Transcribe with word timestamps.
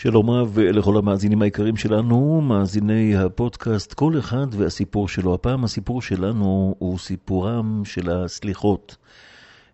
שלום 0.00 0.30
רב 0.30 0.58
לכל 0.58 0.96
המאזינים 0.96 1.42
היקרים 1.42 1.76
שלנו, 1.76 2.40
מאזיני 2.40 3.16
הפודקאסט, 3.16 3.94
כל 3.94 4.18
אחד 4.18 4.46
והסיפור 4.50 5.08
שלו. 5.08 5.34
הפעם 5.34 5.64
הסיפור 5.64 6.02
שלנו 6.02 6.74
הוא 6.78 6.98
סיפורם 6.98 7.82
של 7.84 8.10
הסליחות. 8.10 8.96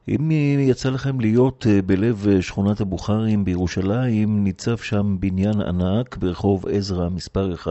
אם 0.09 0.31
יצא 0.59 0.91
לכם 0.91 1.21
להיות 1.21 1.67
אה, 1.71 1.83
בלב 1.83 2.29
אה, 2.29 2.43
שכונת 2.43 2.81
הבוכרים 2.81 3.45
בירושלים, 3.45 4.45
ניצב 4.45 4.77
שם 4.77 5.17
בניין 5.21 5.61
ענק 5.61 6.17
ברחוב 6.17 6.67
עזרא 6.69 7.09
מספר 7.09 7.55
1. 7.55 7.71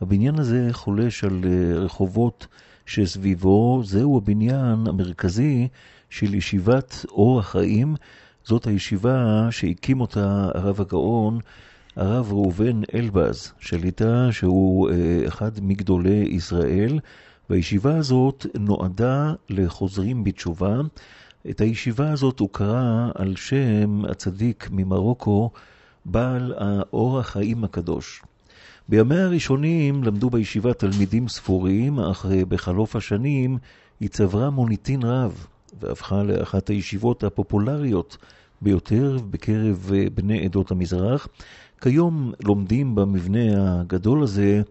הבניין 0.00 0.38
הזה 0.38 0.68
חולש 0.72 1.24
על 1.24 1.40
אה, 1.44 1.78
רחובות 1.78 2.46
שסביבו, 2.86 3.80
זהו 3.84 4.18
הבניין 4.18 4.86
המרכזי 4.86 5.68
של 6.10 6.34
ישיבת 6.34 7.04
אור 7.08 7.38
החיים. 7.38 7.94
זאת 8.44 8.66
הישיבה 8.66 9.48
שהקים 9.50 10.00
אותה 10.00 10.48
הרב 10.54 10.80
הגאון 10.80 11.38
הרב 11.96 12.32
ראובן 12.32 12.80
אלבז, 12.94 13.52
שליטה 13.58 14.28
שהוא 14.30 14.90
אה, 14.90 14.94
אחד 15.28 15.50
מגדולי 15.62 16.26
ישראל, 16.30 16.98
והישיבה 17.50 17.96
הזאת 17.96 18.46
נועדה 18.58 19.32
לחוזרים 19.48 20.24
בתשובה. 20.24 20.80
את 21.50 21.60
הישיבה 21.60 22.10
הזאת 22.10 22.40
הוא 22.40 22.48
קרא 22.52 23.10
על 23.14 23.36
שם 23.36 24.04
הצדיק 24.04 24.68
ממרוקו, 24.72 25.50
בעל 26.04 26.54
האור 26.56 27.18
החיים 27.18 27.64
הקדוש. 27.64 28.22
בימיה 28.88 29.24
הראשונים 29.24 30.04
למדו 30.04 30.30
בישיבה 30.30 30.74
תלמידים 30.74 31.28
ספורים, 31.28 32.00
אך 32.00 32.26
בחלוף 32.48 32.96
השנים 32.96 33.58
היא 34.00 34.08
צברה 34.08 34.50
מוניטין 34.50 35.02
רב, 35.02 35.46
והפכה 35.80 36.22
לאחת 36.22 36.68
הישיבות 36.68 37.24
הפופולריות 37.24 38.16
ביותר 38.62 39.18
בקרב 39.30 39.90
אה, 39.94 40.04
בני 40.14 40.44
עדות 40.44 40.70
המזרח. 40.70 41.28
כיום 41.80 42.32
לומדים 42.44 42.94
במבנה 42.94 43.80
הגדול 43.80 44.22
הזה 44.22 44.62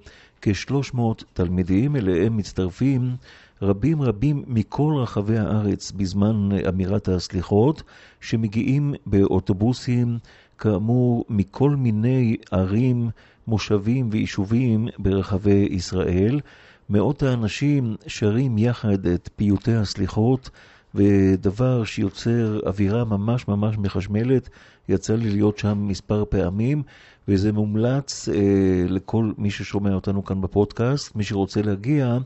כ-300 0.41 0.99
תלמידים, 1.33 1.95
אליהם 1.95 2.37
מצטרפים 2.37 3.15
רבים 3.61 4.01
רבים 4.01 4.43
מכל 4.47 4.93
רחבי 5.01 5.37
הארץ 5.37 5.91
בזמן 5.91 6.49
אמירת 6.69 7.07
הסליחות, 7.07 7.83
שמגיעים 8.21 8.93
באוטובוסים, 9.05 10.17
כאמור, 10.57 11.25
מכל 11.29 11.75
מיני 11.75 12.37
ערים, 12.51 13.09
מושבים 13.47 14.09
ויישובים 14.11 14.87
ברחבי 14.99 15.67
ישראל. 15.71 16.39
מאות 16.89 17.23
האנשים 17.23 17.95
שרים 18.07 18.57
יחד 18.57 19.05
את 19.07 19.29
פיוטי 19.35 19.73
הסליחות, 19.73 20.49
ודבר 20.95 21.83
שיוצר 21.83 22.59
אווירה 22.65 23.05
ממש 23.05 23.47
ממש 23.47 23.77
מחשמלת. 23.77 24.49
יצא 24.89 25.15
לי 25.15 25.29
להיות 25.29 25.57
שם 25.57 25.87
מספר 25.87 26.23
פעמים, 26.29 26.83
וזה 27.27 27.51
מומלץ 27.51 28.29
אה, 28.29 28.85
לכל 28.87 29.31
מי 29.37 29.51
ששומע 29.51 29.93
אותנו 29.93 30.25
כאן 30.25 30.41
בפודקאסט, 30.41 31.15
מי 31.15 31.23
שרוצה 31.23 31.61
להגיע. 31.61 32.17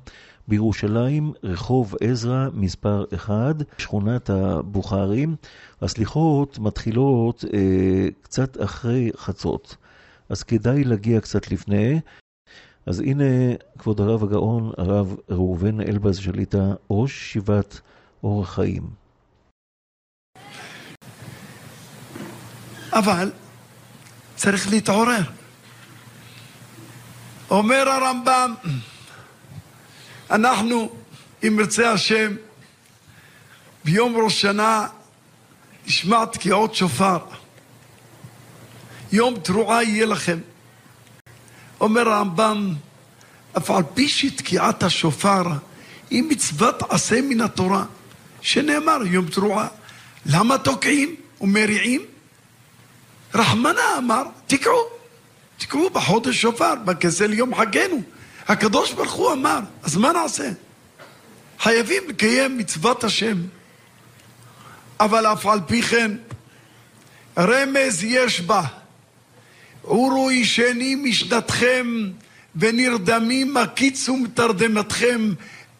בירושלים, 0.47 1.33
רחוב 1.43 1.95
עזרא, 2.01 2.47
מספר 2.53 3.05
1, 3.15 3.55
שכונת 3.77 4.29
הבוכרים. 4.29 5.35
הסליחות 5.81 6.59
מתחילות 6.59 7.45
אה, 7.53 8.07
קצת 8.21 8.63
אחרי 8.63 9.11
חצות, 9.17 9.75
אז 10.29 10.43
כדאי 10.43 10.83
להגיע 10.83 11.21
קצת 11.21 11.51
לפני. 11.51 11.99
אז 12.85 12.99
הנה, 12.99 13.23
כבוד 13.77 14.01
הרב 14.01 14.23
הגאון, 14.23 14.71
הרב 14.77 15.15
ראובן 15.29 15.81
אלבז 15.81 16.17
שליטה, 16.17 16.73
ראש 16.89 17.11
ישיבת 17.11 17.81
אור 18.23 18.41
החיים. 18.41 19.02
אבל 22.93 23.31
צריך 24.35 24.69
להתעורר. 24.69 25.21
אומר 27.49 27.89
הרמב"ם, 27.89 28.53
אנחנו, 30.31 30.95
אם 31.47 31.59
ירצה 31.59 31.91
השם, 31.91 32.35
ביום 33.85 34.15
ראש 34.15 34.41
שנה 34.41 34.87
נשמע 35.87 36.25
תקיעות 36.25 36.75
שופר. 36.75 37.17
יום 39.11 39.39
תרועה 39.39 39.83
יהיה 39.83 40.05
לכם. 40.05 40.39
אומר 41.81 42.09
הרמב"ם, 42.09 42.73
אף 43.57 43.71
על 43.71 43.83
פי 43.93 44.07
שתקיעת 44.07 44.83
השופר 44.83 45.43
היא 46.09 46.23
מצוות 46.23 46.83
עשה 46.89 47.21
מן 47.21 47.41
התורה, 47.41 47.85
שנאמר 48.41 48.99
יום 49.05 49.27
תרועה. 49.27 49.67
למה 50.25 50.57
תוקעים 50.57 51.15
ומריעים? 51.41 52.01
רחמנה 53.35 53.97
אמר, 53.97 54.23
תקעו, 54.47 54.83
תקעו 55.57 55.89
בחודש 55.89 56.41
שופר, 56.41 56.75
בכסל 56.75 57.33
יום 57.33 57.55
חגנו. 57.55 58.01
הקדוש 58.47 58.93
ברוך 58.93 59.11
הוא 59.11 59.31
אמר, 59.31 59.59
אז 59.83 59.97
מה 59.97 60.11
נעשה? 60.11 60.49
חייבים 61.59 62.03
לקיים 62.09 62.57
מצוות 62.57 63.03
השם. 63.03 63.37
אבל 64.99 65.25
אף 65.25 65.45
על 65.45 65.59
פי 65.67 65.81
כן, 65.81 66.11
רמז 67.37 68.03
יש 68.03 68.41
בה. 68.41 68.63
עורו 69.81 70.31
ישנים 70.31 71.03
משנתכם 71.03 71.87
ונרדמים 72.55 73.57
הקיצו 73.57 74.17
מתרדמתכם, 74.17 75.33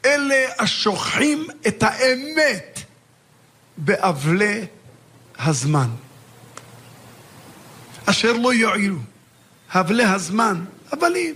אלה 0.05 0.45
השוכחים 0.59 1.47
את 1.67 1.83
האמת 1.83 2.79
באבלי 3.77 4.65
הזמן. 5.39 5.87
אשר 8.05 8.33
לא 8.33 8.53
יועילו, 8.53 8.99
הבלי 9.71 10.03
הזמן, 10.03 10.65
הבלים. 10.91 11.35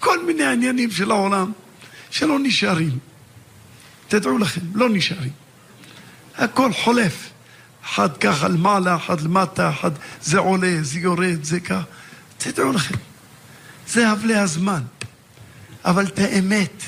כל 0.00 0.24
מיני 0.24 0.44
עניינים 0.44 0.90
של 0.90 1.10
העולם 1.10 1.52
שלא 2.10 2.38
נשארים. 2.38 2.98
תדעו 4.08 4.38
לכם, 4.38 4.60
לא 4.74 4.88
נשארים. 4.88 5.32
הכל 6.36 6.72
חולף. 6.72 7.30
אחד 7.84 8.16
ככה 8.16 8.48
למעלה, 8.48 8.96
אחד 8.96 9.20
למטה, 9.20 9.70
אחד 9.70 9.90
זה 10.22 10.38
עולה, 10.38 10.78
זה 10.82 10.98
יורד, 10.98 11.44
זה 11.44 11.60
כך. 11.60 11.82
תדעו 12.38 12.72
לכם, 12.72 12.94
זה 13.88 14.08
הבלי 14.08 14.36
הזמן. 14.36 14.82
אבל 15.84 16.06
את 16.06 16.18
האמת, 16.18 16.82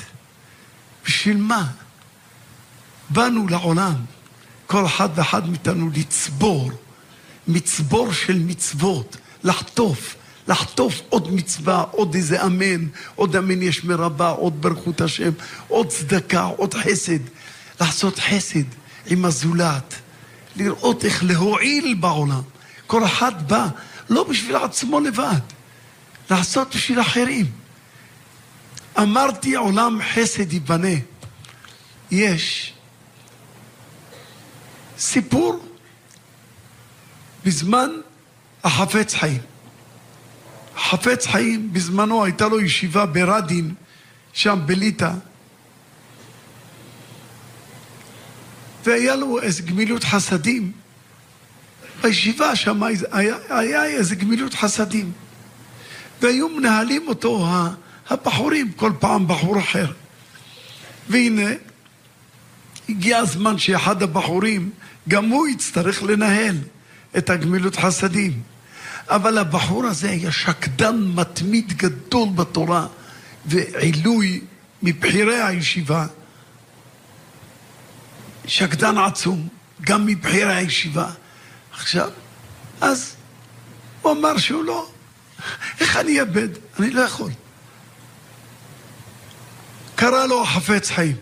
בשביל 1.04 1.36
מה? 1.36 1.66
באנו 3.10 3.48
לעולם, 3.48 3.94
כל 4.66 4.86
אחד 4.86 5.08
ואחד 5.14 5.48
מאיתנו 5.48 5.90
לצבור, 5.94 6.70
מצבור 7.48 8.12
של 8.12 8.38
מצוות, 8.38 9.16
לחטוף, 9.44 10.14
לחטוף 10.48 11.00
עוד 11.08 11.32
מצווה, 11.34 11.84
עוד 11.90 12.14
איזה 12.14 12.44
אמן, 12.44 12.86
עוד 13.14 13.36
אמן 13.36 13.62
יש 13.62 13.84
מרבה, 13.84 14.30
עוד 14.30 14.62
ברכות 14.62 15.00
השם, 15.00 15.30
עוד 15.68 15.88
צדקה, 15.88 16.42
עוד 16.42 16.74
חסד. 16.74 17.18
לעשות 17.80 18.18
חסד 18.18 18.64
עם 19.06 19.24
הזולת, 19.24 19.94
לראות 20.56 21.04
איך 21.04 21.24
להועיל 21.24 21.94
בעולם. 21.94 22.42
כל 22.86 23.04
אחד 23.04 23.48
בא 23.48 23.68
לא 24.10 24.24
בשביל 24.24 24.56
עצמו 24.56 25.00
לבד, 25.00 25.40
לעשות 26.30 26.74
בשביל 26.74 27.00
אחרים. 27.00 27.46
אמרתי 28.98 29.54
עולם 29.54 29.98
חסד 30.14 30.52
ייבנה. 30.52 30.98
יש 32.10 32.72
סיפור 34.98 35.73
בזמן 37.44 37.90
החפץ 38.64 39.14
חיים. 39.14 39.40
חפץ 40.76 41.26
חיים, 41.26 41.72
בזמנו 41.72 42.24
הייתה 42.24 42.48
לו 42.48 42.60
ישיבה 42.60 43.06
ברדין, 43.06 43.74
שם 44.32 44.58
בליטא, 44.66 45.12
והיה 48.84 49.16
לו 49.16 49.42
איזה 49.42 49.62
גמילות 49.62 50.04
חסדים. 50.04 50.72
בישיבה 52.02 52.56
שם 52.56 52.82
היה, 53.12 53.36
היה 53.48 53.84
איזה 53.84 54.14
גמילות 54.14 54.54
חסדים. 54.54 55.12
והיו 56.22 56.48
מנהלים 56.48 57.08
אותו 57.08 57.46
הבחורים, 58.10 58.72
כל 58.72 58.92
פעם 58.98 59.28
בחור 59.28 59.58
אחר. 59.58 59.92
והנה, 61.08 61.50
הגיע 62.88 63.18
הזמן 63.18 63.58
שאחד 63.58 64.02
הבחורים, 64.02 64.70
גם 65.08 65.28
הוא 65.28 65.48
יצטרך 65.48 66.02
לנהל 66.02 66.56
את 67.18 67.30
הגמילות 67.30 67.76
חסדים. 67.76 68.42
אבל 69.08 69.38
הבחור 69.38 69.84
הזה 69.86 70.10
היה 70.10 70.32
שקדן 70.32 70.96
מתמיד 71.14 71.72
גדול 71.72 72.28
בתורה 72.34 72.86
ועילוי 73.46 74.40
מבחירי 74.82 75.42
הישיבה. 75.42 76.06
שקדן 78.46 78.98
עצום, 78.98 79.48
גם 79.80 80.06
מבחירי 80.06 80.54
הישיבה. 80.54 81.10
עכשיו, 81.72 82.10
אז 82.80 83.14
הוא 84.02 84.12
אמר 84.12 84.38
שהוא 84.38 84.64
לא, 84.64 84.90
איך 85.80 85.96
אני 85.96 86.20
אאבד? 86.20 86.48
אני 86.78 86.90
לא 86.90 87.00
יכול. 87.00 87.30
קרא 89.94 90.26
לו 90.26 90.42
החפץ 90.42 90.90
חיים. 90.90 91.16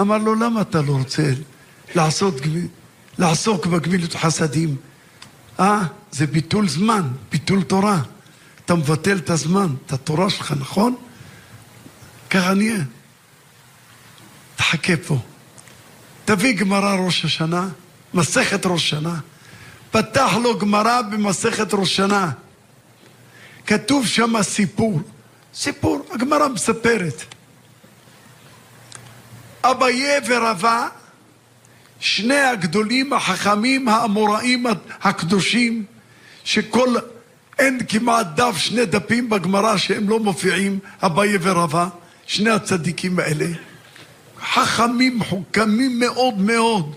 אמר 0.00 0.18
לו, 0.18 0.34
למה 0.34 0.60
אתה 0.60 0.82
לא 0.82 0.92
רוצה 0.92 1.22
לעשות, 1.94 2.34
לעסוק 3.18 3.66
בגמילות 3.66 4.14
חסדים? 4.14 4.76
אה? 5.60 5.82
זה 6.12 6.26
ביטול 6.26 6.68
זמן, 6.68 7.08
ביטול 7.30 7.62
תורה. 7.62 8.02
אתה 8.64 8.74
מבטל 8.74 9.16
את 9.16 9.30
הזמן, 9.30 9.66
את 9.86 9.92
התורה 9.92 10.30
שלך, 10.30 10.54
נכון? 10.60 10.96
ככה 12.30 12.54
נהיה. 12.54 12.78
תחכה 14.56 14.92
פה. 15.06 15.18
תביא 16.24 16.56
גמרא 16.56 16.94
ראש 16.94 17.24
השנה, 17.24 17.68
מסכת 18.14 18.66
ראש 18.66 18.82
השנה. 18.82 19.20
פתח 19.90 20.32
לו 20.42 20.58
גמרא 20.58 21.02
במסכת 21.02 21.74
ראש 21.74 21.92
השנה. 21.92 22.30
כתוב 23.66 24.06
שם 24.06 24.42
סיפור. 24.42 25.00
סיפור, 25.54 26.06
הגמרא 26.10 26.48
מספרת. 26.48 27.24
אביה 29.64 30.20
ורבה, 30.26 30.88
שני 32.00 32.40
הגדולים 32.40 33.12
החכמים 33.12 33.88
האמוראים 33.88 34.66
הקדושים, 35.02 35.84
שכל, 36.44 36.94
אין 37.58 37.78
כמעט 37.88 38.26
דף, 38.34 38.56
שני 38.56 38.86
דפים 38.86 39.30
בגמרא 39.30 39.76
שהם 39.76 40.08
לא 40.08 40.20
מופיעים, 40.20 40.78
אביה 41.02 41.38
ורבה, 41.42 41.88
שני 42.26 42.50
הצדיקים 42.50 43.18
האלה. 43.18 43.46
חכמים, 44.40 45.24
חוכמים 45.24 45.98
מאוד 45.98 46.38
מאוד. 46.38 46.96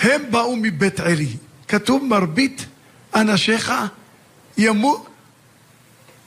הם 0.00 0.22
באו 0.30 0.56
מבית 0.56 1.00
עלי. 1.00 1.28
כתוב 1.68 2.04
מרבית 2.04 2.66
אנשיך 3.14 3.72
ימו, 4.58 5.04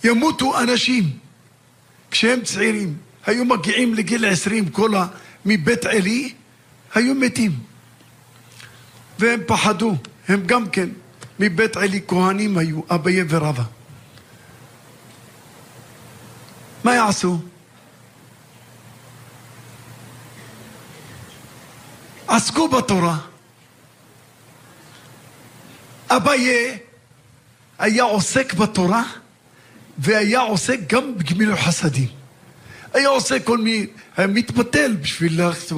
ימותו 0.04 0.60
אנשים 0.60 1.04
כשהם 2.12 2.42
צעירים. 2.42 2.98
היו 3.26 3.46
מגיעים 3.46 3.94
לגיל 3.94 4.26
עשרים 4.26 4.70
כל 4.70 4.96
ה... 4.96 5.06
מבית 5.46 5.86
עלי, 5.86 6.34
היו 6.94 7.16
מתים. 7.16 7.52
והם 9.20 9.42
פחדו, 9.48 9.96
הם 10.28 10.46
גם 10.46 10.70
כן 10.70 10.90
מבית 11.40 11.78
עלי 11.78 12.02
כהנים 12.08 12.58
היו, 12.58 12.82
אביה 12.90 13.24
ורבא. 13.30 13.64
מה 16.84 16.96
יעשו? 16.96 17.40
עסקו 22.28 22.68
בתורה. 22.68 23.18
אביה 26.10 26.78
היה 27.80 28.04
עוסק 28.04 28.54
בתורה 28.54 29.04
והיה 29.98 30.40
עוסק 30.40 30.80
גם 30.88 31.18
בגמילות 31.18 31.60
חסדים. 31.60 32.21
היה 32.94 33.10
עושה 33.10 33.40
כל 33.40 33.58
מיני, 33.58 33.86
היה 34.18 34.28
מתבטל 34.28 34.98
בשביל 35.02 35.42
ללכת, 35.42 35.72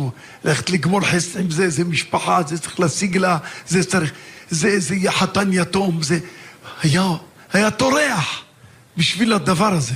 ללכת 0.44 0.70
לגמול 0.70 1.06
חסד 1.06 1.40
עם 1.40 1.52
זה, 1.52 1.70
זה 1.70 1.84
משפחה, 1.84 2.42
זה 2.48 2.60
צריך 2.60 2.80
להשיג 2.80 3.18
לה, 3.18 3.38
זה 3.68 3.84
צריך, 3.84 4.12
זה, 4.50 4.80
זה 4.80 4.96
חתן 5.10 5.54
יתום, 5.54 6.04
זה... 6.04 6.20
היה, 6.84 7.04
היה 7.54 7.72
טורח 7.72 8.44
בשביל 8.98 9.34
הדבר 9.34 9.74
הזה. 9.74 9.96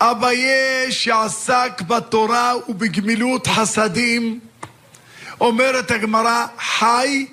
אביה 0.00 0.90
שעסק 0.90 1.82
בתורה 1.86 2.52
ובגמילות 2.68 3.46
חסדים, 3.46 4.40
אומרת 5.40 5.90
הגמרא, 5.90 6.46
חי 6.58 7.26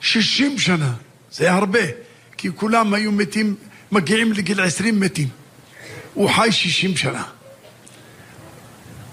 שישים 0.00 0.58
שנה. 0.58 0.92
זה 1.32 1.52
הרבה, 1.52 1.80
כי 2.36 2.48
כולם 2.54 2.94
היו 2.94 3.12
מתים, 3.12 3.54
מגיעים 3.92 4.32
לגיל 4.32 4.60
עשרים 4.60 5.00
מתים. 5.00 5.28
הוא 6.16 6.30
חי 6.30 6.52
שישים 6.52 6.96
שנה. 6.96 7.22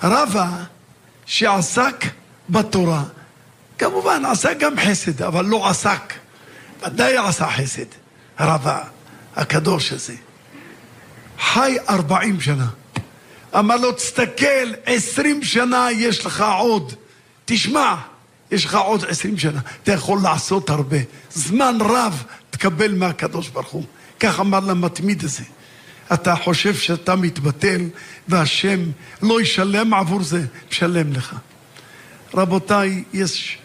רבא 0.04 0.48
שעסק 1.26 2.06
בתורה, 2.50 3.04
כמובן 3.78 4.26
עשה 4.26 4.54
גם 4.54 4.74
חסד, 4.80 5.22
אבל 5.22 5.46
לא 5.46 5.70
עסק. 5.70 6.14
ודאי 6.82 7.18
עשה 7.18 7.48
חסד, 7.52 7.86
רבא 8.40 8.84
הקדוש 9.36 9.94
הזה. 9.94 10.14
חי 11.40 11.78
ארבעים 11.90 12.42
שנה. 12.42 12.68
אמר 13.60 13.76
לו, 13.76 13.92
תסתכל, 13.92 14.74
עשרים 14.86 15.44
שנה 15.44 15.88
יש 15.92 16.26
לך 16.26 16.46
עוד. 16.58 16.94
תשמע, 17.46 17.96
יש 18.52 18.66
לך 18.66 18.76
עוד 18.76 19.06
עשרים 19.06 19.38
שנה. 19.38 19.60
אתה 19.84 19.92
יכול 19.92 20.20
לעשות 20.24 20.70
הרבה. 20.70 20.98
זמן 21.32 21.78
רב 21.82 22.24
תקבל 22.50 22.96
מהקדוש 22.96 23.50
ברוך 23.50 23.70
הוא. 23.72 23.84
כך 24.20 24.40
אמר 24.40 24.60
למתמיד 24.60 25.24
הזה. 25.24 25.44
אתה 26.14 26.36
חושב 26.36 26.76
שאתה 26.76 27.16
מתבטל 27.16 27.82
והשם 28.28 28.80
לא 29.22 29.42
ישלם 29.42 29.94
עבור 29.94 30.24
זה, 30.24 30.46
משלם 30.72 31.14
לך. 31.14 31.36
רבותיי, 32.34 33.04
יש 33.14 33.58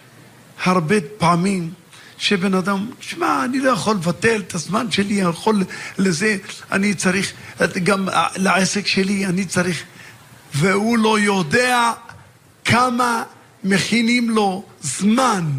הרבה 0.65 0.97
פעמים 1.19 1.71
שבן 2.19 2.55
אדם, 2.55 2.91
שמע, 3.01 3.45
אני 3.45 3.61
לא 3.61 3.71
יכול 3.71 3.97
לבטל 3.97 4.41
את 4.49 4.55
הזמן 4.55 4.91
שלי, 4.91 5.23
אני 5.23 5.31
יכול 5.31 5.65
לזה, 5.99 6.37
אני 6.73 6.95
צריך, 6.95 7.33
גם 7.83 8.09
לעסק 8.37 8.87
שלי, 8.87 9.27
אני 9.27 9.45
צריך, 9.45 9.83
והוא 10.55 10.99
לא 10.99 11.19
יודע 11.19 11.93
כמה 12.65 13.23
מכינים 13.65 14.31
לו 14.31 14.65
זמן 14.81 15.51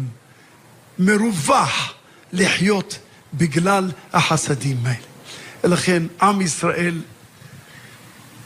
מרווח 0.98 1.94
לחיות 2.32 2.98
בגלל 3.34 3.90
החסדים 4.12 4.76
האלה. 4.84 5.09
ולכן 5.64 6.02
עם 6.22 6.40
ישראל 6.40 7.02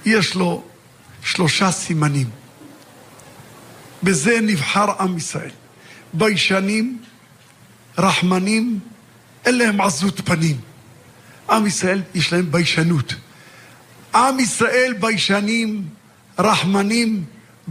יש 0.05 0.34
לו 0.34 0.64
שלושה 1.22 1.70
סימנים. 1.70 2.31
בזה 4.02 4.40
נבחר 4.43 5.02
עם 5.02 5.16
ישראל. 5.16 5.50
ביישנים, 6.12 6.99
רחמנים, 7.99 8.81
אין 9.44 9.58
להם 9.58 9.81
עזות 9.81 10.20
פנים. 10.25 10.61
עם 11.50 11.66
ישראל 11.66 12.02
יש 12.14 12.32
להם 12.32 12.52
ביישנות. 12.52 13.14
עם 14.14 14.40
ישראל 14.40 14.94
ביישנים, 15.00 15.88
רחמנים, 16.38 17.25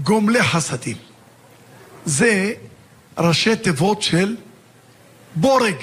גומלי 0.04 0.44
חסדים. 0.44 0.98
זה 2.06 2.54
ראשי 3.18 3.56
תיבות 3.56 4.02
של 4.02 4.36
בורג. 5.36 5.76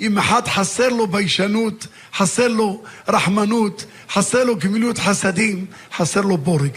אם 0.00 0.18
אחד 0.18 0.48
חסר 0.48 0.88
לו 0.88 1.06
ביישנות, 1.06 1.86
חסר 2.14 2.48
לו 2.48 2.82
רחמנות, 3.08 3.84
חסר 4.10 4.44
לו 4.44 4.56
גמילות 4.56 4.98
חסדים, 4.98 5.66
חסר 5.96 6.20
לו 6.20 6.36
בורג. 6.38 6.72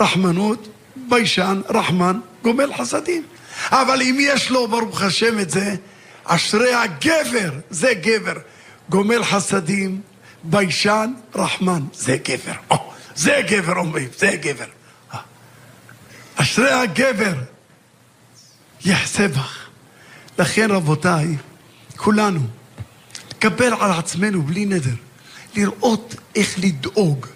רחמנות, 0.00 0.68
ביישן, 0.96 1.60
רחמן, 1.68 2.20
גומל 2.42 2.70
חסדים. 2.78 3.22
אבל 3.70 4.02
אם 4.02 4.18
יש 4.20 4.50
לו, 4.50 4.68
ברוך 4.68 5.02
השם, 5.02 5.38
את 5.38 5.50
זה, 5.50 5.74
אשרי 6.24 6.74
הגבר, 6.74 7.50
זה 7.70 7.94
גבר. 7.94 8.36
גומל 8.88 9.24
חסדים, 9.24 10.00
ביישן, 10.42 11.12
רחמן, 11.34 11.82
זה 11.92 12.16
גבר. 12.16 12.52
או, 12.70 12.92
זה 13.14 13.40
גבר 13.48 13.76
אומרים, 13.76 14.08
זה 14.18 14.30
גבר. 14.40 14.66
אשרי 16.36 16.72
הגבר, 16.72 17.34
יחסה 18.84 19.28
בך. 19.28 19.58
לכן 20.38 20.70
רבותיי, 20.70 21.36
כולנו, 21.96 22.40
לקבל 23.30 23.72
על 23.80 23.90
עצמנו 23.90 24.42
בלי 24.42 24.64
נדר, 24.66 24.94
לראות 25.54 26.14
איך 26.34 26.58
לדאוג, 26.58 27.26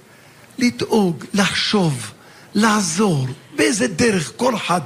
לדאוג, 0.58 1.24
לחשוב, 1.34 2.12
לעזור, 2.54 3.26
באיזה 3.56 3.88
דרך 3.88 4.32
כל 4.36 4.56
אחד 4.56 4.80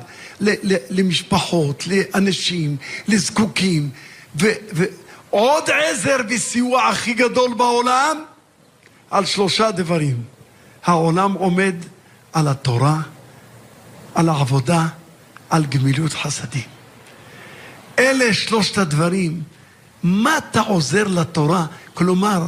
למשפחות, 0.90 1.84
לאנשים, 1.86 2.76
לזקוקים, 3.08 3.90
ועוד 4.34 5.70
עזר 5.70 6.16
וסיוע 6.28 6.88
הכי 6.88 7.14
גדול 7.14 7.54
בעולם, 7.54 8.24
על 9.10 9.24
שלושה 9.24 9.70
דברים. 9.70 10.22
העולם 10.84 11.32
עומד 11.32 11.74
על 12.32 12.48
התורה, 12.48 13.00
על 14.14 14.28
העבודה, 14.28 14.86
על 15.50 15.64
גמילות 15.66 16.12
חסדים. 16.12 16.62
אלה 17.98 18.34
שלושת 18.34 18.78
הדברים 18.78 19.42
מה 20.04 20.38
אתה 20.38 20.60
עוזר 20.60 21.06
לתורה? 21.06 21.66
כלומר, 21.94 22.46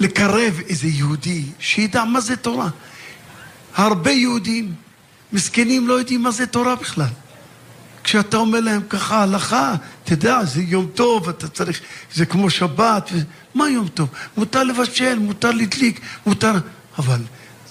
לקרב 0.00 0.60
איזה 0.68 0.86
יהודי, 0.86 1.44
שידע 1.58 2.04
מה 2.04 2.20
זה 2.20 2.36
תורה. 2.36 2.68
הרבה 3.74 4.10
יהודים, 4.10 4.74
מסכנים, 5.32 5.88
לא 5.88 5.94
יודעים 5.94 6.22
מה 6.22 6.30
זה 6.30 6.46
תורה 6.46 6.74
בכלל. 6.76 7.08
כשאתה 8.04 8.36
אומר 8.36 8.60
להם 8.60 8.82
ככה 8.88 9.22
הלכה, 9.22 9.74
תדע, 10.04 10.44
זה 10.44 10.62
יום 10.62 10.86
טוב, 10.94 11.28
אתה 11.28 11.48
צריך, 11.48 11.80
זה 12.14 12.26
כמו 12.26 12.50
שבת, 12.50 13.10
ו... 13.12 13.18
מה 13.54 13.68
יום 13.68 13.88
טוב? 13.88 14.08
מותר 14.36 14.62
לבשל, 14.62 15.18
מותר 15.18 15.50
לדליק, 15.50 16.00
מותר... 16.26 16.52
אבל 16.98 17.20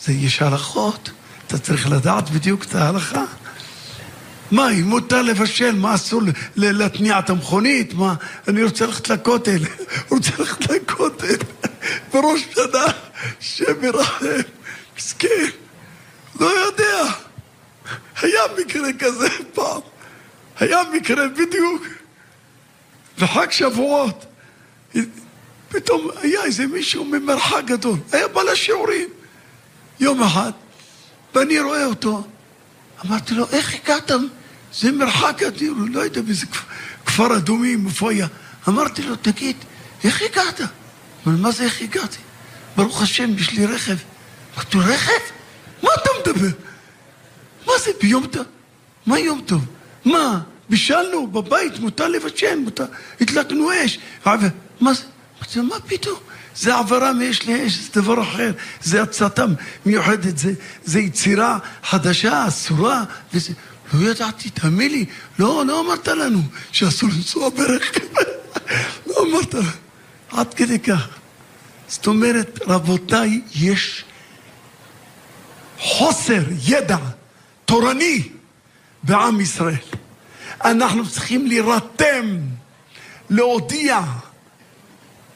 זה 0.03 0.13
יש 0.13 0.41
הלכות, 0.41 1.09
אתה 1.47 1.57
צריך 1.57 1.87
לדעת 1.87 2.29
בדיוק 2.29 2.63
את 2.63 2.75
ההלכה. 2.75 3.23
מה, 4.51 4.71
אם 4.71 4.83
מותר 4.83 5.21
לבשל, 5.21 5.75
מה 5.75 5.95
אסור 5.95 6.21
להתניע 6.55 7.19
את 7.19 7.29
המכונית? 7.29 7.93
מה, 7.93 8.13
אני 8.47 8.63
רוצה 8.63 8.85
ללכת 8.85 9.09
לכותל, 9.09 9.59
רוצה 10.11 10.31
ללכת 10.39 10.69
לכותל, 10.69 11.35
בראש 12.13 12.41
שנה, 12.55 12.85
שם 13.39 13.83
ירחם, 13.83 14.25
מסכן, 14.97 15.45
לא 16.39 16.45
יודע. 16.45 17.11
היה 18.21 18.41
מקרה 18.57 18.89
כזה 18.99 19.27
פעם, 19.53 19.81
היה 20.59 20.79
מקרה 20.93 21.27
בדיוק. 21.27 21.83
וחג 23.17 23.51
שבועות. 23.51 24.25
פתאום 25.69 26.09
היה 26.21 26.43
איזה 26.43 26.67
מישהו 26.67 27.05
ממרחק 27.05 27.63
גדול, 27.65 27.97
היה 28.11 28.27
בא 28.27 28.43
לשיעורים. 28.43 29.09
יום 29.99 30.23
אחד, 30.23 30.51
ואני 31.35 31.59
רואה 31.59 31.85
אותו, 31.85 32.23
אמרתי 33.05 33.33
לו, 33.33 33.45
איך 33.51 33.75
הגעת? 33.83 34.11
זה 34.73 34.91
מרחק 34.91 35.43
אדיר, 35.43 35.73
לא 35.89 35.99
יודע 35.99 36.21
באיזה 36.21 36.45
כפר 37.05 37.37
אדומים, 37.37 37.87
איפה 37.87 38.11
היה. 38.11 38.27
אמרתי 38.67 39.01
לו, 39.01 39.15
תגיד, 39.15 39.55
איך 40.03 40.21
הגעת? 40.21 40.61
אבל 41.25 41.35
מה 41.35 41.51
זה 41.51 41.63
איך 41.63 41.81
הגעתי? 41.81 42.17
ברוך 42.75 43.01
השם, 43.01 43.37
יש 43.37 43.51
לי 43.51 43.65
רכב. 43.65 43.95
אמרתי 44.55 44.77
לו, 44.77 44.83
רכב? 44.85 45.11
מה 45.83 45.89
אתה 46.01 46.09
מדבר? 46.19 46.57
מה 47.67 47.73
זה 47.85 47.91
ביום 48.01 48.27
טוב? 48.27 48.45
מה 49.05 49.19
יום 49.19 49.41
טוב? 49.45 49.65
מה? 50.05 50.41
בישלנו 50.69 51.27
בבית, 51.27 51.79
מותר 51.79 52.07
לבשל, 52.07 52.59
מותר... 52.59 52.85
הדלקנו 53.21 53.69
אש. 53.85 53.99
מה 54.25 54.37
זה? 54.37 54.49
אמרתי 54.81 55.59
לו, 55.59 55.63
מה 55.63 55.75
פתאום? 55.87 56.19
זה 56.55 56.75
העברה 56.75 57.13
מאש 57.13 57.47
לאש, 57.47 57.73
זה 57.73 58.01
דבר 58.01 58.21
אחר, 58.21 58.51
זה 58.81 59.01
הצתה 59.01 59.45
מיוחדת, 59.85 60.37
זה, 60.37 60.53
זה 60.83 60.99
יצירה 60.99 61.57
חדשה, 61.83 62.47
אסורה, 62.47 63.03
וזה... 63.33 63.53
לא 63.93 64.09
ידעתי, 64.09 64.49
תאמין 64.49 64.91
לי, 64.91 65.05
לא, 65.39 65.63
לא 65.65 65.79
אמרת 65.81 66.07
לנו 66.07 66.41
שאסור 66.71 67.09
לנסוע 67.09 67.49
ברכב, 67.49 68.05
לא 69.07 69.15
אמרת 69.29 69.55
עד 70.31 70.53
כדי 70.53 70.79
כך. 70.79 71.07
זאת 71.87 72.07
אומרת, 72.07 72.59
רבותיי, 72.67 73.41
יש 73.55 74.03
חוסר 75.79 76.41
ידע 76.63 76.97
תורני 77.65 78.29
בעם 79.03 79.41
ישראל. 79.41 79.75
אנחנו 80.65 81.09
צריכים 81.09 81.47
להירתם, 81.47 82.37
להודיע 83.29 83.99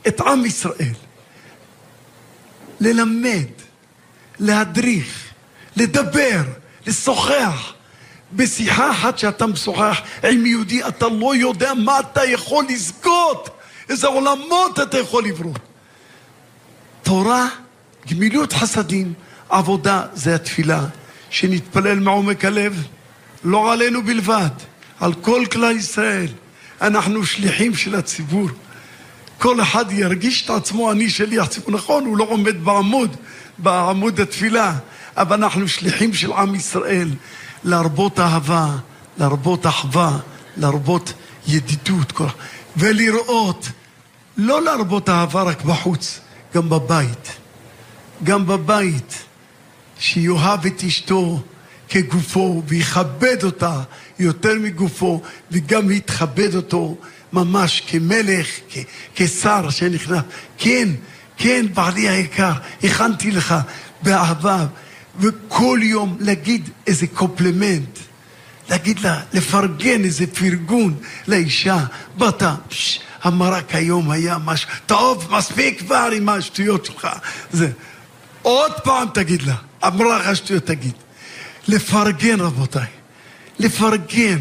את 0.07 0.21
עם 0.21 0.45
ישראל, 0.45 0.93
ללמד, 2.79 3.47
להדריך, 4.39 5.23
לדבר, 5.75 6.41
לשוחח. 6.87 7.73
בשיחה 8.33 8.91
אחת 8.91 9.17
שאתה 9.17 9.47
משוחח 9.47 10.01
עם 10.23 10.45
יהודי, 10.45 10.87
אתה 10.87 11.07
לא 11.07 11.35
יודע 11.35 11.73
מה 11.73 11.99
אתה 11.99 12.25
יכול 12.25 12.65
לזכות, 12.69 13.49
איזה 13.89 14.07
עולמות 14.07 14.79
אתה 14.79 14.99
יכול 14.99 15.23
לברוא. 15.25 15.53
תורה, 17.03 17.47
גמילות 18.07 18.53
חסדים, 18.53 19.13
עבודה 19.49 20.03
זה 20.13 20.35
התפילה, 20.35 20.85
שנתפלל 21.29 21.99
מעומק 21.99 22.45
הלב, 22.45 22.83
לא 23.43 23.73
עלינו 23.73 24.03
בלבד, 24.03 24.49
על 24.99 25.13
כל 25.13 25.45
כלל 25.51 25.77
ישראל. 25.77 26.27
אנחנו 26.81 27.25
שליחים 27.25 27.75
של 27.75 27.95
הציבור. 27.95 28.49
כל 29.39 29.61
אחד 29.61 29.91
ירגיש 29.91 30.45
את 30.45 30.49
עצמו, 30.49 30.91
אני 30.91 31.09
שליח 31.09 31.47
ציבור. 31.47 31.71
נכון, 31.71 32.05
הוא 32.05 32.17
לא 32.17 32.23
עומד 32.29 32.63
בעמוד, 32.63 33.15
בעמוד 33.57 34.19
התפילה, 34.19 34.73
אבל 35.17 35.43
אנחנו 35.43 35.67
שליחים 35.67 36.13
של 36.13 36.31
עם 36.31 36.55
ישראל, 36.55 37.09
להרבות 37.63 38.19
אהבה, 38.19 38.75
להרבות 39.17 39.65
אחווה, 39.65 40.17
להרבות 40.57 41.13
ידידות, 41.47 42.13
ולראות, 42.77 43.69
לא 44.37 44.61
להרבות 44.61 45.09
אהבה 45.09 45.43
רק 45.43 45.61
בחוץ, 45.61 46.19
גם 46.55 46.69
בבית. 46.69 47.37
גם 48.23 48.47
בבית, 48.47 49.23
שיאהב 49.99 50.65
את 50.65 50.83
אשתו 50.83 51.41
כגופו 51.89 52.63
ויכבד 52.67 53.43
אותה 53.43 53.81
יותר 54.19 54.53
מגופו, 54.61 55.21
וגם 55.51 55.91
יתכבד 55.91 56.55
אותו 56.55 56.97
ממש 57.33 57.83
כמלך, 57.87 58.47
כשר 59.15 59.69
שנכנס. 59.69 60.21
כן, 60.57 60.89
כן, 61.37 61.65
בעלי 61.73 62.09
היקר, 62.09 62.51
הכנתי 62.83 63.31
לך 63.31 63.55
באהבה, 64.01 64.65
וכל 65.19 65.79
יום 65.83 66.17
להגיד 66.19 66.69
איזה 66.87 67.07
קופלמנט, 67.07 67.99
להגיד 68.69 68.99
לה, 68.99 69.21
לפרגן 69.33 70.03
איזה 70.03 70.27
פרגון 70.27 70.95
לאישה. 71.27 71.85
באת, 72.17 72.43
פש, 72.69 72.99
המרק 73.23 73.75
היום 73.75 74.11
היה 74.11 74.37
משהו, 74.37 74.69
טוב, 74.85 75.27
מספיק 75.31 75.79
כבר 75.79 76.09
עם 76.15 76.29
השטויות 76.29 76.85
שלך. 76.85 77.07
זה. 77.51 77.71
עוד 78.41 78.71
פעם 78.83 79.07
תגיד 79.13 79.41
לה, 79.41 79.55
אמרה 79.87 80.19
לך 80.19 80.35
שטויות 80.35 80.65
תגיד. 80.65 80.93
לפרגן, 81.67 82.39
רבותיי. 82.39 82.98
לפרגן. 83.59 84.39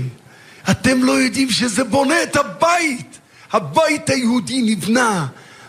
אתם 0.70 1.04
לא 1.04 1.12
יודעים 1.12 1.50
שזה 1.50 1.84
בונה 1.84 2.22
את 2.22 2.36
הבית. 2.36 3.18
הבית 3.52 4.10
היהודי 4.10 4.62
נבנה 4.62 5.26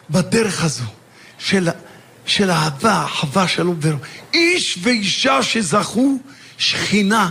בדרך 0.10 0.64
הזו 0.64 0.84
של, 1.40 1.70
של 2.26 2.52
אהבה, 2.52 3.06
אחווה, 3.06 3.48
שלום 3.48 3.78
ורום. 3.82 4.00
איש 4.34 4.80
ואישה 4.82 5.44
שזכו 5.44 6.18
שכינה 6.58 7.30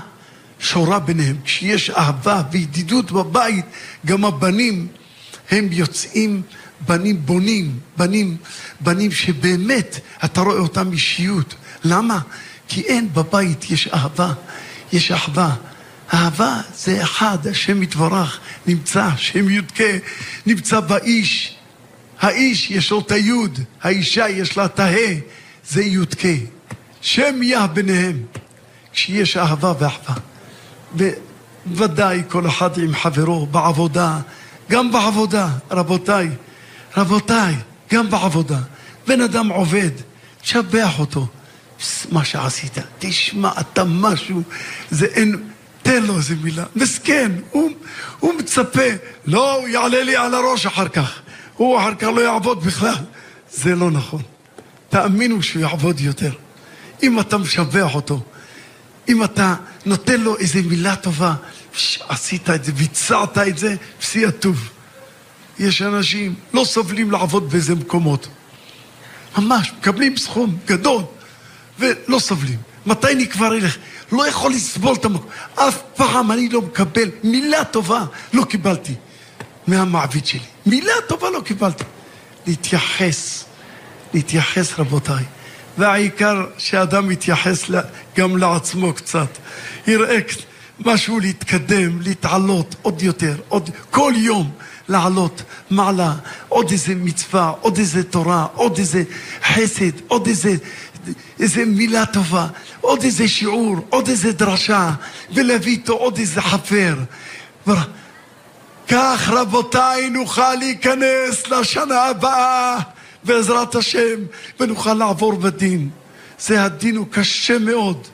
שורה 0.60 0.98
ביניהם. 0.98 1.36
כשיש 1.44 1.90
אהבה 1.90 2.42
וידידות 2.52 3.12
בבית, 3.12 3.64
גם 4.06 4.24
הבנים 4.24 4.86
הם 5.50 5.68
יוצאים 5.70 6.42
בנים 6.80 7.26
בונים, 7.26 7.78
בנים, 7.96 8.36
בנים 8.80 9.12
שבאמת 9.12 10.00
אתה 10.24 10.40
רואה 10.40 10.58
אותם 10.58 10.92
אישיות. 10.92 11.54
למה? 11.84 12.18
כי 12.68 12.80
אין 12.80 13.12
בבית, 13.12 13.70
יש 13.70 13.88
אהבה, 13.88 14.32
יש 14.92 15.10
אחווה. 15.10 15.54
אהבה 16.14 16.60
זה 16.74 17.02
אחד, 17.02 17.46
השם 17.46 17.82
יתברך, 17.82 18.40
נמצא, 18.66 19.04
השם 19.04 19.48
יודקה, 19.48 19.84
נמצא 20.46 20.80
באיש. 20.80 21.54
האיש 22.20 22.70
יש 22.70 22.90
לו 22.90 23.00
את 23.00 23.12
היוד, 23.12 23.58
האישה 23.82 24.28
יש 24.28 24.56
לה 24.56 24.64
את 24.64 24.80
ההא, 24.80 25.14
זה 25.68 25.82
יודקה. 25.82 26.28
שם 27.00 27.42
יה 27.42 27.66
ביניהם, 27.66 28.22
כשיש 28.92 29.36
אהבה 29.36 29.72
ואחווה. 29.78 30.16
וודאי 31.66 32.22
כל 32.28 32.46
אחד 32.46 32.78
עם 32.78 32.94
חברו 32.94 33.46
בעבודה, 33.46 34.18
גם 34.70 34.92
בעבודה, 34.92 35.48
רבותיי, 35.70 36.28
רבותיי, 36.96 37.54
גם 37.92 38.10
בעבודה. 38.10 38.58
בן 39.06 39.20
אדם 39.20 39.48
עובד, 39.48 39.90
תשבח 40.42 40.98
אותו. 40.98 41.26
מה 42.12 42.24
שעשית, 42.24 42.78
תשמע, 42.98 43.50
אתה 43.60 43.84
משהו, 43.84 44.42
זה 44.90 45.06
אין, 45.06 45.36
תן 45.88 46.02
לו 46.02 46.16
איזה 46.16 46.34
מילה. 46.42 46.64
מסכן, 46.76 47.32
הוא, 47.50 47.70
הוא 48.20 48.34
מצפה, 48.34 48.88
לא, 49.26 49.54
הוא 49.54 49.68
יעלה 49.68 50.02
לי 50.02 50.16
על 50.16 50.34
הראש 50.34 50.66
אחר 50.66 50.88
כך. 50.88 51.20
הוא 51.54 51.78
אחר 51.78 51.94
כך 51.94 52.06
לא 52.06 52.20
יעבוד 52.20 52.64
בכלל. 52.64 52.94
זה 53.52 53.74
לא 53.74 53.90
נכון. 53.90 54.22
תאמינו 54.88 55.42
שהוא 55.42 55.62
יעבוד 55.62 56.00
יותר. 56.00 56.32
אם 57.02 57.20
אתה 57.20 57.38
משבח 57.38 57.94
אותו, 57.94 58.22
אם 59.08 59.24
אתה 59.24 59.54
נותן 59.86 60.20
לו 60.20 60.38
איזה 60.38 60.62
מילה 60.62 60.96
טובה, 60.96 61.34
עשית 62.08 62.50
את 62.50 62.64
זה, 62.64 62.72
ביצעת 62.72 63.38
את 63.38 63.58
זה, 63.58 63.76
פסי 64.00 64.26
הטוב. 64.26 64.70
יש 65.58 65.82
אנשים 65.82 66.34
לא 66.52 66.64
סובלים 66.64 67.10
לעבוד 67.10 67.50
באיזה 67.50 67.74
מקומות. 67.74 68.28
ממש, 69.38 69.72
מקבלים 69.78 70.16
סכום 70.16 70.56
גדול. 70.66 71.02
ולא 71.78 72.18
סובלים. 72.18 72.58
מתי 72.86 73.12
אני 73.12 73.26
כבר 73.26 73.54
אלך? 73.56 73.76
לא 74.12 74.28
יכול 74.28 74.52
לסבול 74.52 74.94
את 74.94 75.04
המקום. 75.04 75.30
אף 75.54 75.82
פעם 75.94 76.32
אני 76.32 76.48
לא 76.48 76.62
מקבל 76.62 77.10
מילה 77.24 77.64
טובה, 77.64 78.04
לא 78.32 78.44
קיבלתי 78.44 78.94
מהמעביד 79.66 80.26
שלי. 80.26 80.40
מילה 80.66 80.92
טובה 81.08 81.30
לא 81.30 81.40
קיבלתי. 81.40 81.84
להתייחס, 82.46 83.44
להתייחס 84.14 84.78
רבותיי. 84.78 85.24
והעיקר 85.78 86.46
שאדם 86.58 87.10
יתייחס 87.10 87.70
גם 88.16 88.36
לעצמו 88.36 88.92
קצת. 88.92 89.28
יראה 89.86 90.18
משהו 90.80 91.20
להתקדם, 91.20 92.00
להתעלות 92.00 92.74
עוד 92.82 93.02
יותר, 93.02 93.36
עוד, 93.48 93.70
כל 93.90 94.12
יום 94.16 94.50
לעלות 94.88 95.42
מעלה, 95.70 96.14
עוד 96.48 96.70
איזה 96.70 96.94
מצווה, 96.94 97.52
עוד 97.60 97.78
איזה 97.78 98.04
תורה, 98.04 98.46
עוד 98.54 98.78
איזה 98.78 99.02
חסד, 99.44 99.90
עוד 100.08 100.26
איזה 100.26 100.54
איזה 101.40 101.64
מילה 101.64 102.06
טובה, 102.06 102.46
עוד 102.80 103.02
איזה 103.02 103.28
שיעור, 103.28 103.76
עוד 103.90 104.08
איזה 104.08 104.32
דרשה, 104.32 104.90
ולהביא 105.34 105.72
איתו 105.72 105.92
עוד 105.92 106.18
איזה 106.18 106.40
חפר. 106.40 106.94
כך 108.88 109.28
רבותיי 109.28 110.10
נוכל 110.10 110.54
להיכנס 110.54 111.48
לשנה 111.48 112.02
הבאה 112.04 112.78
בעזרת 113.24 113.74
השם 113.74 114.20
ונוכל 114.60 114.94
לעבור 114.94 115.32
בדין. 115.32 115.88
זה 116.38 116.64
הדין 116.64 116.96
הוא 116.96 117.06
קשה 117.10 117.58
מאוד. 117.58 118.06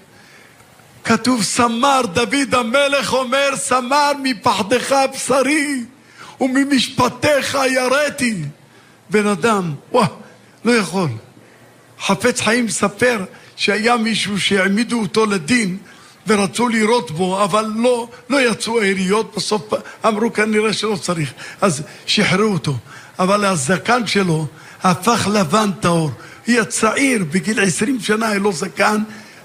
כתוב 1.04 1.42
סמר, 1.42 2.00
דוד 2.12 2.54
המלך 2.54 3.12
אומר 3.12 3.50
סמר 3.56 4.12
מפחדך 4.22 4.96
בשרי 5.14 5.84
וממשפטיך 6.40 7.58
יראתי. 7.70 8.42
בן 9.10 9.26
אדם, 9.26 9.74
וואו, 9.92 10.06
לא 10.64 10.72
יכול. 10.72 11.08
חפץ 12.06 12.40
חיים 12.40 12.64
מספר 12.64 13.24
שהיה 13.56 13.96
מישהו 13.96 14.40
שהעמידו 14.40 15.00
אותו 15.00 15.26
לדין 15.26 15.76
ורצו 16.26 16.68
לירות 16.68 17.10
בו, 17.10 17.44
אבל 17.44 17.72
לא, 17.76 18.08
לא 18.30 18.50
יצאו 18.50 18.80
היריות, 18.80 19.32
בסוף 19.36 19.72
אמרו 20.06 20.32
כנראה 20.32 20.72
שלא 20.72 20.96
צריך, 20.96 21.32
אז 21.60 21.82
שחררו 22.06 22.52
אותו. 22.52 22.76
אבל 23.18 23.44
הזקן 23.44 24.06
שלו 24.06 24.46
הפך 24.82 25.28
לבן 25.32 25.70
טהור. 25.80 26.10
היה 26.46 26.64
צעיר, 26.64 27.24
בגיל 27.30 27.60
עשרים 27.60 28.00
שנה 28.00 28.28
היה 28.28 28.38
לו 28.38 28.52
זקן, 28.52 29.02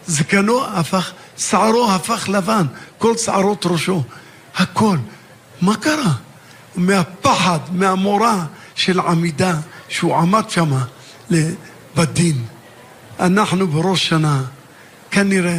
זקנו 0.08 0.66
הפך, 0.66 1.12
שערו 1.38 1.92
הפך 1.92 2.30
לבן, 2.30 2.66
כל 2.98 3.18
שערות 3.18 3.66
ראשו, 3.66 4.04
הכל. 4.56 4.98
מה 5.62 5.76
קרה? 5.76 6.14
מהפחד, 6.76 7.60
מהמורא 7.72 8.36
של 8.76 9.00
עמידה, 9.00 9.56
שהוא 9.90 10.16
עמד 10.16 10.50
שמה 10.50 10.86
בדין. 11.96 12.44
אנחנו 13.20 13.68
בראש 13.68 14.08
שנה, 14.08 14.44
כנראה, 15.12 15.58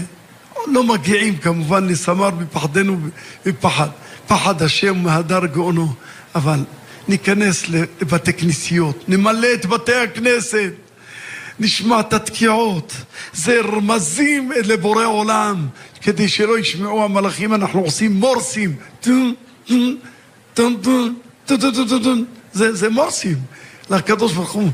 לא 0.66 0.84
מגיעים 0.84 1.36
כמובן 1.36 1.86
לסמר 1.86 2.30
בפחדנו 2.30 2.96
בפחד. 3.46 3.88
פחד 4.26 4.62
השם 4.62 5.02
מהדר 5.02 5.46
גאונו, 5.46 5.92
אבל 6.34 6.64
ניכנס 7.08 7.64
לבתי 7.68 8.32
כנסיות, 8.32 9.08
נמלא 9.08 9.48
את 9.54 9.66
בתי 9.66 9.94
הכנסת, 9.94 10.72
נשמע 11.58 12.00
את 12.00 12.12
התקיעות. 12.12 12.92
זה 13.32 13.60
רמזים 13.60 14.52
לבורא 14.52 15.04
עולם, 15.04 15.66
כדי 16.02 16.28
שלא 16.28 16.58
ישמעו 16.58 17.04
המלאכים, 17.04 17.54
אנחנו 17.54 17.80
עושים 17.80 18.12
מורסים. 18.12 18.76
זה, 22.52 22.72
זה 22.72 22.88
מורסים 22.88 23.36
לקדוש 23.90 24.32
ברוך 24.32 24.52
הוא. 24.52 24.70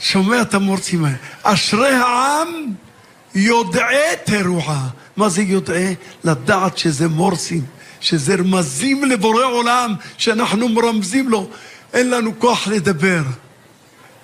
שומע 0.00 0.42
את 0.42 0.54
המורסים 0.54 1.04
האלה. 1.04 1.16
אשרי 1.42 1.94
העם 1.94 2.48
יודעי 3.34 4.16
תרועה. 4.24 4.88
מה 5.16 5.28
זה 5.28 5.42
יודעי? 5.42 5.94
לדעת 6.24 6.78
שזה 6.78 7.08
מורסים, 7.08 7.62
שזה 8.00 8.34
רמזים 8.34 9.04
לבורא 9.04 9.44
עולם, 9.44 9.94
שאנחנו 10.18 10.68
מרמזים 10.68 11.28
לו. 11.28 11.50
אין 11.92 12.10
לנו 12.10 12.38
כוח 12.38 12.68
לדבר. 12.68 13.22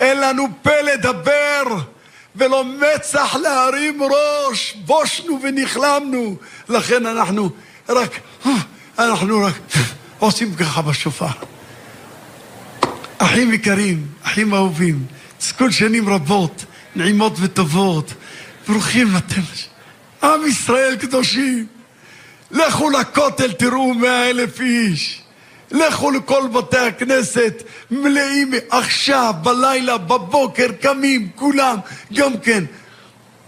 אין 0.00 0.20
לנו 0.20 0.46
פה 0.62 0.80
לדבר, 0.80 1.62
ולא 2.36 2.64
מצח 2.64 3.36
להרים 3.42 4.02
ראש. 4.02 4.76
בושנו 4.84 5.38
ונכלמנו. 5.42 6.36
לכן 6.68 7.06
אנחנו 7.06 7.50
רק, 7.88 8.10
אנחנו 8.98 9.44
רק 9.44 9.54
עושים 10.18 10.54
ככה 10.54 10.82
בשופר. 10.82 11.26
אחים 13.18 13.52
יקרים, 13.52 14.06
אחים 14.22 14.54
אהובים, 14.54 15.06
תזכו 15.38 15.72
שנים 15.72 16.08
רבות, 16.08 16.64
נעימות 16.96 17.32
וטובות. 17.40 18.14
ברוכים 18.68 19.16
אתם. 19.16 19.40
עם 20.22 20.46
ישראל 20.46 20.96
קדושים. 20.96 21.66
לכו 22.50 22.90
לכותל, 22.90 23.52
תראו 23.52 23.94
מאה 23.94 24.30
אלף 24.30 24.60
איש. 24.60 25.22
לכו 25.70 26.10
לכל 26.10 26.48
בתי 26.52 26.78
הכנסת, 26.78 27.62
מלאים 27.90 28.54
עכשיו, 28.70 29.34
בלילה, 29.42 29.98
בבוקר, 29.98 30.66
קמים, 30.80 31.28
כולם, 31.34 31.76
גם 32.14 32.38
כן. 32.42 32.64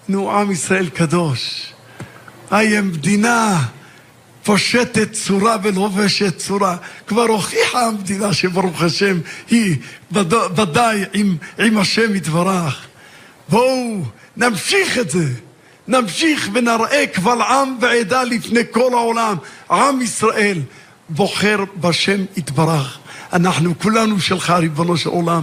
נו, 0.08 0.32
עם 0.32 0.50
ישראל 0.50 0.88
קדוש. 0.88 1.72
היי 2.50 2.80
מדינה 2.80 3.62
פושטת 4.48 5.12
צורה 5.12 5.56
ולובשת 5.62 6.36
צורה. 6.36 6.76
כבר 7.06 7.22
הוכיחה 7.22 7.86
המדינה 7.86 8.32
שברוך 8.32 8.82
השם 8.82 9.18
היא 9.50 9.76
ודאי 10.56 11.04
עם, 11.12 11.36
עם 11.58 11.78
השם 11.78 12.14
יתברך. 12.14 12.86
בואו 13.48 14.02
נמשיך 14.36 14.98
את 14.98 15.10
זה. 15.10 15.24
נמשיך 15.88 16.48
ונראה 16.52 17.04
קבל 17.06 17.42
עם 17.42 17.76
ועדה 17.80 18.22
לפני 18.22 18.60
כל 18.70 18.92
העולם. 18.92 19.36
עם 19.70 20.02
ישראל 20.02 20.60
בוחר 21.08 21.58
בשם 21.76 22.24
יתברך. 22.36 22.98
אנחנו 23.32 23.78
כולנו 23.78 24.20
שלך, 24.20 24.50
ריבונו 24.50 24.96
של 24.96 25.08
עולם. 25.08 25.42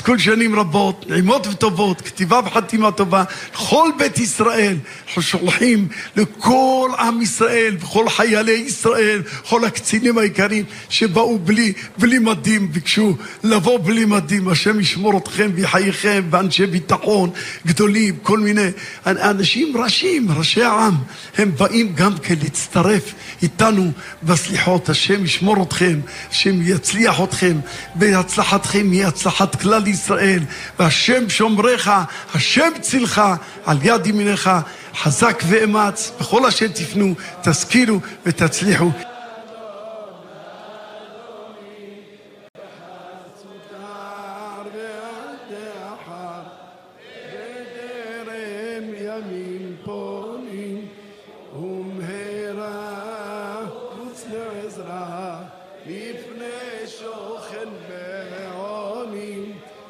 כל 0.00 0.18
שנים 0.18 0.58
רבות, 0.58 1.04
נעימות 1.08 1.46
וטובות, 1.46 2.00
כתיבה 2.00 2.40
וחתימה 2.46 2.92
טובה, 2.92 3.24
לכל 3.54 3.90
בית 3.98 4.18
ישראל. 4.18 4.76
אנחנו 5.06 5.22
שולחים 5.22 5.88
לכל 6.16 6.90
עם 6.98 7.22
ישראל, 7.22 7.76
וכל 7.80 8.08
חיילי 8.08 8.52
ישראל, 8.52 9.22
כל 9.48 9.64
הקצינים 9.64 10.18
היקרים 10.18 10.64
שבאו 10.88 11.38
בלי, 11.38 11.72
בלי 11.98 12.18
מדים, 12.18 12.72
ביקשו 12.72 13.16
לבוא 13.44 13.78
בלי 13.78 14.04
מדים. 14.04 14.48
השם 14.48 14.80
ישמור 14.80 15.18
אתכם 15.18 15.50
ויחייכם, 15.54 16.22
ואנשי 16.30 16.66
ביטחון 16.66 17.30
גדולים, 17.66 18.16
כל 18.22 18.38
מיני 18.38 18.68
אנשים 19.06 19.76
ראשים, 19.76 20.26
ראשי 20.36 20.62
העם, 20.62 20.94
הם 21.38 21.50
באים 21.58 21.92
גם 21.94 22.18
כן 22.22 22.34
להצטרף 22.42 23.14
איתנו 23.42 23.90
בסליחות. 24.22 24.88
השם 24.88 25.24
ישמור 25.24 25.62
אתכם, 25.62 26.00
השם 26.30 26.58
יצליח 26.62 27.20
אתכם, 27.24 27.60
והצלחתכם 27.96 28.90
היא 28.90 29.04
הצלחת 29.04 29.62
כלל. 29.62 29.79
על 29.80 29.86
ישראל, 29.86 30.40
והשם 30.78 31.28
שומרך, 31.28 31.90
השם 32.34 32.70
צילך, 32.80 33.22
על 33.66 33.78
יד 33.82 34.06
ימינך, 34.06 34.50
חזק 34.96 35.42
ואמץ, 35.48 36.12
בכל 36.20 36.46
אשר 36.46 36.66
תפנו, 36.68 37.14
תשכילו 37.42 38.00
ותצליחו. 38.26 38.90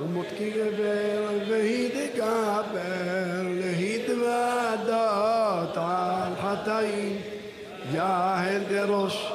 ומותקי 0.00 0.50
גבר 0.50 1.28
והתגבר 1.48 3.42
להתוודות 3.44 4.96
על 5.76 6.32
חטאים 6.42 7.20
יהל 7.92 8.62
דראש 8.68 9.32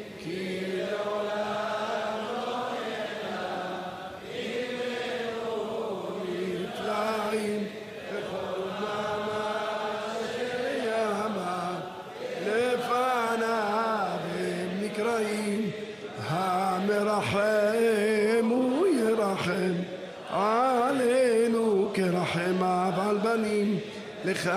לך 24.26 24.48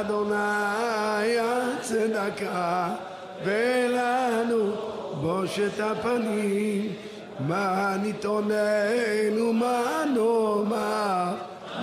אדוני 0.00 1.38
הצדקה 1.38 2.88
ולנו 3.44 4.72
בושת 5.20 5.80
הפנים 5.80 6.92
מה 7.40 7.96
נתאונן 8.02 9.38
ומה 9.40 10.04
נאמר 10.14 11.34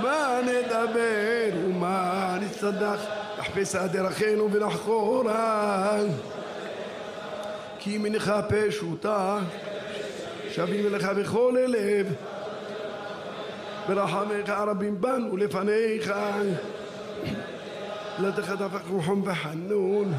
מה 0.02 0.40
נדבר 0.44 1.58
ומה 1.66 2.38
נצטדח 2.42 3.00
נחפש 3.40 3.76
דרכינו 3.76 4.52
ונחקורה 4.52 6.00
כי 7.80 7.98
מנך 7.98 8.34
פשוטה 8.50 9.40
שבים 10.52 10.88
אליך 10.88 11.06
בכל 11.06 11.58
הלב 11.64 12.14
ברחמך 13.88 14.50
הרבים 14.50 15.02
בנו 15.02 15.38
לפניך 15.38 16.14
لا 18.20 18.30
تخطفك 18.30 18.82
روحهم 18.92 19.22
بحنون 19.22 20.16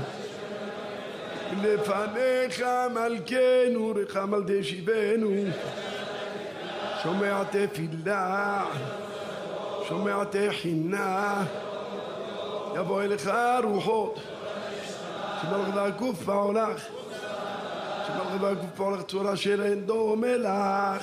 اللي 1.53 1.79
فانيخ 1.79 2.61
عمل 2.63 3.19
كانوا 3.19 3.93
ريق 3.93 4.25
بينو 4.25 4.41
ديش 4.41 4.73
يبانو. 4.73 5.51
شمعت 7.05 7.57
في 7.57 7.79
اللع 7.93 8.65
شمعت 9.89 10.37
حنا. 10.37 11.45
يا 12.75 12.81
بوي 12.81 13.05
الخار 13.05 13.67
وحوط 13.67 14.15
شمال 15.43 15.61
غدا 15.61 15.91
كفة 15.91 16.43
ولاخ 16.43 16.83
شمال 18.07 18.27
غدا 18.35 18.55
كفة 18.55 18.85
ولاخ 18.85 19.05
تورا 19.05 19.35
شيرين 19.35 19.87
دوم 19.87 20.25
الاخ 20.25 21.03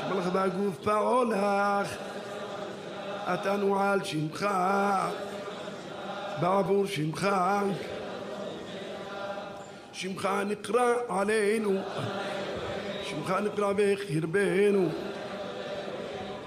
شمال 0.00 0.20
غدا 0.22 0.48
كفة 0.48 1.10
ولاخ 1.10 1.86
עתנו 3.26 3.80
על 3.80 4.04
שמך 4.04 4.46
בעבור 6.40 6.86
שמך. 6.86 7.28
שמך 9.92 10.28
נקרא 10.46 10.94
עלינו 11.08 11.80
שמך 13.04 13.34
נקרא 13.44 13.72
בקרבנו 13.76 14.88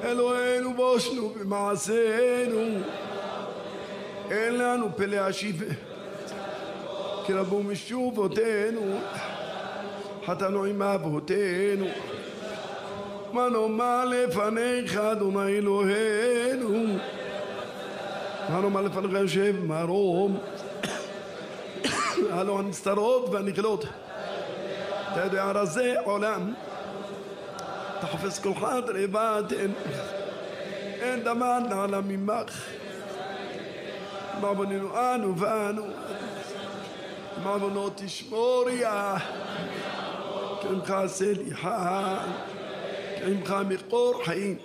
אלוהינו 0.03 0.73
בושנו 0.73 1.29
במעשינו. 1.29 2.61
אין 4.31 4.57
לנו 4.57 4.89
פלא 4.95 5.15
השיבה 5.15 5.65
כי 7.25 7.33
רבו 7.33 7.63
משובותינו. 7.63 8.99
חטאנו 10.25 10.63
עם 10.63 10.81
אבותינו 10.81 11.85
מה 13.31 13.49
נאמר 13.49 14.05
לפניך 14.05 14.97
אדוני 14.97 15.57
אלוהינו. 15.57 16.97
מה 18.49 18.61
נאמר 18.61 18.81
לפניך 18.81 19.13
יושב 19.13 19.55
מרום. 19.65 20.37
הלא 22.31 22.59
הנסתרות 22.59 23.29
והנגלות. 23.29 23.85
אתה 25.11 25.25
יודע 25.25 25.51
רזה 25.51 25.95
עולם. 26.03 26.53
אתה 27.99 28.07
חופש 28.07 28.39
כל 28.39 28.53
חד 28.55 28.89
לבד 28.89 29.43
אין, 31.01 31.23
דבר 31.23 31.59
נעלה 31.59 32.01
ממך. 32.01 32.61
מעווננו 34.41 34.89
אנו 34.97 35.37
ואנו. 35.37 35.85
מעוונות 37.43 37.93
תשמוריה. 37.95 39.17
כי 40.61 40.67
עמך 40.67 40.93
סליחה 41.07 42.17
עמך 43.25 43.55
מקור 43.69 44.21
חיים. 44.25 44.55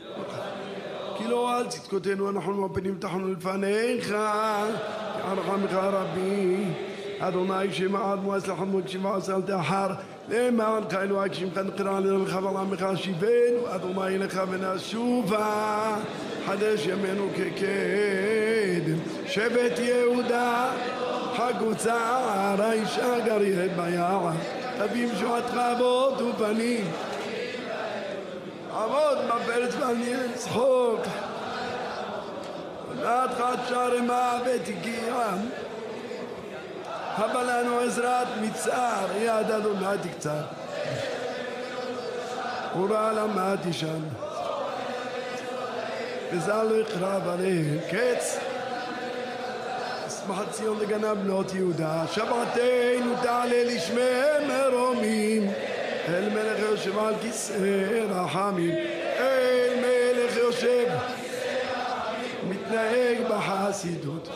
כי 1.17 1.29
לא 1.29 1.57
על 1.57 1.69
צדקותינו 1.69 2.31
אנחנו 2.31 2.69
מפנים 2.69 2.97
תחנו 2.99 3.33
לפניך. 3.33 4.07
כי 4.07 5.51
עמך 5.51 5.73
רבי 5.73 6.65
אדוני 7.19 7.73
שמעד 7.73 8.19
מואס 8.19 8.47
לחמוד 8.47 8.89
שמעס 8.89 9.31
אל 9.31 9.43
תאחר. 9.43 9.89
למענך 10.29 10.95
אלוהי 10.95 11.31
כשמך 11.31 11.59
נקרא 11.59 12.01
לנו 12.01 12.25
לחבר 12.25 12.59
עמך 12.59 12.87
שיבנו 12.95 13.75
אדוני 13.75 14.19
לך 14.19 14.43
ונשובה. 14.51 15.97
חדש 16.47 16.87
ימינו 16.87 17.29
כקדם. 17.37 18.99
שבט 19.27 19.79
יהודה 19.79 20.71
חגוצה 21.37 21.97
האישה 22.59 23.21
גריית 23.27 23.73
ביער. 23.77 24.31
תביא 24.79 25.13
משועתך 25.13 25.55
אבות 25.55 26.21
ופנים 26.21 26.85
עמוד 28.75 29.19
בפרץ 29.29 29.75
בנים 29.75 30.33
צחוק. 30.35 31.01
נתך 33.01 33.45
שרמה 33.69 34.39
ותגיע 34.45 35.15
הבא 37.17 37.43
לנו 37.43 37.79
עזרת 37.79 38.27
מצער 38.41 39.07
יד 39.17 39.51
אדוני 39.51 39.99
תקצר 40.03 40.43
ורע 42.77 43.13
למדתי 43.13 43.73
שם. 43.73 44.01
וזל 46.33 46.63
לא 46.63 46.75
יקרב 46.75 47.29
עליהם. 47.29 47.79
קץ. 47.91 48.39
אשמחת 50.07 50.51
ציון 50.51 50.79
לגנב 50.81 51.13
בנות 51.13 51.55
יהודה. 51.55 52.05
שבתנו 52.13 53.15
תעלה 53.23 53.65
לשמי 53.65 54.47
מרומים 54.49 55.51
אל 56.09 56.29
מלך 56.29 56.59
יושב 56.59 56.99
על 56.99 57.15
כיסא 57.23 57.55
רחמים 58.11 58.75
אל 59.19 59.75
מלך 59.77 60.37
יושב. 60.37 60.87
מתנהג 62.49 63.19
בחסידות. 63.31 64.29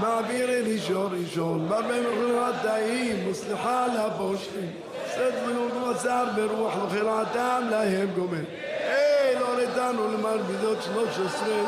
מעביר 0.00 0.50
אל 0.50 0.66
אישו 0.66 1.08
ראשון 1.10 1.68
בהרבה 1.68 1.94
מחלטאים 2.00 3.30
וסליחה 3.30 3.86
לפושעים 3.86 4.70
סד 5.14 5.32
ולא 5.46 5.92
בצר 5.92 6.24
ברוח 6.36 6.74
וחירתם 6.86 7.62
להם 7.70 8.08
גומר 8.14 8.44
אין 8.80 9.38
הורדנו 9.38 10.12
למרבידות 10.12 10.78
שלוש 10.82 11.08
עשרה. 11.08 11.64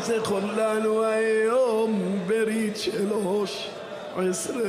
זכור 0.00 0.40
לנו 0.56 1.04
היום 1.04 2.18
ברית 2.26 2.76
שלוש 2.76 3.70
עשרה 4.16 4.62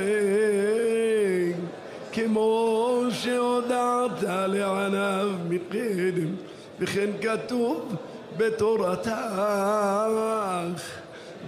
כמו 2.14 3.02
שהודעת 3.12 4.24
לעניו 4.24 5.30
מקדם 5.50 6.36
וכן 6.80 7.10
כתוב 7.22 7.96
בתורתך 8.38 9.12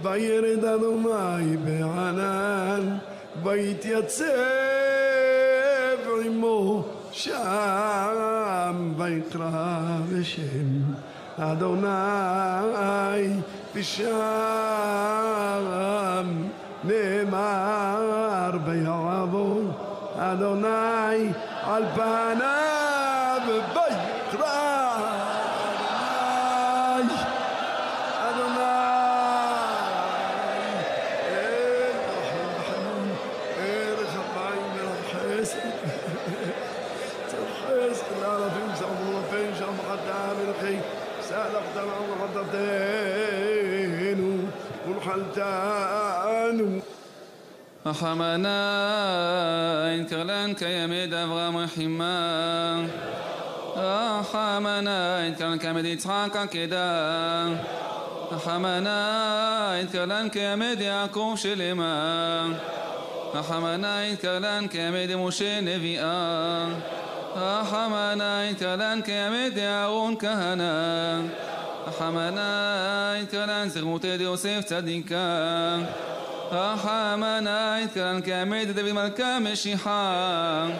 וירד 0.02 0.64
אדוני 0.64 1.56
בענן 1.64 2.98
ויתייצב 3.42 4.26
עמו 6.24 6.84
שם 7.12 8.92
ויקרא 8.96 9.98
בשם 10.12 10.82
אדוני 11.38 11.86
ושם 13.74 14.06
נאמר 16.84 18.50
ויעבור 18.64 19.62
אדוני 20.18 21.32
על 21.62 21.84
פניו 21.94 22.85
رحمنا 47.86 48.58
إن 49.94 50.06
كرلان 50.06 50.54
كيمد 50.54 51.14
أبرام 51.14 51.56
رحمة 51.56 52.88
رحمنا 53.78 55.26
إن 55.26 55.34
كرلان 55.34 55.58
كيمد 55.58 55.84
يتحاك 55.84 56.48
كدا 56.48 56.90
رحمنا 58.32 58.98
إن 59.80 59.86
كرلان 59.86 60.28
كيمد 60.28 60.80
يعقوب 60.80 61.36
شلما 61.36 61.94
رحمنا 63.34 64.06
إن 64.10 64.16
كرلان 64.16 64.68
كيمد 64.68 65.10
مشي 65.12 65.60
نبيا. 65.60 66.68
رحمنا 67.36 68.48
إن 68.48 68.54
كرلان 68.54 69.02
كيمد 69.02 69.56
يعون 69.56 70.16
كهنا 70.16 71.22
رحمنا 71.88 72.50
إن 73.20 73.26
كرلان 73.26 73.68
زغموت 73.68 74.04
يوسف 74.04 74.66
صديقا. 74.70 75.86
حمنايتك 76.52 77.98
الكامد 77.98 78.72
في 78.72 78.92
ملكام 78.92 79.46
الشحام 79.46 80.74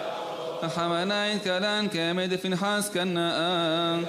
حمنايتك 0.76 1.48
الكامد 1.48 2.36
في 2.36 2.48
نحاس 2.48 2.90
كناء 2.90 4.00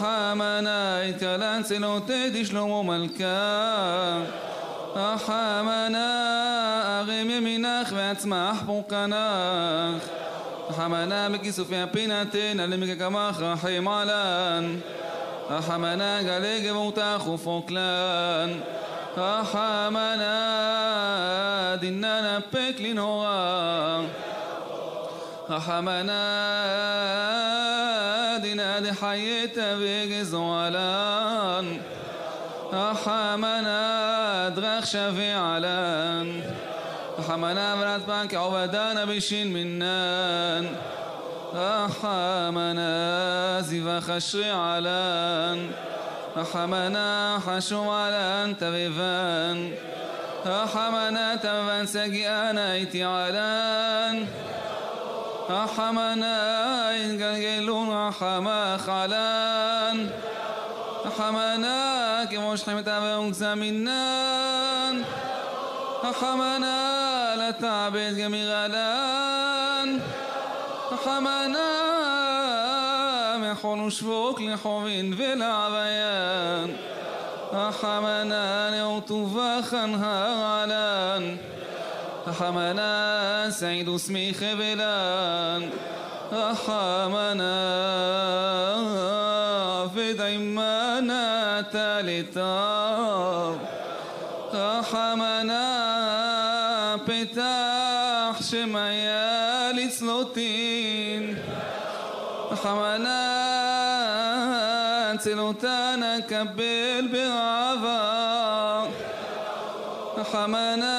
حمنايتك 0.00 1.22
لانسلو 1.22 1.98
تدش 1.98 2.52
لو 2.52 2.82
ملكام 2.82 4.26
حمنا 5.26 6.10
أغمي 7.00 7.40
مناخ 7.40 7.92
واتما 7.92 8.50
أحبقناخ 8.50 10.02
حمنا 10.78 11.28
مكيسو 11.28 11.64
في 11.64 11.86
بيناتنا 11.86 12.66
لمك 12.66 12.98
كما 12.98 13.32
خحيم 13.32 13.88
علان 13.88 14.80
حمنا 15.68 16.18
قليق 16.18 16.72
بوتاخ 16.72 17.34
فوكلان 17.34 18.60
رحمنا 19.18 20.36
ديننا 21.80 22.42
بك 22.52 22.80
لنوا 22.80 24.06
رحمنا 25.50 26.22
دينا 28.38 28.80
دي 28.80 28.92
حياتا 28.92 29.74
بك 29.74 30.12
زوالان 30.22 31.80
رحمنا 32.72 33.80
دغخ 34.48 34.84
شفي 34.84 35.32
علان. 35.32 36.42
رحمنا 37.18 37.74
برات 37.74 38.06
بانك 38.06 38.34
عبدانا 38.34 39.04
بشين 39.04 39.52
منان. 39.52 40.76
رحمنا 41.54 42.92
زفا 43.60 44.00
خشري 44.00 44.50
علان. 44.50 45.70
رحمنا 46.36 47.40
حشو 47.46 47.90
على 47.90 48.44
أنت 48.44 48.64
بفان 48.64 49.72
رحمنا 50.46 51.36
تبان 51.36 51.86
سجئنا 51.86 52.72
ايتعالان 52.72 54.26
رحمنا 55.50 56.36
يتقلقلون 56.96 58.08
رحمة 58.08 58.76
خلان. 58.76 60.10
رحمنا 61.06 62.24
كمش 62.24 62.64
حمتا 62.64 62.98
بمكسامنان 63.00 65.04
رحمنا 66.04 66.76
لا 67.36 67.50
تعبد 67.50 68.16
جميع 68.16 68.44
غلان 68.44 70.00
رحمنا 70.92 71.79
konuşvuk 73.62 74.36
لحوين 74.40 75.12
hovin 75.12 75.18
vel 75.18 75.40
أحمنا 77.52 78.70
حمنان 78.70 79.62
خنها 79.62 80.18
هالان 80.42 81.36
أحمنا 82.30 83.50
سعيد 83.50 83.88
اسمي 83.88 84.32
خبلان 84.32 85.70
أحمنا 86.32 87.56
في 89.94 90.12
ديمانا 90.12 91.60
تالتان 91.60 92.79
צלותנה 106.40 106.52
קבל 106.52 107.08
ברעבה 107.12 108.84
רחמנה 110.16 110.96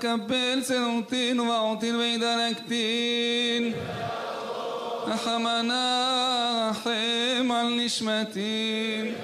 קבל 0.00 0.60
צלותין 0.62 1.40
ובעותין 1.40 1.96
וידלקתין 1.96 3.72
רחמנה 5.06 6.70
רחם 6.70 7.50
על 7.50 7.66
נשמתין 7.76 9.14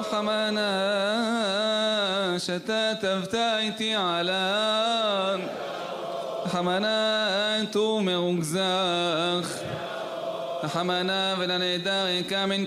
רחמנה 0.00 0.70
שתתבת 2.38 3.34
איתי 3.34 3.94
עלן 3.94 5.40
רחמנה 6.44 7.56
תור 7.70 8.02
מרוגזך 10.64 10.76
רחמנה 10.76 11.34
ולנהדר 11.38 12.06
יקם 12.08 12.48
מן 12.48 12.64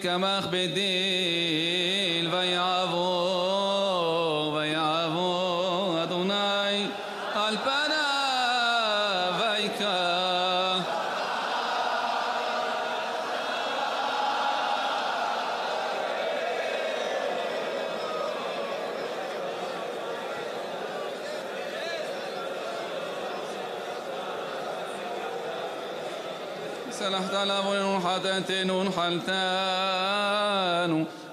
לעווננו 28.17 28.17
חטאתנו 28.17 28.85
נחלתנו 28.85 29.35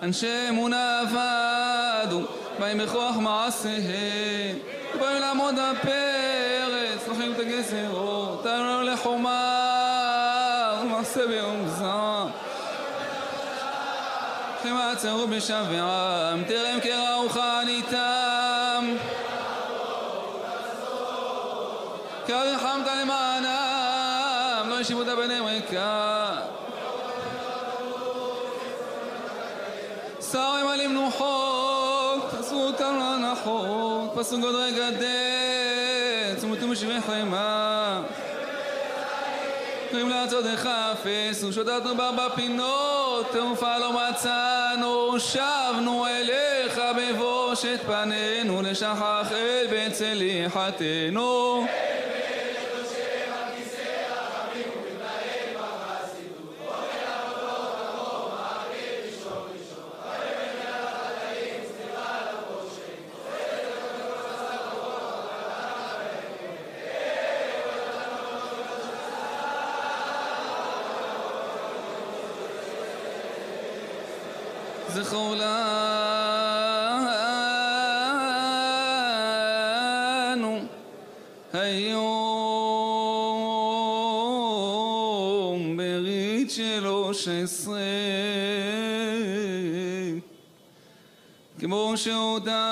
אנשי 0.03 0.49
אמונה 0.49 1.01
אבדו 1.01 2.21
באים 2.59 2.77
בכוח 2.77 3.15
מעשיהם 3.15 4.57
באים 4.99 5.21
לעמוד 5.21 5.55
הפרץ 5.59 7.07
לוקחים 7.07 7.33
את 7.33 7.39
הגזרות 7.39 8.43
תנו 8.43 8.63
לנו 8.63 8.83
לחומה 8.83 9.61
ומעשה 10.83 11.27
ביום 11.27 11.67
זעם 11.67 12.27
לכם 14.59 14.75
עצרו 14.77 15.27
בשבעם 15.27 16.43
תרם 16.43 16.79
כראוך 16.83 17.37
עניתם 17.37 18.95
כי 22.25 22.33
רחמת 22.33 22.87
למענם 23.01 24.69
לא 24.69 24.79
ישיבו 24.79 25.01
את 25.01 25.07
הבנים 25.07 25.45
ריקה 25.45 26.12
להנחות 34.24 34.40
פסו 34.40 34.40
גודרי 34.40 34.70
גדר 34.72 36.34
צמותו 36.36 36.68
משבי 36.68 37.00
חיימה. 37.06 38.02
קוראים 39.90 40.08
לעצותיך 40.08 40.68
אפס 40.92 41.44
ושוטטנו 41.44 41.96
בארבע 41.96 42.28
פינות 42.34 43.26
תעופה 43.32 43.78
לא 43.78 43.92
מצאנו. 43.92 45.18
שבנו 45.18 46.06
אליך 46.06 46.80
בבושת 46.96 47.80
פנינו 47.86 48.62
לשכח 48.62 49.32
את 49.32 49.70
בית 49.70 49.94
זכור 74.94 75.34
לנו 75.34 75.44
היום 81.52 82.56
ברית 85.76 86.50
שלוש 86.50 87.28
עשרה. 87.28 87.74
כמו 91.58 91.92
שהודעת 91.96 92.63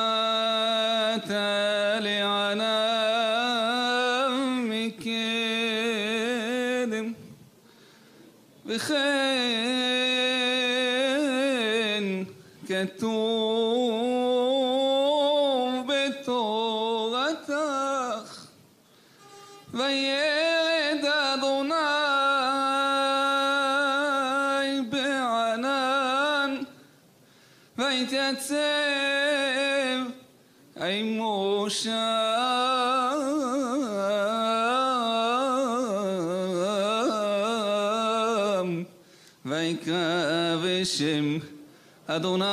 אדוני 42.17 42.47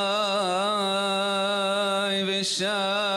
ושם 2.28 3.09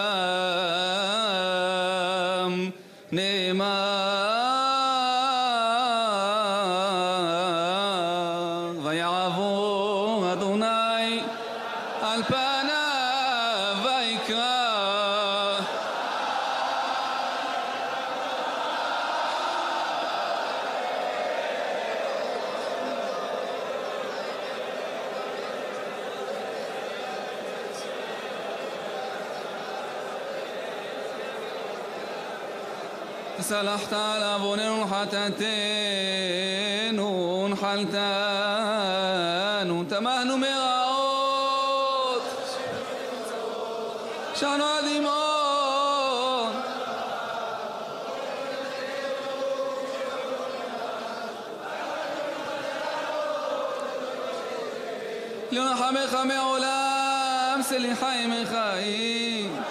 יונחמך 55.53 56.19
מעולם, 56.25 57.61
סליחי 57.63 58.27
מחיים. 58.27 59.63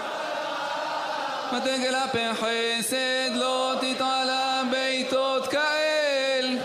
ותגל 1.58 1.96
הפה 1.96 2.34
חסד 2.34 3.36
לא 3.36 3.74
תתעלה 3.82 4.62
בעיתות 4.72 5.48
כאל. 5.48 6.58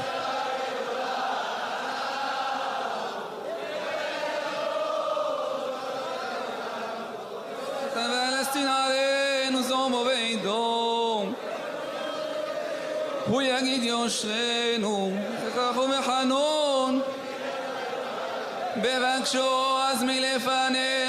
פלסטין 7.95 8.69
עלינו 8.69 9.63
זום 9.63 9.95
ובידום 9.95 11.35
הוא 13.27 13.43
יגיד 13.43 13.83
יושרנו 13.83 15.13
וכך 15.47 15.77
הוא 15.77 15.87
מחנון 15.87 16.56
בבקשו 18.87 19.79
אז 19.83 20.03
מלפניך 20.03 21.06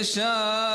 ושם 0.00 0.67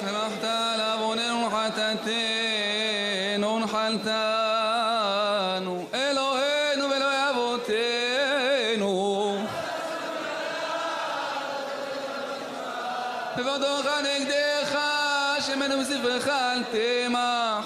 سمحت 0.00 0.44
لابن 0.78 1.20
حتتين 1.54 3.44
حلتان 3.68 5.66
إلهين 5.94 6.80
بلو 6.90 7.10
يبوتين 7.28 8.82
بفضو 13.38 13.72
خانك 13.82 14.22
دي 14.30 14.46
خاش 14.72 15.46
من 15.56 15.70
وزف 15.72 16.04
خالتي 16.30 17.08
مح 17.08 17.64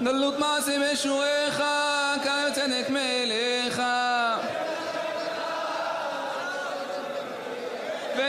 نلوت 0.00 0.38
ماسي 0.38 0.78
مشويخا 0.78 2.16
كايوتنك 2.24 2.90
مليخا 2.90 4.01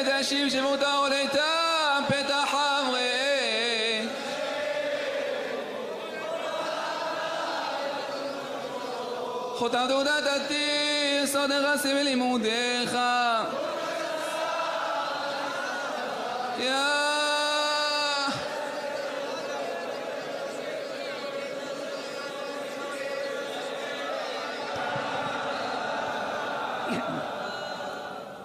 ותשיב 0.02 0.48
שבות 0.48 0.82
העולתה 0.82 1.98
פתח 2.08 2.48
חברי 2.50 4.08
חותם 9.58 9.84
תעודת 9.88 10.26
עתיר 10.26 11.26
סודך 11.26 11.82
שים 11.82 11.96
לימודיך 11.96 12.98
יא 16.58 17.01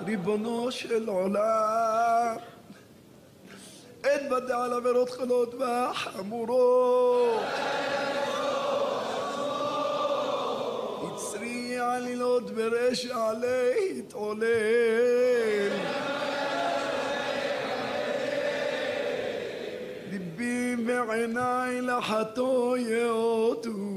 ריבונו 0.08 0.72
של 0.72 1.10
עולם, 1.10 2.36
אין 4.04 4.30
בדי 4.30 4.54
על 4.54 4.74
עבירות 4.74 5.10
קלות 5.10 5.56
וחמורות. 5.56 7.42
יצרי 11.08 11.80
עלילות 11.80 12.52
ברשע 12.52 13.32
להתעולל. 13.42 14.50
ליבי 20.12 20.76
ועיניי 20.86 21.82
לחטוא 21.82 22.78
יאותו. 22.78 23.97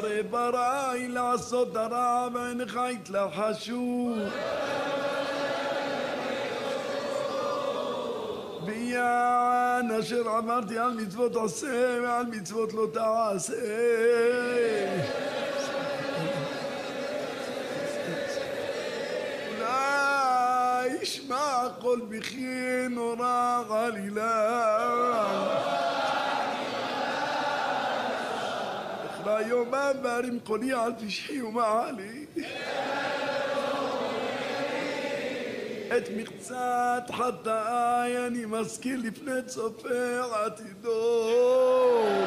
שהרי 0.00 0.22
בראי 0.22 1.08
לעשות 1.08 1.76
הרע 1.76 2.28
ואינך 2.34 2.80
התלחשו. 2.92 4.14
ביען 8.64 9.90
אשר 10.00 10.22
אמרתי 10.38 10.78
על 10.78 10.90
מצוות 10.90 11.36
עשה 11.36 11.98
ועל 12.02 12.26
מצוות 12.26 12.72
לא 12.72 12.86
يوما 29.40 29.92
بارم 29.92 30.38
قولي 30.46 30.74
عندي 30.74 31.10
شي 31.10 31.42
وما 31.42 31.62
علي. 31.62 32.26
اتمي 35.92 36.22
قصات 36.24 37.12
حتى 37.12 37.60
يعني 38.14 38.46
ماسكي 38.46 38.96
لي 38.96 39.10
بنات 39.10 39.50
صفي 39.50 40.20
عاتي 40.34 40.64
دوب 40.84 42.26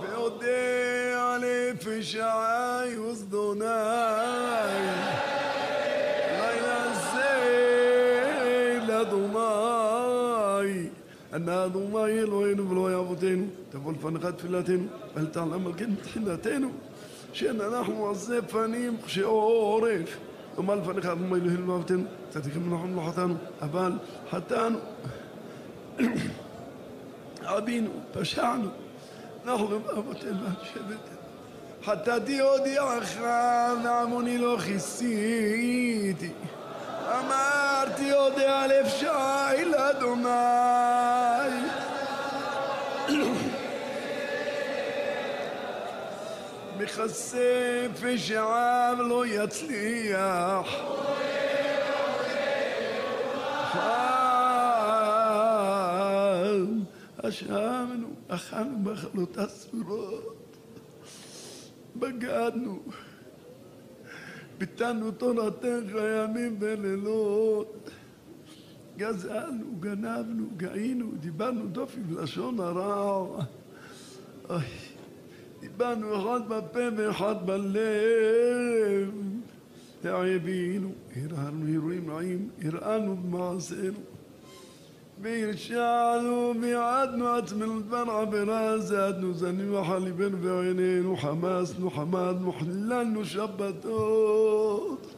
بيودي 0.00 1.14
علي 1.14 1.74
في 1.76 2.02
شعاي 2.02 2.98
وصدناي 2.98 4.82
ليلى 6.38 6.76
الزين 6.90 8.86
لا 8.88 9.02
ضماي 9.02 10.90
أنا 11.34 11.66
ضماي 11.66 12.20
الوين 12.20 12.56
بلو 12.68 12.88
يا 12.88 12.96
بوتين 12.98 13.50
תבוא 13.74 13.92
לפניך 13.92 14.26
תפילתנו, 14.26 14.86
ואל 15.14 15.26
תעלם 15.26 15.66
על 15.66 15.72
כן 15.76 15.94
תחילתנו. 15.94 16.70
שאין 17.32 17.60
אנחנו 17.60 18.10
עזי 18.10 18.42
פנים 18.50 18.96
קשי 19.04 19.20
עורף. 19.20 20.16
ומה 20.58 20.74
לפניך 20.74 21.06
אדוני 21.06 21.34
אלוהינו 21.34 21.72
ואבותינו, 21.72 22.04
צדיקים 22.30 22.70
לא 22.70 23.02
חטאנו, 23.10 23.34
אבל 23.62 23.92
חטאנו. 24.30 24.78
עבינו, 27.42 27.90
פשענו, 28.12 28.68
אנחנו 29.44 29.70
ואבותינו 29.70 30.38
ואנשי 30.44 30.78
ביתנו. 30.88 31.18
חטאתי 31.84 32.40
הודיעך 32.40 33.20
ועמוני 33.84 34.38
לא 34.38 34.58
כיסיתי. 34.66 36.30
אמרתי 37.10 38.02
יודע 38.02 38.66
לפשעי 38.66 39.64
לאדוני. 39.64 40.94
מכסה 46.78 47.86
פשעיו 48.00 48.96
לא 48.98 49.26
יצליח. 49.26 50.66
אשמנו, 57.28 58.08
אכלנו 58.28 58.78
מחלות 58.78 59.38
אסורות, 59.38 60.56
בגדנו, 61.96 62.82
ביטלנו 64.58 65.10
תורתך 65.10 65.66
ימים 65.94 66.56
ולילות, 66.60 67.90
גזלנו, 68.96 69.66
גנבנו, 69.80 70.46
גאינו, 70.56 71.10
דיברנו 71.20 71.66
דופי 71.66 72.00
בלשון 72.00 72.60
הרע. 72.60 73.44
אוי, 74.50 74.62
דיברנו 75.76 76.16
אחד 76.16 76.48
בפה 76.48 76.80
ואחד 76.96 77.46
בלב. 77.46 79.10
העבינו, 80.04 80.92
הרהרנו 81.16 81.66
אירועים 81.66 82.10
רעים, 82.10 82.48
הראנו 82.64 83.16
במעשינו. 83.16 83.98
והרשענו 85.22 86.52
ויעדנו 86.60 87.28
עצמנו 87.28 87.80
דבר 87.80 88.04
עבירה, 88.10 88.78
זדנו, 88.78 89.34
זנינו 89.34 89.82
אחר 89.82 89.98
ליבנו 89.98 90.42
ועינינו, 90.42 91.16
חמסנו, 91.16 91.90
חמדנו, 91.90 92.52
חיללנו 92.52 93.24
שבתות. 93.24 95.14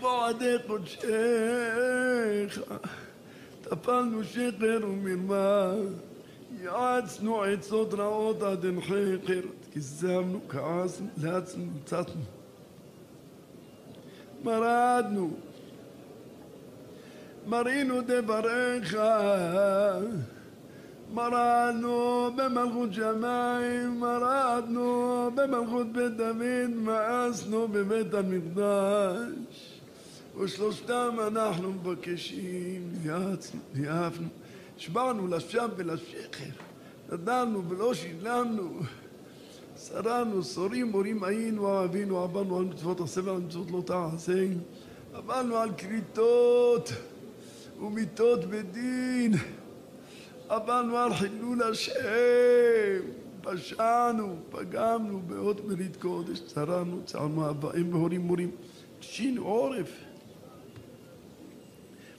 מועדי 0.00 0.56
קודשך, 0.66 2.60
טפלנו 3.62 4.24
שקר 4.24 4.80
ומרמה, 4.82 5.72
יעצנו 6.62 7.42
עצות 7.42 7.94
רעות 7.94 8.42
עד 8.42 8.64
אין 8.64 8.80
חקר, 8.80 9.40
כזבנו, 9.74 10.40
כעסנו, 10.48 11.06
לחצנו, 11.16 11.64
צצנו. 11.84 12.22
מרדנו, 14.44 15.30
מרינו 17.46 18.00
דבריך, 18.06 18.96
מרדנו 21.14 22.30
במלכות 22.36 22.92
שמיים, 22.92 24.00
מרדנו 24.00 25.30
במלכות 25.34 25.92
בית 25.92 26.16
דוד, 26.16 26.70
מאסנו 26.74 27.68
בבית 27.68 28.14
המקדש. 28.14 29.80
ושלושתם 30.40 31.16
אנחנו 31.26 31.72
מבקשים, 31.72 32.92
יעצנו, 33.04 33.60
יעפנו, 33.74 34.28
שבענו 34.80 35.28
לשווא 35.28 35.66
ולשקר, 35.76 36.44
נדלנו 37.12 37.68
ולא 37.68 37.94
שילמנו, 37.94 38.80
שרנו, 39.76 40.44
שורים, 40.44 40.90
מורים 40.90 41.24
היינו, 41.24 41.66
אוהבינו, 41.66 42.18
עברנו 42.18 42.58
על 42.58 42.64
מצוות 42.64 43.00
עשה 43.00 43.20
ועל 43.24 43.36
מצוות 43.36 43.70
לא 43.70 43.82
תעשה, 43.86 44.46
עברנו 45.12 45.56
על 45.56 45.70
כריתות 45.76 46.92
ומיתות 47.80 48.44
בדין, 48.44 49.32
עברנו 50.48 50.96
על 50.96 51.14
חילול 51.14 51.62
השם, 51.62 53.02
פשענו, 53.40 54.36
פגמנו 54.50 55.20
באות 55.26 55.64
מרית 55.64 55.96
קודש, 55.96 56.40
צרנו, 56.40 57.00
צרנו 57.04 57.50
אבאים 57.50 57.94
והורים 57.94 58.20
מורים, 58.20 58.50
שינו 59.00 59.44
עורף, 59.44 59.90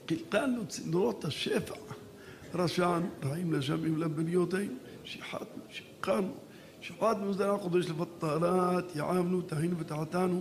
קלקלנו 0.06 0.66
צינורות 0.66 1.24
השפע, 1.24 1.74
רשענו, 2.54 3.06
רעים 3.24 3.52
לשמים 3.52 3.98
לבריותינו, 3.98 4.74
שיחדנו, 5.04 5.62
שיקרנו, 5.70 6.32
שחטנו 6.80 7.32
זרע 7.32 7.58
קודש 7.58 7.86
לבטרת, 7.88 8.96
יעבנו, 8.96 9.42
טעינו 9.42 9.78
ותעתנו, 9.78 10.40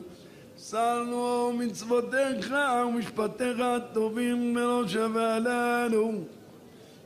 סרנו 0.57 1.53
מצוותיך 1.59 2.53
ומשפטיך 2.87 3.59
הטובים 3.59 4.55
ולא 4.55 4.87
שווה 4.87 5.39
לנו. 5.39 6.23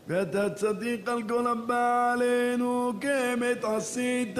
ואתה 0.08 0.50
צדיק 0.50 1.10
על 1.10 1.24
כל 1.30 1.48
הבא 1.48 2.14
עלינו, 2.14 2.94
כאמת 3.02 3.64
עשית 3.64 4.38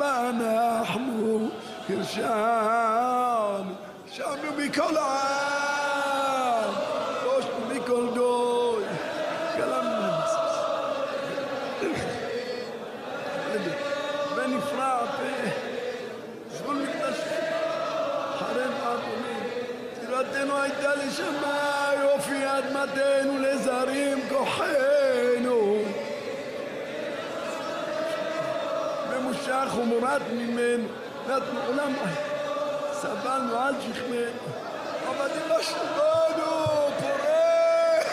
ואנחנו 0.00 1.48
הרשענו, 1.88 3.72
הרשענו 4.06 4.52
מכל 4.58 4.96
העם, 4.96 6.74
תירתנו 20.67 20.67
הייתה 20.67 20.95
לשמה, 20.95 21.91
יופי 22.01 22.45
אדמתנו 22.45 23.39
לזרים 23.39 24.19
כוחנו. 24.29 25.77
ממושך 29.11 29.77
ומורד 29.77 30.21
ממנו, 30.33 30.87
נתנו 31.29 31.59
עולם, 31.67 31.93
סבלנו 32.91 33.57
על 33.57 33.73
שכמנו, 33.81 34.53
עבדים 35.07 35.41
לשובנו, 35.57 36.51
פורק. 36.99 38.07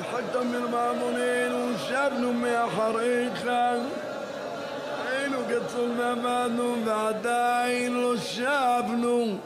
ضحكت 0.00 0.36
من 0.36 0.70
معمولين 0.70 1.52
وشافنوا 1.52 2.32
מאחריך 2.32 3.46
היינו 5.53 5.67
כצאן 5.67 5.99
ועמדנו 5.99 6.75
ועדיין 6.85 7.93
לא 7.93 8.17
שבנו 8.17 9.37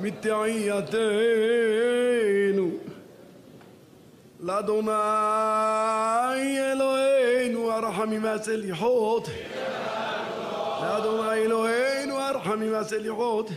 מתעייתנו 0.00 0.90
לאדוני 4.40 4.92
אלוהינו 6.72 7.72
הרחמים 7.72 8.24
והסליחות 8.24 9.28
לאדוני 10.82 11.32
אלוהינו 11.32 12.18
הרחמים 12.20 12.72
והסליחות 12.72 13.50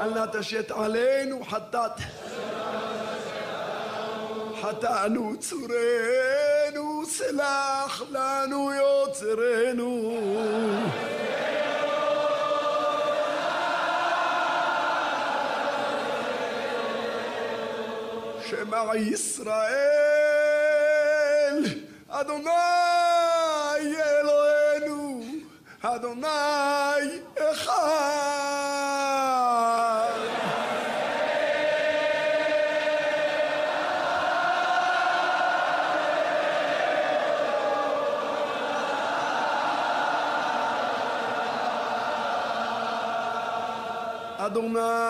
אל 0.00 0.10
נא 0.14 0.26
תשת 0.32 0.70
עלינו 0.70 1.44
חטאת 1.44 2.00
חטאנו 4.62 5.34
צורנו, 5.38 6.59
סלח 7.04 8.02
לנו 8.10 8.72
יוצרנו. 8.72 10.20
שמע 18.46 18.96
ישראל, 18.96 19.40
אדוני 22.08 22.69
אדוני 44.76 45.09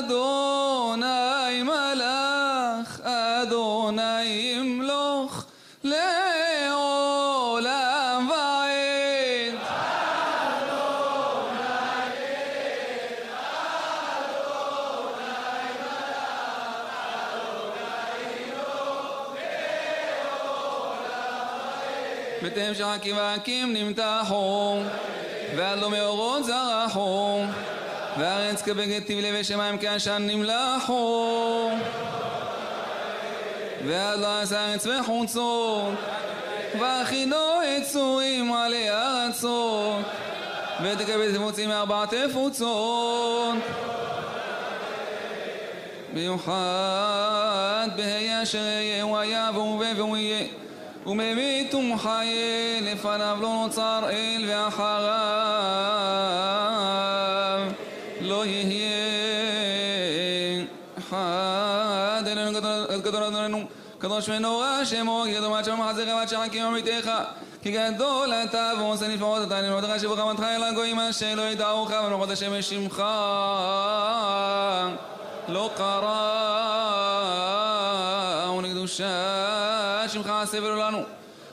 אדוני 0.00 1.62
מלך, 1.62 3.00
אדוני 3.02 4.24
ימלוך 4.24 5.44
לעולם 5.84 7.18
ועד. 8.30 9.56
בתיהם 22.42 22.74
שחקים 22.74 23.16
והקים 23.16 23.72
נמתחו, 23.72 24.80
ועד 25.56 25.78
לא 25.78 25.90
מאורות 25.90 25.99
זרחו, 25.99 25.99
והארץ 25.99 25.99
כבגד 28.70 29.00
תבלה 29.06 29.30
ושמיים 29.40 29.78
כעשן 29.80 30.22
נמלחו, 30.26 31.70
ועד 33.86 34.20
לא 34.20 34.40
עשה 34.40 34.72
ארץ 34.72 34.86
וחוצות, 34.86 35.94
והכינו 36.80 37.36
יצורים 37.76 38.52
עלי 38.52 38.90
ארצות, 38.90 40.04
ותקבל 40.82 41.34
תפוצים 41.34 41.68
מארבע 41.68 42.04
תפוצות. 42.06 43.54
במיוחד 46.12 47.88
בה"א 47.96 48.42
אשר 48.42 48.58
יהיה 48.58 49.02
הוא 49.02 49.18
היה 49.18 49.50
והוא 49.54 49.72
הווה 49.72 49.92
והוא 49.96 50.16
יהיה. 50.16 50.46
וממית 51.06 51.74
ומחיה 51.74 52.80
לפניו 52.80 53.38
לא 53.40 53.48
נוצר 53.48 54.10
אל 54.10 54.44
ואחריו 54.48 55.99
גדול- 63.10 63.22
אדוננו 63.22 63.64
קדוש 63.98 64.28
ונורא 64.28 64.84
שמו 64.84 65.22
כי 65.26 65.34
גדול 65.34 65.48
מעט 65.48 65.64
שם 65.64 65.80
מחזיך 65.80 66.08
ועד 66.08 66.28
שחקים 66.28 66.66
עמיתך 66.66 67.10
כי 67.62 67.70
גדול 67.70 68.32
אתה 68.32 68.72
ועושה 68.78 69.08
נפלאות 69.08 69.46
אתה 69.46 69.60
לך 69.60 70.00
שבו 70.00 70.16
חמתך 70.16 70.42
אל 70.42 70.62
הגויים 70.62 71.00
אשר 71.00 71.34
לא 71.34 71.42
ידעוך 71.42 71.90
ונוחות 72.06 72.30
השם 72.30 72.62
שמך 72.62 73.02
לא 75.48 75.70
קרא 75.76 76.20
ולקדושה 78.58 80.04
שמך 80.08 80.32
עשה 80.42 80.58
ולא 80.58 80.86
לנו. 80.86 81.02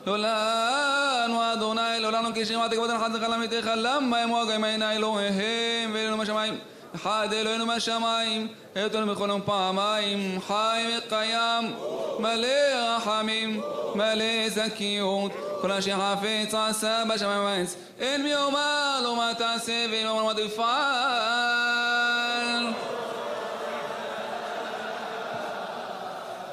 לא 0.07 0.17
לנו 0.17 1.53
אדוני 1.53 1.99
לא 1.99 2.11
לנו 2.11 2.33
כי 2.33 2.45
שמעת 2.45 2.73
כבוד 2.73 2.89
הנחת 2.89 3.11
לך 3.11 3.23
למיתך 3.29 3.69
למה 3.75 4.17
הם 4.17 4.33
הגויים 4.35 4.63
עיני 4.63 4.95
אלוהיהם 4.95 5.91
ואלינו 5.93 6.17
בשמיים 6.17 6.59
אחד 6.95 7.27
אלוהינו 7.33 7.65
מהשמיים 7.65 8.47
אתנו 8.85 9.15
בכל 9.15 9.29
יום 9.29 9.41
פעמיים 9.45 10.41
חי 10.47 10.83
וקיים 10.97 11.73
מלא 12.19 12.95
רחמים 12.95 13.61
מלא 13.95 14.49
זכיות 14.49 15.31
כל 15.61 15.71
אשר 15.71 15.95
חפץ 15.99 16.53
עשה 16.53 17.03
בשמיים 17.09 17.41
ובארץ 17.41 17.75
אין 17.99 18.23
מי 18.23 18.29
יאמר 18.29 18.99
לו 19.03 19.15
מה 19.15 19.31
תעשה 19.37 19.85
ואין 19.91 19.91
מי 19.91 19.97
יאמר 19.97 20.19
לו 20.19 20.25
מה 20.25 20.33
תפעל 20.33 21.96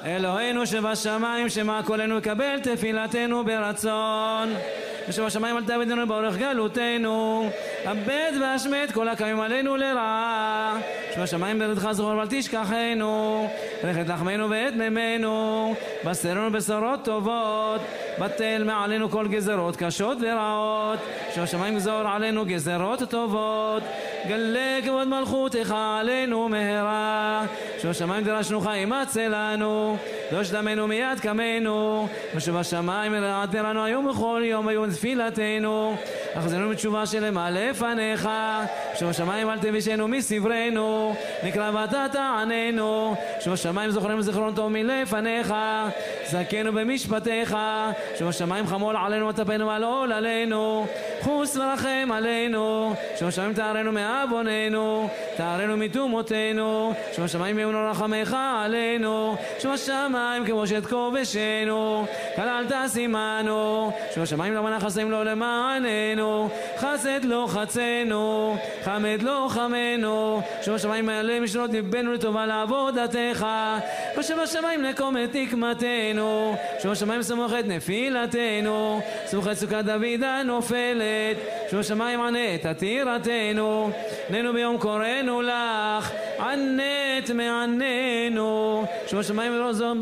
אלוהינו 0.06 0.66
שבשמיים, 0.66 1.48
שמע 1.48 1.80
קולנו 1.84 2.18
יקבל 2.18 2.60
תפילתנו 2.60 3.44
ברצון. 3.44 4.54
ושבשמיים 5.08 5.56
אל 5.56 5.64
תעבדנו 5.64 6.06
באורך 6.06 6.36
גלותנו. 6.36 7.48
אבד 7.84 8.32
והשמט 8.40 8.90
כל 8.92 9.08
הקמים 9.08 9.40
עלינו 9.40 9.76
לרעה. 9.76 10.76
שבשמיים 11.14 11.58
בידך 11.58 11.92
זכור 11.92 12.16
ואל 12.16 12.26
תשכחנו. 12.30 13.48
לכת 13.84 14.08
לחמנו 14.08 14.50
ואת 14.50 14.74
מימינו. 14.74 15.74
בשרנו 16.04 16.52
בשורות 16.52 17.04
טובות. 17.04 17.80
בטל 18.18 18.62
מעלינו 18.64 19.10
כל 19.10 19.28
גזרות 19.28 19.76
קשות 19.76 20.18
ורעות. 20.20 20.98
שבשמיים 21.34 21.74
גזור 21.74 22.08
עלינו 22.08 22.44
גזרות 22.46 23.02
טובות. 23.10 23.82
גלה 24.28 24.78
כבוד 24.84 25.08
מלכותך 25.08 25.74
עלינו 26.00 26.48
מהרה. 26.48 27.42
שבשמיים 27.82 28.24
דרשנו 28.24 28.60
חיים 28.60 28.88
מצא 28.88 29.26
לנו. 29.30 29.93
דוש 30.32 30.50
דמנו 30.50 30.86
מיד 30.86 31.20
קמנו. 31.20 32.08
ושבשמיים 32.34 33.14
רעת 33.14 33.54
לנו 33.54 33.84
היום 33.84 34.06
וכל 34.06 34.42
יום 34.44 34.68
היום 34.68 34.90
תפילתנו. 34.90 35.96
החזרנו 36.34 36.68
בתשובה 36.70 37.02
א' 37.02 37.50
לפניך. 37.50 38.28
שוב 38.94 39.08
השמיים 39.08 39.50
אל 39.50 39.58
תבישנו 39.58 40.08
מסברנו, 40.08 41.14
נקרא 41.44 41.70
ואתה 41.74 42.06
תעננו. 42.12 43.16
שוב 43.40 43.52
השמיים 43.52 43.90
זוכרנו 43.90 44.22
זיכרון 44.22 44.54
טוב 44.54 44.68
מלפניך, 44.68 45.54
זכנו 46.26 46.72
במשפטיך. 46.72 47.56
שוב 48.18 48.28
השמיים 48.28 48.66
חמול 48.66 48.96
עלינו 48.96 49.28
וטפנו 49.28 49.70
על 49.70 49.84
עול 49.84 50.12
עלינו. 50.12 50.86
חוס 51.24 51.56
ורחם 51.56 52.08
עלינו, 52.12 52.94
שוב 53.18 53.28
השמיים 53.28 53.52
תארנו 53.52 53.92
מעווננו, 53.92 55.08
תארנו 55.36 55.76
מטומאותינו, 55.76 56.94
שוב 57.12 57.24
השמיים 57.24 57.58
יהיו 57.58 57.90
רחמך 57.90 58.36
עלינו, 58.64 59.36
שוב 59.86 59.94
השמיים 59.94 60.46
כבושת 60.46 60.86
כובשנו, 60.86 62.06
כלל 62.36 62.64
תשימנו, 62.68 63.92
שוב 64.14 64.22
השמיים 64.22 64.54
למען 64.54 64.80
חסדים 64.80 65.10
לא 65.10 65.24
למעננו, 65.24 66.48
חסד 66.76 67.24
לא 67.24 67.46
חצנו, 67.48 68.56
חמד 68.84 69.22
לא 69.22 69.46
חמנו, 69.50 70.42
שוב 70.62 70.74
השמיים 70.74 71.06
מעלה 71.06 71.40
משנות 71.40 71.70
ליבנו 71.70 72.12
לטובה 72.12 72.46
לעבודתך, 72.46 73.46
ושוב 74.18 74.38
השמיים 74.40 74.82
נקום 74.82 75.16
את 75.16 75.34
נקמתנו, 75.34 76.56
שוב 76.82 76.92
השמיים 76.92 77.22
סמוך 77.22 77.52
את 77.60 77.66
נפילתנו, 77.66 79.00
סמוך 79.26 79.48
את 79.48 79.54
סוכת 79.54 79.84
דוד 79.84 80.22
הנופלת, 80.22 81.36
שוב 81.74 81.80
השמיים 81.80 82.20
ענה 82.20 82.54
את 82.54 82.66
עתירתנו, 82.66 83.90
עננו 84.28 84.52
ביום 84.52 84.78
קוראנו 84.78 85.42
לך, 85.42 86.12
ענת 86.40 87.30
מעננו, 87.30 88.84
שוב 89.06 89.20
השמיים 89.20 89.52
ולא 89.52 89.72
זו 89.72 89.94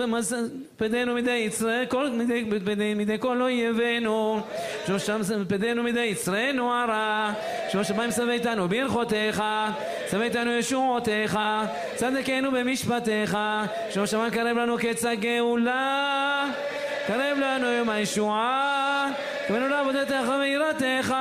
פדינו 0.76 1.14
מידי 1.14 1.30
יצרי, 1.30 1.84
כל, 1.88 2.10
מידי, 2.10 2.44
מידי, 2.64 2.94
מידי 2.94 3.16
כל 3.20 3.42
אויבינו, 3.42 4.40
שוב 4.86 4.96
השמיים 4.96 5.44
פדינו 5.48 5.82
מידי 5.82 6.00
יצרנו 6.00 6.72
הרע, 6.72 7.32
שוב 7.68 7.80
השמיים 7.80 8.10
שווה 8.10 8.32
איתנו 8.32 8.68
ברכותיך, 8.68 9.42
שווה 10.10 10.24
איתנו 10.24 10.50
ישועותיך, 10.50 11.38
צדקנו 11.94 12.50
במשפטיך, 12.50 13.38
שוב 13.90 14.02
השמיים 14.02 14.30
קרב 14.30 14.56
לנו 14.58 14.76
קץ 14.78 15.04
הגאולה, 15.04 16.44
קרב 17.06 17.38
לנו 17.38 17.66
יום 17.66 17.88
הישועה, 17.88 19.08
קרבנו 19.46 19.68
לעבודתך 19.68 20.32
ויראתך, 20.40 21.14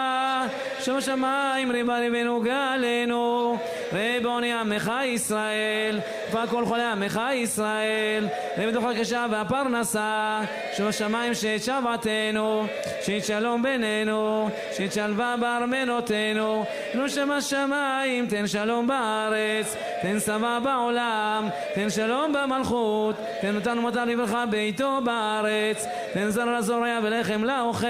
שם 0.82 0.96
השמיים 0.96 1.72
ריבה 1.72 2.00
ליבנו 2.00 2.42
גלנו, 2.42 3.58
ריבוני 3.94 4.54
עמך 4.54 4.92
ישראל, 5.06 6.00
כבר 6.30 6.48
כל 6.48 6.66
חולי 6.66 6.84
עמך 6.84 7.22
ישראל, 7.34 8.28
ובתוך 8.58 8.86
הקשה 8.86 9.26
והפרנסה, 9.32 10.40
שם 10.78 10.88
השמיים 10.88 11.34
שאת 11.34 11.64
שבתנו, 11.64 12.66
שאת 13.02 13.26
שלום 13.26 13.64
בינינו, 13.64 14.50
שאת 14.78 14.94
שלווה 14.94 15.36
בארמנותינו, 15.40 16.66
נו 16.94 17.10
שם 17.10 17.32
השמיים, 17.32 18.26
תן 18.28 18.48
שלום 18.48 18.88
בארץ, 18.88 19.76
תן 20.02 20.20
שמה 20.20 20.60
בעולם, 20.60 21.50
תן 21.76 21.90
שלום 21.90 22.34
במלכות, 22.34 23.16
תן 23.42 23.56
אותנו 23.56 23.82
מטר 23.82 24.06
לברכה 24.06 24.46
ביתו 24.46 25.00
בארץ, 25.04 25.86
תן 26.14 26.30
זר 26.30 26.46
לזורע 26.46 27.00
ולחם 27.04 27.44
לאוכל, 27.44 27.88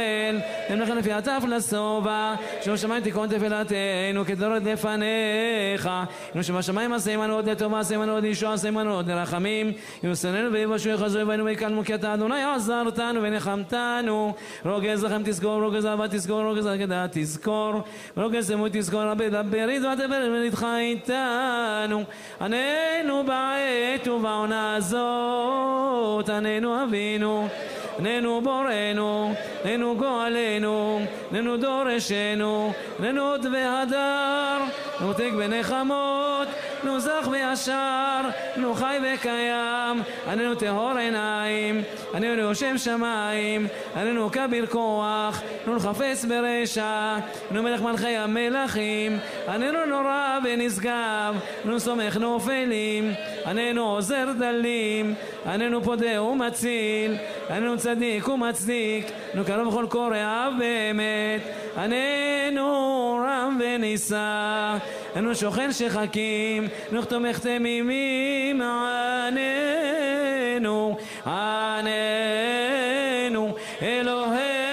תן 0.67 0.79
לחם 0.79 0.97
לפי 0.97 1.13
הטף 1.13 1.43
לשובע, 1.47 2.33
שם 2.61 2.73
השמיים 2.73 3.03
תיקון 3.03 3.27
תפילתנו 3.27 4.25
כדורת 4.25 4.63
לפניך, 4.63 5.89
נו 6.35 6.43
שם 6.43 6.55
השמיים 6.55 6.93
עשה 6.93 7.13
עמנו 7.13 7.33
עוד 7.33 7.49
לטובה, 7.49 7.79
עשה 7.79 7.95
עמנו 7.95 8.13
עוד 8.13 8.23
ישועה, 8.23 8.53
עשה 8.53 8.67
עמנו 8.67 8.93
עוד 8.93 9.09
לרחמים, 9.09 9.71
יוסננו 10.03 10.53
ויבשו 10.53 10.89
יחזו 10.89 11.19
יבנו 11.19 11.45
ויקלמו 11.45 11.83
כי 11.83 11.95
אתה 11.95 12.13
אדוני 12.13 12.43
עזרתנו 12.43 13.19
ונחמתנו, 13.23 14.33
רוגז 14.65 15.03
לכם 15.03 15.21
תזכור, 15.25 15.63
רוגז 15.63 15.85
אהבה 15.85 16.07
תזכור, 16.07 16.41
רוגז 16.41 16.67
אגדה 16.67 17.05
תזכור, 17.11 17.81
רוגז 18.17 18.51
אמות 18.51 18.71
תזכור, 18.73 19.03
איתו 19.69 19.87
ותבר 19.97 20.29
ולדך 20.31 20.65
איתנו, 20.77 22.03
עננו 22.41 23.23
בעת 23.25 24.07
ובעונה 24.07 24.75
הזאת, 24.75 26.29
עננו 26.29 26.83
אבינו 26.83 27.47
עננו 27.99 28.41
בורנו, 28.41 29.33
עננו 29.65 29.95
גואלנו, 29.97 31.01
עננו 31.31 31.57
דורשנו, 31.57 32.73
עננו 32.99 33.21
עוד 33.21 33.45
והדר, 33.53 34.57
נותק 35.01 35.29
בנחמות, 35.81 36.47
נו 36.83 36.99
זך 36.99 37.27
וישר, 37.31 38.21
נו 38.57 38.73
חי 38.73 38.97
וקיים, 39.03 40.01
עננו 40.27 40.55
טהור 40.55 40.97
עיניים, 40.97 41.81
עננו 42.13 42.41
יושב 42.41 42.77
שמיים, 42.77 43.67
עננו 43.95 44.31
כביר 44.31 44.65
כוח, 44.65 45.41
נו 45.67 45.79
חפץ 45.79 46.25
ברשע, 46.25 47.15
נו 47.51 47.63
מלך 47.63 47.81
מלכי 47.81 48.17
המלכים, 48.17 49.17
עננו 49.47 49.85
נורא 49.85 50.39
ונשגב, 50.43 51.35
נו 51.65 51.79
סומך 51.79 52.17
נופלים, 52.17 53.13
עננו 53.45 53.81
עוזר 53.81 54.27
דלים, 54.39 55.13
עננו 55.45 55.83
פודה 55.83 56.23
ומציל, 56.23 57.15
עננו 57.49 57.77
צדיק 57.77 58.27
ומצדיק, 58.27 59.05
נו 59.33 59.45
קרוב 59.45 59.67
בכל 59.67 59.85
קורא 59.89 60.17
אב 60.17 60.53
באמת, 60.59 61.41
עננו 61.77 63.19
רם 63.27 63.59
ונישא, 63.59 64.77
עננו 65.15 65.35
שוכן 65.35 65.70
שחקים, 65.73 66.67
נו 66.91 67.05
תומך 67.05 67.39
תמימים, 67.39 68.61
עננו, 68.61 69.37
עננו, 71.25 72.55
אלוהי 73.81 74.70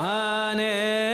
עננו 0.00 1.09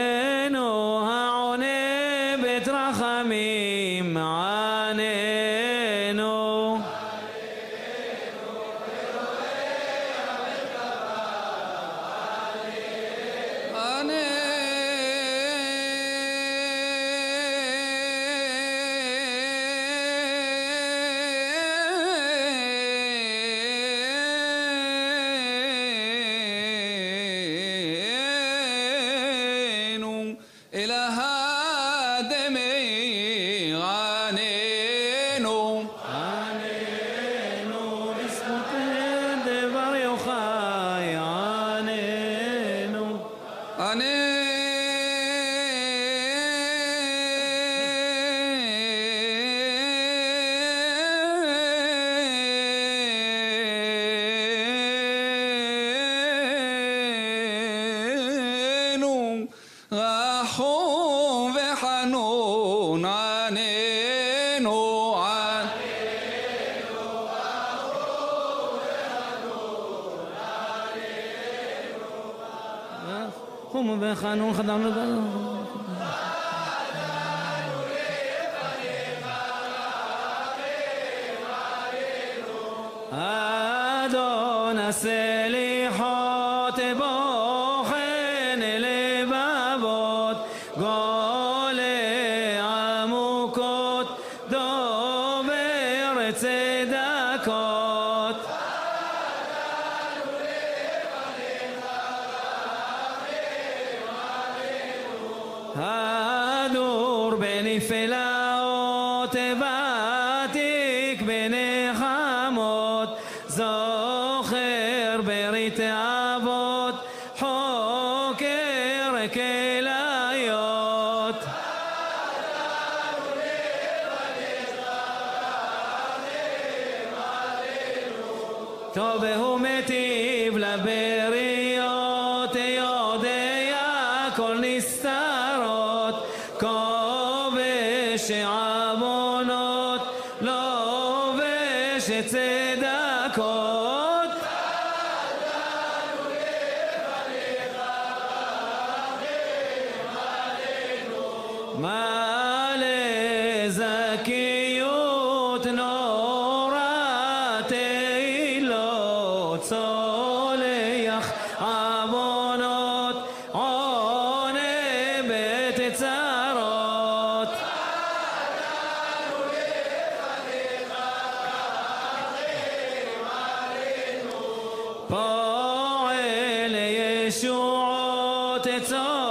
فاعل 175.09 176.75
يشوع 176.75 178.57
تتصور 178.57 179.26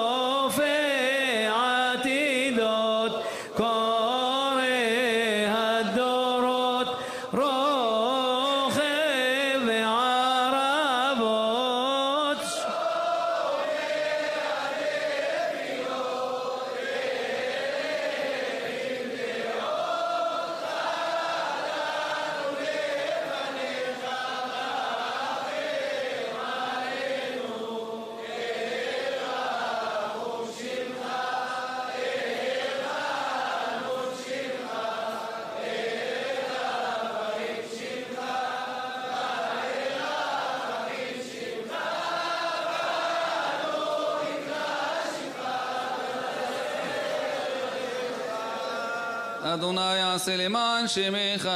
שמך. 50.97 51.51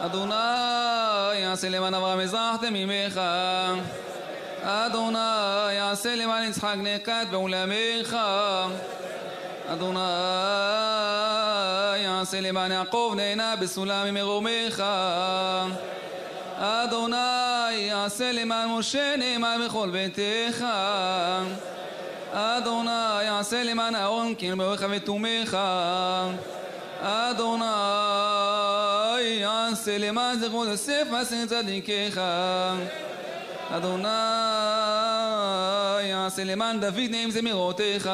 אדוני 0.00 0.34
יעשה 1.34 1.68
למען 1.68 1.94
אברהם 1.94 2.20
אזרחתם 2.20 2.72
ממך 2.72 3.20
אדוני 4.62 5.72
יעשה 5.72 6.14
למען 6.14 6.44
יצחק 6.48 6.74
נקט 6.76 7.26
בעולמך 7.30 8.16
אדוני 9.68 10.00
יעשה 12.04 12.40
למען 12.40 12.72
יעקב 12.72 13.12
נהנה 13.16 13.56
בסולם 13.56 14.06
ממרומך 14.14 14.84
אדוני 16.58 17.70
יעשה 17.70 18.32
למען 18.32 18.68
משה 18.68 19.14
נאמן 19.16 19.60
בכל 19.66 19.90
ביתך. 19.90 20.64
אדוני 22.32 23.22
יעשה 23.24 23.62
למען 23.62 23.94
אהרון 23.94 24.34
נאמרך 24.42 24.84
ותומך 24.90 25.58
אדוני 27.06 27.64
יעשה 29.20 29.98
למען 29.98 30.38
זכרות 30.38 30.68
יוסף 30.68 31.06
מעשה 31.10 31.46
צדיקיך 31.46 32.20
אדוני 33.70 34.08
יעשה 36.02 36.44
למען 36.44 36.80
דוד 36.80 37.10
נעים 37.10 37.30
זמירותיך 37.30 38.10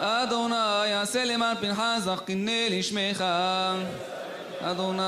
אדוני 0.00 0.86
יעשה 0.86 1.24
למען 1.24 1.56
פנחס 1.56 2.00
זכיני 2.00 2.78
לשמך 2.78 3.24
אדוני 4.60 5.02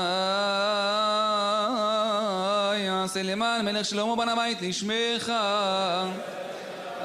יעשה 2.77 3.23
למען 3.23 3.65
מלך 3.65 3.85
שלמה 3.85 4.15
בן 4.15 4.29
הבית 4.29 4.61
לשמך 4.61 5.31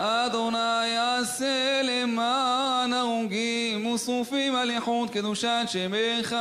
אדוני 0.01 0.86
יעשה 0.86 1.80
למען 1.82 2.92
הרוגים 2.92 3.86
ושרופים 3.86 4.57
על 4.57 4.70
איכות 4.70 5.11
קדושת 5.11 5.64
שמך 5.66 6.36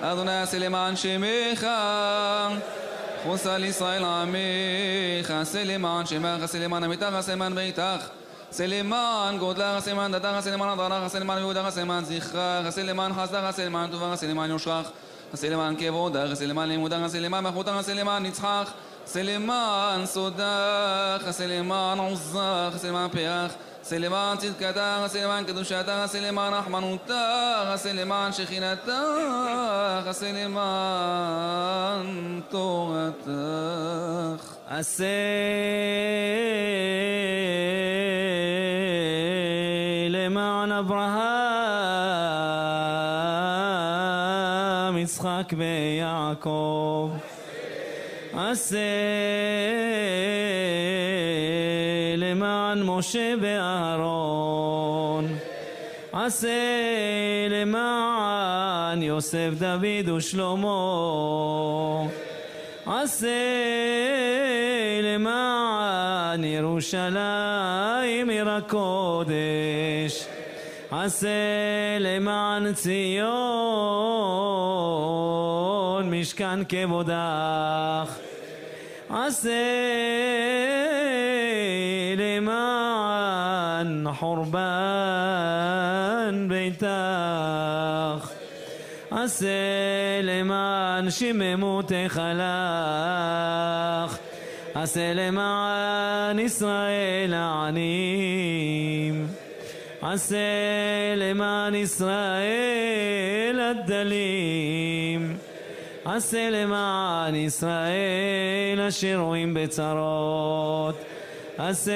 אדוני 0.00 0.32
יעשה 0.32 0.58
למען 0.58 0.96
שמך 0.96 1.66
חוס 3.22 3.46
על 3.46 3.64
ישראל 3.64 4.04
עמך 4.04 5.30
עשה 5.30 5.64
למען 5.64 6.06
שמך 6.06 6.42
עשה 6.42 6.58
למען 6.58 6.84
עמיתך 6.84 7.12
עשה 7.12 7.32
למען 7.32 7.54
ביתך 7.54 8.08
עשה 8.50 8.66
למען 8.66 9.38
גודלך 9.38 9.76
עשה 9.76 9.90
למען 9.90 10.12
דתך 10.12 10.28
עשה 10.32 10.50
למען 10.50 10.68
הדרנך 10.68 11.04
עשה 11.04 11.18
למען 11.18 11.38
יהודך 11.38 11.64
עשה 11.64 11.80
למען 11.80 12.04
זכרך 12.04 12.66
עשה 12.66 12.82
למען 12.82 13.12
חסדך 13.14 13.44
עשה 13.44 13.64
למען 13.64 13.90
טובך 13.90 14.12
עשה 14.12 14.26
למען 14.26 14.50
יושרך 14.50 14.90
עשה 15.32 15.50
למען 15.50 15.74
כבודך 15.78 16.30
עשה 16.32 16.46
למען 16.46 16.68
לימודך 16.68 16.98
עשה 17.04 17.20
למען 17.20 17.44
מלכותך 17.44 17.72
עשה 17.78 17.94
למען 17.94 18.26
נצחך 18.26 18.72
עשה 19.08 19.22
למען 19.22 20.06
סודך 20.06 21.22
עשה 21.26 21.46
למען 21.46 21.98
עוזך 21.98 22.72
עשה 22.74 22.88
למען 22.88 23.08
פרח 23.08 23.52
עשה 23.82 23.98
למען 23.98 24.36
צדקתך 24.36 25.00
עשה 25.04 25.24
למען 25.24 25.44
קדושתך 25.44 25.88
עשה 25.88 26.20
למען 26.20 26.54
רחמנותך 26.54 27.12
עשה 27.72 27.92
למען 27.92 28.32
עשה 48.40 48.78
למען 52.16 52.82
משה 52.82 53.34
ואהרון. 53.40 55.26
עשה 56.12 56.48
למען 57.50 59.02
יוסף 59.02 59.50
דוד 59.58 60.08
ושלמה. 60.08 62.06
עשה 62.86 63.28
למען 65.02 66.44
ירושלים 66.44 68.28
עיר 68.28 68.50
הקודש 68.50 70.26
עשה 70.90 71.28
למען 72.00 72.72
ציון 72.72 73.08
משכן 76.10 76.64
כבודך 76.68 78.27
עשה 79.10 79.50
למען 82.16 84.06
חורבן 84.12 84.58
ביתך 86.48 86.88
עשה 89.10 89.48
למען 90.22 90.78
למען 90.98 91.10
שממותך 91.10 92.20
לך. 92.34 94.18
עשה 94.74 95.14
למען 95.14 96.38
ישראל 96.38 97.34
העניים. 97.34 99.26
עשה 100.02 100.36
למען 101.16 101.74
ישראל 101.74 103.60
הדלים. 103.60 104.87
עשה 106.18 106.50
למען 106.50 107.34
ישראל 107.34 108.80
אשר 108.88 109.16
רואים 109.18 109.54
בצרות. 109.54 110.94
עשה 111.58 111.92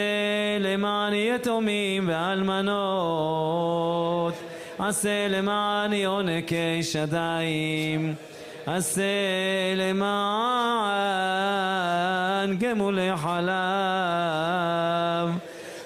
למען 0.60 1.14
יתומים 1.14 2.08
ואלמנות. 2.08 2.74
עשה 4.78 5.28
למען 5.28 5.92
יונקי 5.92 6.82
שדיים. 6.82 8.14
עשה 8.66 9.02
למען 9.76 10.06
גמולי 12.56 13.16
חלב. 13.16 13.52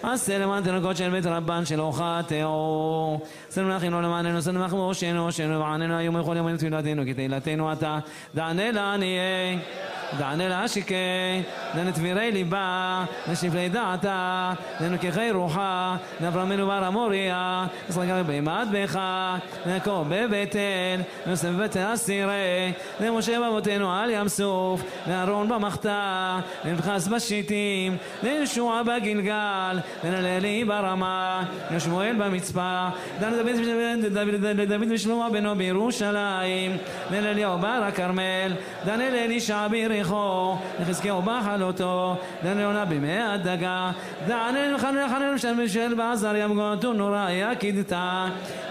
עשה 0.03 0.39
למען 0.39 0.63
תינוקות 0.63 0.97
של 0.97 1.11
בית 1.11 1.27
רבן 1.27 1.65
שלא 1.65 1.93
חטאו. 1.95 3.21
עשה 3.57 3.63
למלאכינו 3.63 4.03
למעננו, 4.03 4.39
עשה 4.39 4.53
למלאכינו 4.53 4.89
ראשנו, 4.89 5.27
ראשנו 5.27 5.61
ועננו 5.61 5.97
היום 5.97 6.15
וכל 6.15 6.37
יום 6.37 6.57
תפילתנו, 6.57 7.03
תהילתנו 7.15 7.73
אתה. 7.73 7.99
דענה 8.35 8.71
לעניי. 8.71 9.19
דענה 10.19 10.49
לעשיקי, 10.49 10.95
דענה 11.75 11.93
תבירי 11.93 12.33
ליבה, 12.33 13.05
לשפלי 13.31 13.69
דעתה, 13.69 14.53
דענו 14.81 14.97
כחי 15.01 15.31
רוחה, 15.31 15.97
לאברמנו 16.21 16.67
בר 16.67 16.85
המוריה, 16.85 17.67
נסרגה 17.89 18.23
בהמת 18.23 18.69
בך, 18.73 18.99
נעקב 19.67 20.05
בבטן, 20.09 21.03
נוסף 21.27 21.49
בבטן 21.49 21.81
אסירי, 21.95 22.73
למשה 23.01 23.41
באבותינו 23.41 23.93
על 23.93 24.11
ים 24.11 24.29
סוף, 24.29 24.83
לאהרון 25.09 25.49
במחתה, 25.49 26.39
לפחס 26.65 27.09
בשיטים, 27.09 27.97
לישוע 28.23 28.83
בגלגל, 28.83 29.79
לנללי 30.05 30.65
ברמה, 30.65 31.45
לשמואל 31.71 32.17
במצפה, 32.19 32.89
דנו 33.21 33.37
דוד 34.69 34.89
ושלמה 34.91 35.31
בנו 35.31 35.55
בירושלים, 35.55 36.77
לאליהו 37.11 37.59
בר 37.59 37.83
הכרמל, 37.89 38.53
דנה 38.85 39.11
לאלישע 39.11 39.69
ביריחו, 39.69 40.57
לחזקיהו 40.81 41.23
בחלותו, 41.23 42.17
דנה 42.45 42.63
לעונה 42.63 42.85
בימי 42.85 43.19
הדגה, 43.19 43.91
דעננו 44.27 44.79
חננו 44.79 45.09
חננו 45.09 45.39
שם 45.39 45.59
בשל 45.65 45.95
בעזריה 45.95 46.49
מגונתו 46.49 46.93
נורא 46.93 47.55
קידתה, 47.59 48.27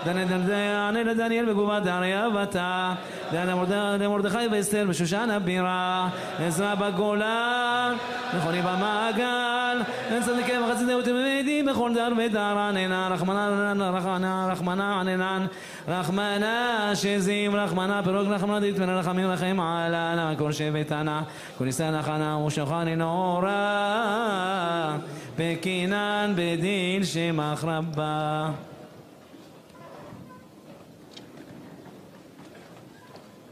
דנה 0.06 1.04
לדניאל 1.04 1.46
בגובה 1.46 1.80
דריה 1.80 2.30
בתה, 2.30 2.94
דנה 3.32 3.56
למרדכי 4.00 4.48
ואסתר 4.52 4.86
בשושן 4.90 5.30
הבירה, 5.32 6.10
עזרא 6.40 6.76
בגולה, 6.76 7.92
נכוני 8.38 8.62
במעגל, 8.62 9.82
אין 10.12 10.24
צדיקי 10.24 10.52
וחסידי 10.58 10.96
ותלמידי 10.96 11.64
בכל 11.64 11.94
דר 11.94 12.10
ודר 12.18 12.58
עננה, 12.58 13.08
רחמנה 13.12 13.92
רחמנה 13.92 14.48
רחמנה 14.66 14.99
עננן, 14.99 15.45
רחמנה 15.88 16.91
שזים, 16.95 17.55
רחמנה 17.55 18.03
פירוק 18.03 18.28
רחמנה 18.28 18.59
דתמנה 18.59 18.99
רחמים 18.99 19.28
רחם 19.28 19.59
עלנה, 19.59 20.34
כל 20.38 20.51
שבט 20.51 20.91
ענה, 20.91 21.24
כל 21.57 21.68
ישראל 21.68 21.99
נחנה 21.99 22.38
ושוכני 22.38 22.95
נורא, 22.95 23.47
בקינן 25.38 26.34
בדין 26.36 27.03
שמח 27.03 27.63
רבה. 27.63 28.51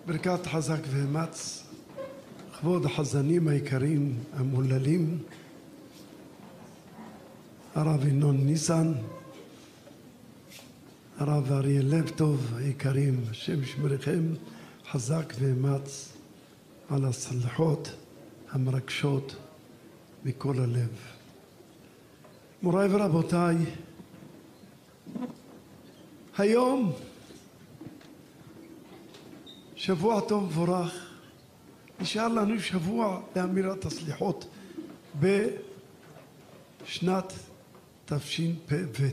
ברכת 0.08 0.48
חזק 0.48 0.80
ואמץ, 0.90 1.64
כבוד 2.60 2.86
החזנים 2.86 3.48
היקרים 3.48 4.14
המהוללים, 4.38 5.18
הרב 7.76 8.08
ינון 8.08 8.38
ניסן, 8.38 8.92
הרב 11.24 11.52
אריה 11.52 11.82
לב 11.82 12.10
טוב 12.10 12.54
היקרים, 12.58 13.24
השם 13.32 13.64
ישמריכם 13.64 14.24
חזק 14.92 15.34
ואמץ 15.40 16.14
על 16.90 17.06
הסליחות 17.06 17.96
המרגשות 18.52 19.36
מכל 20.26 20.60
הלב. 20.60 20.90
מוריי 22.62 22.96
ורבותיי, 22.96 23.56
היום 26.38 26.94
שבוע 29.76 30.22
טוב 30.22 30.44
ומבורך. 30.44 31.10
נשאר 32.00 32.28
לנו 32.28 32.60
שבוע 32.60 33.22
לאמירת 33.36 33.86
הסליחות 33.86 34.48
בשנת 35.20 37.34
תשפ"ב. 38.06 39.10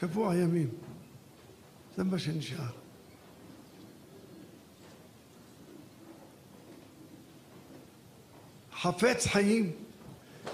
שבוע 0.00 0.36
ימים. 0.36 0.68
זה 1.96 2.04
מה 2.04 2.18
שנשאר. 2.18 2.70
חפץ 8.72 9.26
חיים. 9.26 9.72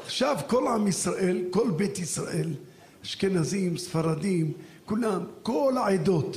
עכשיו 0.05 0.37
כל 0.47 0.69
עם 0.69 0.87
ישראל, 0.87 1.45
כל 1.51 1.71
בית 1.77 1.99
ישראל, 1.99 2.55
אשכנזים, 3.03 3.79
ספרדים, 3.79 4.53
כולם, 4.85 5.25
כל 5.43 5.75
העדות, 5.77 6.37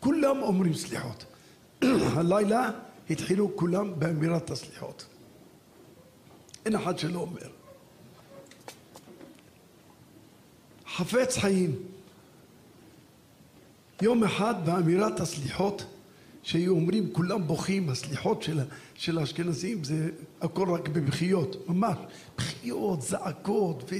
כולם 0.00 0.42
אומרים 0.42 0.74
סליחות. 0.74 1.24
הלילה 2.16 2.70
התחילו 3.10 3.56
כולם 3.56 4.00
באמירת 4.00 4.50
הסליחות. 4.50 5.06
אין 6.64 6.74
אחד 6.74 6.98
שלא 6.98 7.18
אומר. 7.18 7.48
חפץ 10.86 11.36
חיים. 11.38 11.95
יום 14.02 14.24
אחד 14.24 14.54
באמירת 14.64 15.20
הסליחות 15.20 15.84
שהיו 16.42 16.72
אומרים 16.72 17.12
כולם 17.12 17.46
בוכים, 17.46 17.88
הסליחות 17.88 18.42
של, 18.42 18.60
של 18.94 19.18
האשכנזים 19.18 19.84
זה 19.84 20.10
הכל 20.40 20.70
רק 20.70 20.88
בבכיות, 20.88 21.68
ממש, 21.68 21.96
בכיות, 22.38 23.02
זעקות, 23.02 23.90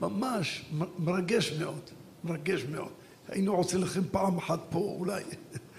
וממש 0.00 0.64
מרגש 0.98 1.52
מאוד, 1.52 1.80
מרגש 2.24 2.64
מאוד. 2.64 2.88
היינו 3.28 3.52
עושים 3.52 3.82
לכם 3.82 4.00
פעם 4.10 4.38
אחת 4.38 4.60
פה 4.70 4.78
אולי, 4.78 5.22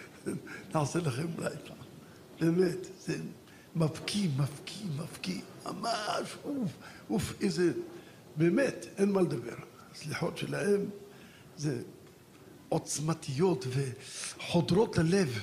נעשה 0.76 1.00
לכם 1.00 1.28
אולי 1.38 1.56
פעם, 1.68 1.78
באמת, 2.40 2.88
זה 3.00 3.16
מבקיא, 3.76 4.30
מבקיא, 4.38 4.86
מבקיא, 4.98 5.42
ממש, 5.66 6.38
אוף, 6.46 6.72
אוף, 7.10 7.34
איזה, 7.42 7.72
באמת, 8.36 8.86
אין 8.98 9.12
מה 9.12 9.22
לדבר. 9.22 9.56
הסליחות 9.92 10.38
שלהם 10.38 10.82
זה 11.58 11.82
עוצמתיות 12.74 13.66
וחודרות 13.70 14.98
ללב, 14.98 15.40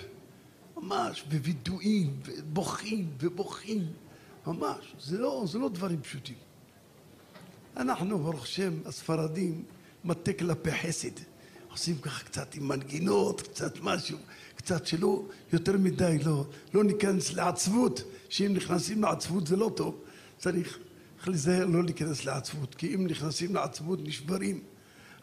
ממש, 0.76 1.24
ווידויים, 1.31 2.16
ובוכים, 2.24 3.09
ובוכים, 3.20 3.87
ממש, 4.47 4.95
זה 5.01 5.18
לא, 5.18 5.45
זה 5.47 5.59
לא 5.59 5.68
דברים 5.68 6.01
פשוטים. 6.03 6.35
אנחנו, 7.76 8.18
ברוך 8.18 8.43
השם, 8.43 8.72
הספרדים, 8.87 9.64
מטה 10.05 10.33
כלפי 10.33 10.72
חסד. 10.72 11.11
עושים 11.70 11.99
ככה 11.99 12.24
קצת 12.24 12.55
עם 12.55 12.68
מנגינות, 12.68 13.41
קצת 13.41 13.74
משהו, 13.83 14.18
קצת 14.57 14.87
שלא, 14.87 15.22
יותר 15.53 15.72
מדי, 15.78 16.18
לא, 16.24 16.45
לא 16.74 16.85
ניכנס 16.85 17.33
לעצבות, 17.33 18.03
שאם 18.28 18.53
נכנסים 18.55 19.03
לעצבות 19.03 19.47
זה 19.47 19.57
לא 19.57 19.70
טוב, 19.76 20.01
צריך 20.39 20.78
להיזהר 21.26 21.66
לא 21.66 21.85
להיכנס 21.85 22.24
לעצבות, 22.24 22.74
כי 22.74 22.95
אם 22.95 23.07
נכנסים 23.07 23.55
לעצבות 23.55 23.99
נשברים. 24.03 24.61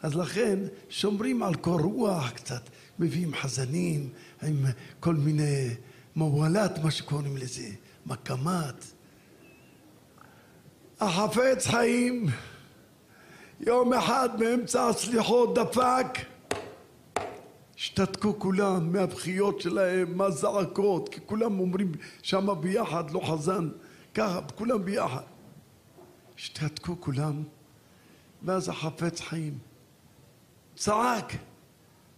אז 0.02 0.14
לכן 0.14 0.58
שומרים 0.88 1.42
על 1.42 1.54
קור 1.54 1.80
רוח 1.80 2.30
קצת, 2.30 2.62
מביאים 2.98 3.34
חזנים 3.34 4.08
עם 4.42 4.64
כל 5.00 5.14
מיני 5.14 5.68
מוואלת, 6.16 6.78
מה 6.84 6.90
שקוראים 6.90 7.36
לזה, 7.36 7.68
מקמת. 8.06 8.84
החפץ 11.00 11.66
חיים, 11.66 12.26
יום 13.60 13.92
אחד 13.92 14.28
באמצע 14.38 14.88
הסליחות 14.88 15.54
דפק, 15.54 16.18
השתתקו 17.76 18.38
כולם 18.38 18.92
מהבכיות 18.92 19.60
שלהם, 19.60 20.18
מהזעקות, 20.18 21.08
כי 21.08 21.20
כולם 21.26 21.60
אומרים 21.60 21.92
שמה 22.22 22.54
ביחד, 22.54 23.10
לא 23.10 23.20
חזן, 23.20 23.68
ככה, 24.14 24.40
כולם 24.54 24.84
ביחד. 24.84 25.22
השתתקו 26.36 26.96
כולם, 27.00 27.42
ואז 28.42 28.68
החפץ 28.68 29.20
חיים 29.20 29.58
צעק, 30.78 31.32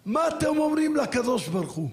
מה 0.07 0.29
אתם 0.29 0.59
אומרים 0.59 0.97
לקדוש 0.97 1.49
ברוך 1.49 1.73
הוא? 1.73 1.91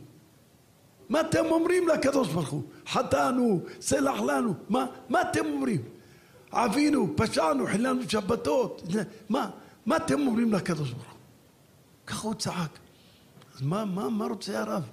מה 1.10 1.22
אתם 1.22 1.46
אומרים 1.46 1.88
לקדוש 1.88 2.28
ברוך 2.28 2.50
הוא? 2.50 2.64
חטאנו, 2.88 3.62
סלח 3.82 4.20
לנו, 4.20 4.54
מה, 4.70 4.86
מה 5.10 5.22
אתם 5.22 5.46
אומרים? 5.46 5.82
עווינו, 6.52 7.14
פשענו, 7.18 7.66
חיללנו 7.68 8.02
שבתות, 8.10 8.84
מה, 9.30 9.50
מה 9.86 9.98
אתם 9.98 10.28
אומרים 10.28 10.54
לקדוש 10.54 10.92
ברוך 10.92 11.04
הוא? 11.04 11.18
ככה 12.08 12.28
הוא 12.28 12.34
צעק. 12.34 12.80
אז 13.56 13.62
מה, 13.62 13.86
מה, 13.86 14.10
מה 14.10 14.26
רוצה 14.26 14.60
הרב? 14.60 14.84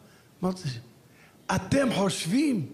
מה 0.43 0.49
רוצה? 0.49 0.68
אתם 1.55 1.89
חושבים 1.95 2.66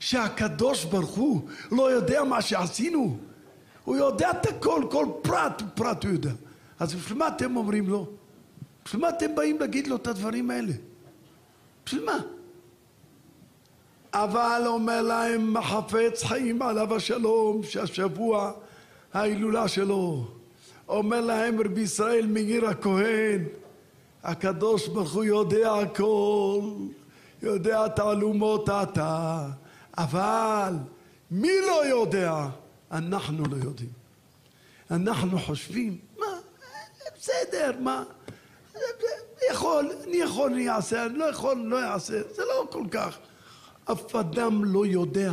שהקדוש 0.00 0.84
ברוך 0.84 1.10
הוא 1.10 1.48
לא 1.72 1.92
יודע 1.92 2.24
מה 2.24 2.42
שעשינו? 2.42 3.18
הוא 3.84 3.96
יודע 3.96 4.30
את 4.30 4.46
הכל, 4.46 4.82
כל 4.90 5.06
פרט 5.22 5.62
פרט 5.74 6.04
הוא 6.04 6.12
יודע. 6.12 6.32
אז 6.78 6.94
בשביל 6.94 7.18
מה 7.18 7.28
אתם 7.28 7.56
אומרים 7.56 7.88
לו? 7.88 8.08
בשביל 8.84 9.02
מה 9.02 9.08
אתם 9.08 9.34
באים 9.34 9.60
להגיד 9.60 9.86
לו 9.86 9.96
את 9.96 10.06
הדברים 10.06 10.50
האלה? 10.50 10.72
בשביל 11.86 12.04
מה? 12.04 12.18
אבל 14.12 14.62
אומר 14.66 15.02
להם 15.02 15.56
החפץ 15.56 16.24
חיים 16.24 16.62
עליו 16.62 16.94
השלום 16.94 17.62
שהשבוע 17.62 18.52
ההילולה 19.14 19.68
שלו 19.68 20.26
אומר 20.88 21.20
להם 21.20 21.60
רבי 21.60 21.80
ישראל 21.80 22.26
מאיר 22.26 22.66
הכהן 22.66 23.44
הקדוש 24.22 24.88
ברוך 24.88 25.12
הוא 25.12 25.24
יודע 25.24 25.72
הכל 25.74 26.60
יודע 27.42 27.88
תעלומות 27.88 28.68
אתה 28.68 29.48
אבל 29.98 30.74
מי 31.30 31.52
לא 31.66 31.86
יודע? 31.86 32.46
אנחנו 32.92 33.44
לא 33.50 33.56
יודעים 33.56 33.90
אנחנו 34.90 35.38
חושבים 35.38 35.98
מה 36.18 36.26
בסדר 37.16 37.72
מה 37.80 38.04
יכול, 39.50 39.90
אני 40.04 40.16
יכול, 40.16 40.52
אני 40.52 40.70
אעשה, 40.70 41.06
אני 41.06 41.18
לא 41.18 41.24
יכול, 41.24 41.56
לא 41.56 41.84
אעשה, 41.84 42.22
זה 42.34 42.42
לא 42.42 42.66
כל 42.70 42.84
כך. 42.90 43.18
אף 43.84 44.14
אדם 44.14 44.64
לא 44.64 44.86
יודע 44.86 45.32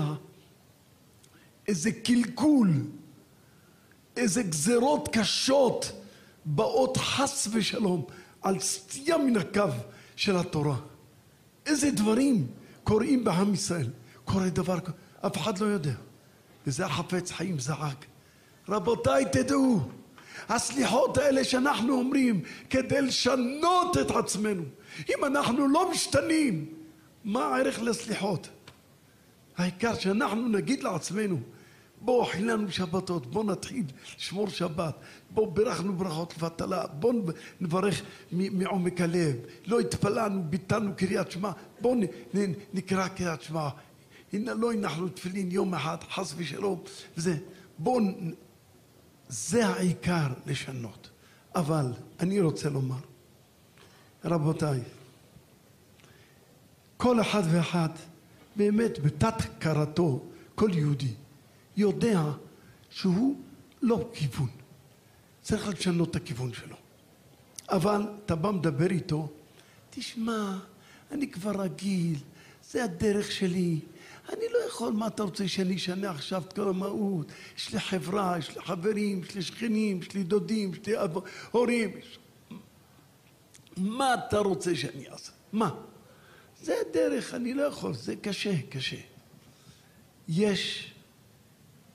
איזה 1.68 1.92
קלקול, 1.92 2.70
איזה 4.18 4.44
גזרות 4.44 5.10
קשות 5.12 5.92
באות 6.46 6.98
חס 6.98 7.48
ושלום 7.52 8.06
על 8.42 8.60
סטייה 8.60 9.18
מן 9.18 9.38
הקו 9.38 9.70
של 10.16 10.38
התורה. 10.38 10.76
איזה 11.66 11.92
דברים 11.92 12.48
קורים 12.84 13.24
בעם 13.24 13.54
ישראל. 13.54 13.88
קורה 14.26 14.50
דבר, 14.50 14.78
אף 15.26 15.38
אחד 15.38 15.60
לא 15.60 15.66
יודע. 15.66 15.94
וזה 16.68 16.86
החפץ 16.86 17.32
חיים 17.32 17.60
זעק. 17.60 18.06
רבותיי, 18.70 19.26
תדעו, 19.32 19.80
הסליחות 20.52 21.18
האלה 21.18 21.44
שאנחנו 21.44 21.94
אומרים 21.94 22.42
כדי 22.70 23.02
לשנות 23.02 23.98
את 23.98 24.12
עצמנו. 24.12 24.64
אם 25.10 25.26
אנחנו 25.26 25.68
לא 25.68 25.92
משתנים, 25.92 26.66
מה 27.24 27.46
הערך 27.46 27.82
לסליחות? 27.82 28.50
העיקר 29.58 29.96
שאנחנו 29.96 30.48
נגיד 30.48 30.84
לעצמנו 30.84 31.38
בואו 32.02 32.26
חילנו 32.26 32.72
שבתות, 32.72 33.26
בואו 33.26 33.44
נתחיל 33.44 33.84
לשמור 34.18 34.50
שבת, 34.50 34.96
בואו 35.30 35.52
בירכנו 35.52 35.94
ברכות 35.94 36.34
לבטלה, 36.38 36.88
בואו 36.88 37.14
נברך 37.62 38.02
מעומק 38.32 39.02
הלב, 39.02 39.36
לא 39.66 39.80
התפללנו, 39.80 40.44
ביטלנו 40.50 40.92
קריאת 40.96 41.32
שמע, 41.32 41.52
בואו 41.82 41.96
נקרא 42.74 43.08
קריאת 43.08 43.42
שמע, 43.42 43.70
הנה 44.34 44.54
לא 44.54 44.74
הנחנו 44.74 45.10
תפילין 45.10 45.52
יום 45.52 45.74
אחד, 45.74 45.98
חס 46.12 46.34
ושלום, 46.38 46.82
וזה, 47.18 47.38
בואו 47.78 48.02
זה 49.32 49.68
העיקר 49.68 50.28
לשנות. 50.46 51.10
אבל 51.56 51.94
אני 52.20 52.40
רוצה 52.40 52.70
לומר, 52.70 53.00
רבותיי, 54.26 54.80
כל 56.98 57.22
אחד 57.22 57.44
ואחד 57.52 57.90
באמת 58.56 59.00
בתת 59.00 59.34
הכרתו, 59.40 60.26
כל 60.56 60.70
יהודי 60.74 61.14
יודע 61.78 62.22
שהוא 62.90 63.42
לא 63.82 64.10
כיוון. 64.14 64.50
צריך 65.42 65.68
לשנות 65.68 66.12
את 66.12 66.16
הכיוון 66.16 66.54
שלו. 66.54 66.76
אבל 67.70 68.08
אתה 68.26 68.36
בא 68.36 68.52
מדבר 68.52 68.92
איתו, 68.92 69.30
תשמע, 69.90 70.58
אני 71.12 71.32
כבר 71.32 71.62
רגיל, 71.62 72.20
זה 72.72 72.84
הדרך 72.84 73.32
שלי, 73.32 73.80
אני 74.34 74.46
לא 74.54 74.58
יכול, 74.68 74.94
מה 74.94 75.08
אתה 75.08 75.24
רוצה 75.24 75.48
שאני 75.48 75.76
אשנה 75.76 76.10
עכשיו 76.10 76.44
את 76.48 76.54
כל 76.54 76.70
המהות? 76.70 77.32
יש 77.58 77.74
לי 77.74 77.80
חברה, 77.80 78.36
יש 78.40 78.56
לי 78.58 78.62
חברים, 78.62 79.22
יש 79.24 79.36
לי 79.36 79.42
שכנים, 79.42 80.00
יש 80.02 80.14
לי 80.14 80.24
דודים, 80.24 80.72
יש 80.74 80.80
לי 80.88 81.04
אב... 81.04 81.18
הורים. 81.52 81.92
מה 83.78 84.14
אתה 84.14 84.40
רוצה 84.40 84.76
שאני 84.76 85.10
אעשה? 85.10 85.32
מה? 85.54 85.72
זה 86.62 86.76
הדרך, 86.90 87.34
אני 87.34 87.54
לא 87.54 87.62
יכול, 87.62 87.94
זה 87.94 88.16
קשה, 88.16 88.62
קשה. 88.70 88.98
יש 90.28 90.94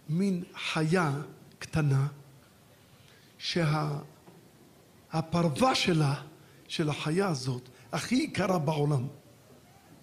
מין 0.09 0.45
חיה 0.55 1.13
קטנה 1.59 2.07
שהפרווה 5.09 5.75
שלה, 5.75 6.15
של 6.69 6.89
החיה 6.89 7.29
הזאת, 7.29 7.69
הכי 7.93 8.15
יקרה 8.15 8.59
בעולם. 8.59 9.07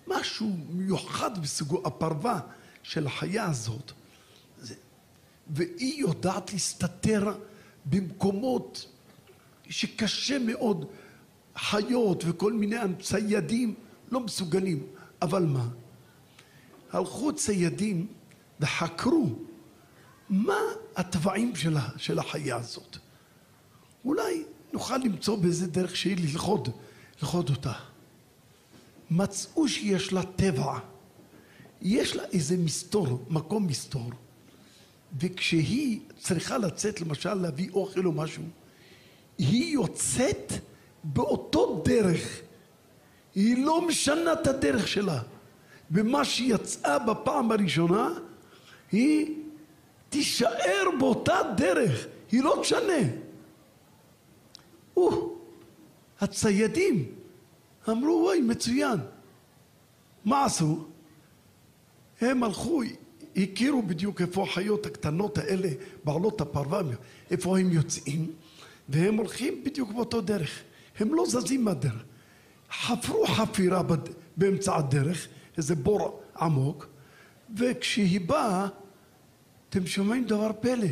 משהו 0.07 0.57
מיוחד 0.69 1.41
בסוגו, 1.41 1.81
הפרווה 1.85 2.39
של 2.83 3.07
החיה 3.07 3.45
הזאת. 3.45 3.91
זה, 4.61 4.75
והיא 5.47 6.01
יודעת 6.01 6.53
להסתתר 6.53 7.37
במקומות 7.85 8.87
שקשה 9.69 10.39
מאוד, 10.39 10.85
חיות 11.55 12.23
וכל 12.27 12.53
מיני 12.53 12.75
ציידים 13.01 13.75
לא 14.11 14.19
מסוגלים. 14.19 14.87
אבל 15.21 15.45
מה? 15.45 15.67
הלכו 16.91 17.33
ציידים 17.33 18.07
וחקרו 18.59 19.29
מה 20.29 20.59
הטבעים 20.95 21.55
שלה, 21.55 21.89
של 21.97 22.19
החיה 22.19 22.55
הזאת. 22.55 22.97
אולי 24.05 24.43
נוכל 24.73 24.97
למצוא 24.97 25.37
באיזה 25.37 25.67
דרך 25.67 25.95
שהיא 25.95 26.17
ללכוד, 26.17 26.69
ללכוד 27.21 27.49
אותה. 27.49 27.73
מצאו 29.15 29.67
שיש 29.67 30.13
לה 30.13 30.23
טבע, 30.23 30.79
יש 31.81 32.15
לה 32.15 32.23
איזה 32.33 32.57
מסתור, 32.57 33.25
מקום 33.29 33.67
מסתור, 33.67 34.09
וכשהיא 35.19 35.99
צריכה 36.19 36.57
לצאת 36.57 37.01
למשל 37.01 37.33
להביא 37.33 37.69
אוכל 37.73 38.05
או 38.05 38.11
משהו, 38.11 38.43
היא 39.37 39.73
יוצאת 39.73 40.53
באותו 41.03 41.81
דרך, 41.85 42.41
היא 43.35 43.65
לא 43.65 43.87
משנה 43.87 44.33
את 44.33 44.47
הדרך 44.47 44.87
שלה, 44.87 45.21
ומה 45.91 46.25
שיצאה 46.25 46.99
בפעם 46.99 47.51
הראשונה, 47.51 48.09
היא 48.91 49.35
תישאר 50.09 50.83
באותה 50.99 51.37
דרך, 51.57 52.07
היא 52.31 52.43
לא 52.43 52.59
תשנה. 52.61 53.03
הציידים 56.19 57.12
אמרו, 57.89 58.21
וואי, 58.23 58.41
מצוין. 58.41 58.99
מה 60.25 60.45
עשו? 60.45 60.85
הם 62.21 62.43
הלכו, 62.43 62.81
הכירו 63.35 63.81
בדיוק 63.81 64.21
איפה 64.21 64.43
החיות 64.43 64.85
הקטנות 64.85 65.37
האלה, 65.37 65.69
בעלות 66.03 66.41
הפרווה, 66.41 66.81
איפה 67.31 67.59
הם 67.59 67.71
יוצאים, 67.71 68.31
והם 68.89 69.15
הולכים 69.15 69.63
בדיוק 69.63 69.91
באותו 69.91 70.21
דרך. 70.21 70.63
הם 70.99 71.13
לא 71.13 71.25
זזים 71.25 71.65
מהדרך. 71.65 72.03
חפרו 72.71 73.27
חפירה 73.27 73.83
בד... 73.83 74.09
באמצע 74.37 74.77
הדרך, 74.77 75.27
איזה 75.57 75.75
בור 75.75 76.21
עמוק, 76.39 76.87
וכשהיא 77.57 78.21
באה, 78.21 78.67
אתם 79.69 79.87
שומעים 79.87 80.23
דבר 80.23 80.51
פלא. 80.59 80.87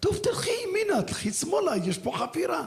טוב, 0.00 0.16
תלכי 0.16 0.50
ימינה, 0.68 1.02
תלכי 1.02 1.32
שמאלה, 1.32 1.76
יש 1.76 1.98
פה 1.98 2.12
חפירה. 2.16 2.66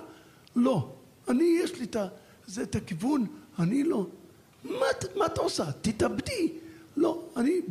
לא, 0.56 0.90
אני, 1.28 1.58
יש 1.64 1.80
לי 1.80 1.86
את 1.86 1.96
ה... 1.96 2.08
זה 2.48 2.64
את 2.64 2.76
הכיוון, 2.76 3.26
אני 3.60 3.84
לא. 3.84 4.08
מה, 4.64 4.86
מה 5.16 5.26
את 5.26 5.38
עושה? 5.38 5.72
תתאבדי. 5.82 6.52
לא, 6.98 7.22
אני 7.38 7.62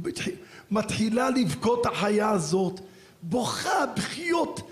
מתחילה 0.70 1.30
לבכות 1.30 1.86
החיה 1.86 2.30
הזאת, 2.30 2.80
בוכה 3.22 3.86
בכיות 3.96 4.70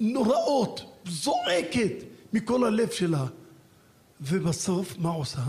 נוראות, 0.00 0.80
זועקת 1.06 1.92
מכל 2.32 2.64
הלב 2.64 2.90
שלה. 2.90 3.26
ובסוף, 4.20 4.98
מה 4.98 5.08
עושה? 5.08 5.42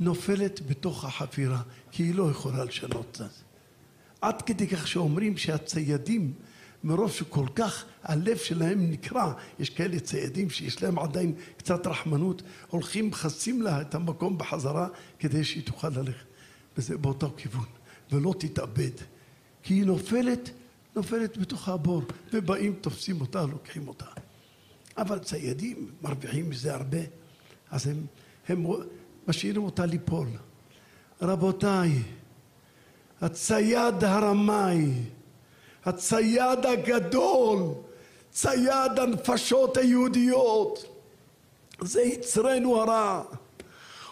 נופלת 0.00 0.66
בתוך 0.66 1.04
החפירה, 1.04 1.62
כי 1.90 2.02
היא 2.02 2.14
לא 2.14 2.30
יכולה 2.30 2.64
לשנות 2.64 3.06
את 3.10 3.16
זה. 3.16 3.24
עד 4.20 4.42
כדי 4.42 4.66
כך 4.66 4.88
שאומרים 4.88 5.36
שהציידים 5.36 6.32
מרוב 6.86 7.10
שכל 7.10 7.46
כך 7.54 7.84
הלב 8.02 8.36
שלהם 8.36 8.90
נקרע, 8.90 9.32
יש 9.58 9.70
כאלה 9.70 10.00
ציידים 10.00 10.50
שיש 10.50 10.82
להם 10.82 10.98
עדיין 10.98 11.34
קצת 11.56 11.86
רחמנות, 11.86 12.42
הולכים, 12.68 13.08
מכסים 13.08 13.62
לה 13.62 13.80
את 13.80 13.94
המקום 13.94 14.38
בחזרה 14.38 14.88
כדי 15.18 15.44
שהיא 15.44 15.64
תוכל 15.64 15.88
ללכת. 15.88 16.26
וזה 16.78 16.98
באותו 16.98 17.34
כיוון, 17.36 17.64
ולא 18.12 18.34
תתאבד. 18.38 18.90
כי 19.62 19.74
היא 19.74 19.84
נופלת, 19.84 20.50
נופלת 20.96 21.38
בתוך 21.38 21.68
הבור, 21.68 22.02
ובאים, 22.32 22.74
תופסים 22.80 23.20
אותה, 23.20 23.42
לוקחים 23.42 23.88
אותה. 23.88 24.06
אבל 24.98 25.18
ציידים 25.18 25.90
מרוויחים 26.02 26.50
מזה 26.50 26.74
הרבה, 26.74 27.00
אז 27.70 27.86
הם, 27.86 28.06
הם 28.48 28.66
משאירים 29.28 29.62
אותה 29.62 29.86
ליפול. 29.86 30.28
רבותיי, 31.22 32.02
הצייד 33.20 34.04
הרמאי 34.04 34.92
הצייד 35.86 36.66
הגדול, 36.66 37.58
צייד 38.30 38.98
הנפשות 38.98 39.76
היהודיות, 39.76 40.84
זה 41.80 42.02
יצרנו 42.02 42.80
הרע. 42.80 43.22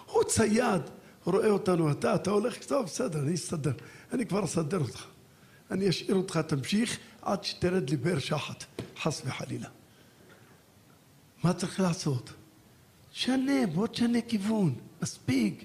הוא 0.07 0.25
צייד, 0.25 0.83
רואה 1.25 1.51
אותנו, 1.51 1.91
אתה, 1.91 2.15
אתה 2.15 2.31
הולך, 2.31 2.65
טוב, 2.65 2.87
בסדר, 2.87 3.19
אני 3.19 3.35
אסתדר. 3.35 3.73
אני 4.13 4.27
כבר 4.27 4.45
אסדר 4.45 4.79
אותך. 4.79 5.05
אני 5.71 5.89
אשאיר 5.89 6.17
אותך, 6.17 6.37
תמשיך 6.37 6.99
עד 7.23 7.45
שתרד 7.45 7.91
לבאר 7.91 8.19
שחת, 8.19 8.65
חס 9.03 9.23
וחלילה. 9.25 9.69
מה 11.45 11.53
צריך 11.53 11.81
לעשות? 11.81 12.33
שנה, 13.13 13.67
בוא 13.75 13.87
תשנה 13.87 14.21
כיוון, 14.21 14.75
מספיק. 15.03 15.65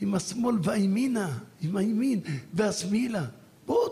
עם 0.00 0.14
השמאל 0.14 0.56
והימינה, 0.62 1.38
עם 1.62 1.76
הימין 1.76 2.20
והשמאלה. 2.54 3.24
בוא 3.66 3.88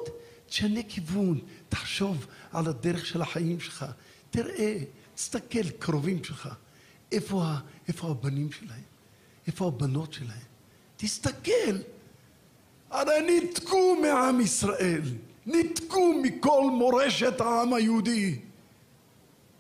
תשנה 0.55 0.81
כיוון, 0.89 1.41
תחשוב 1.69 2.27
על 2.53 2.67
הדרך 2.67 3.07
של 3.07 3.23
החיים 3.23 3.61
שלך. 3.61 3.87
תראה, 4.31 4.79
תסתכל, 5.15 5.71
קרובים 5.79 6.25
שלך. 6.25 6.49
איפה, 7.13 7.45
איפה 7.89 8.11
הבנים 8.11 8.53
שלהם? 8.53 8.83
איפה 9.47 9.67
הבנות 9.67 10.13
שלהם? 10.13 10.47
תסתכל. 10.97 11.77
הרי 12.91 13.41
ניתקו 13.41 13.97
מעם 14.03 14.41
ישראל, 14.41 15.01
ניתקו 15.47 16.15
מכל 16.23 16.71
מורשת 16.79 17.41
העם 17.41 17.75
היהודי. 17.75 18.39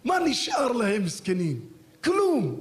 מה 0.04 0.18
נשאר 0.18 0.72
להם 0.72 1.08
זקנים? 1.08 1.60
כלום. 2.04 2.60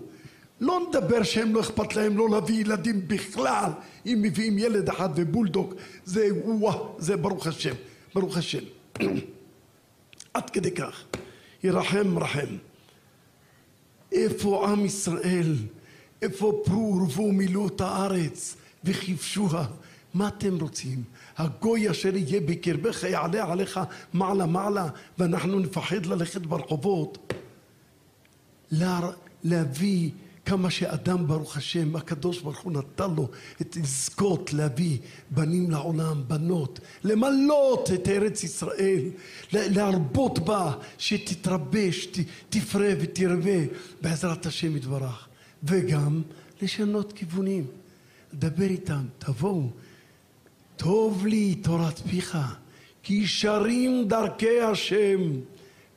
לא 0.59 0.85
נדבר 0.87 1.23
שהם 1.23 1.55
לא 1.55 1.59
אכפת 1.59 1.95
להם 1.95 2.17
לא 2.17 2.29
להביא 2.29 2.61
ילדים 2.61 3.07
בכלל. 3.07 3.71
אם 4.05 4.19
מביאים 4.21 4.59
ילד 4.59 4.89
אחד 4.89 5.09
ובולדוג, 5.15 5.73
זה 6.05 6.29
וואה, 6.45 6.77
זה 6.97 7.17
ברוך 7.17 7.47
השם, 7.47 7.73
ברוך 8.15 8.37
השם. 8.37 8.63
עד 10.33 10.49
כדי 10.49 10.71
כך. 10.71 11.03
ירחם 11.63 12.19
רחם. 12.19 12.57
איפה 14.11 14.69
עם 14.69 14.85
ישראל? 14.85 15.55
איפה 16.21 16.61
פרו 16.65 16.97
ורבו 16.97 17.31
מילאו 17.31 17.67
את 17.67 17.81
הארץ 17.81 18.55
וכבשוה? 18.83 19.65
מה 20.13 20.27
אתם 20.27 20.59
רוצים? 20.61 21.03
הגוי 21.37 21.91
אשר 21.91 22.15
יהיה 22.15 22.41
בקרבך 22.41 23.03
יעלה 23.03 23.51
עליך 23.51 23.79
מעלה 24.13 24.45
מעלה 24.45 24.87
ואנחנו 25.17 25.59
נפחד 25.59 26.05
ללכת 26.05 26.41
ברחובות. 26.41 27.33
לה, 28.71 28.99
להביא 29.43 30.11
כמה 30.45 30.69
שאדם 30.69 31.27
ברוך 31.27 31.57
השם 31.57 31.95
הקדוש 31.95 32.39
ברוך 32.39 32.59
הוא 32.59 32.73
נתן 32.73 33.13
לו 33.15 33.27
את 33.61 33.75
לזכות 33.75 34.53
להביא 34.53 34.97
בנים 35.29 35.71
לעולם 35.71 36.23
בנות 36.27 36.79
למלות 37.03 37.91
את 37.93 38.07
ארץ 38.07 38.43
ישראל 38.43 39.01
להרבות 39.53 40.39
בה 40.39 40.73
שתתרבש 40.97 42.07
תפרה 42.49 42.89
ותרבה 42.99 43.59
בעזרת 44.01 44.45
השם 44.45 44.75
יתברך. 44.75 45.27
וגם 45.63 46.21
לשנות 46.61 47.13
כיוונים. 47.13 47.65
דבר 48.33 48.63
איתם 48.63 49.05
תבואו. 49.19 49.69
טוב 50.75 51.25
לי 51.25 51.55
תורת 51.55 51.99
פיך 51.99 52.37
כי 53.03 53.13
ישרים 53.13 54.07
דרכי 54.07 54.61
השם 54.61 55.21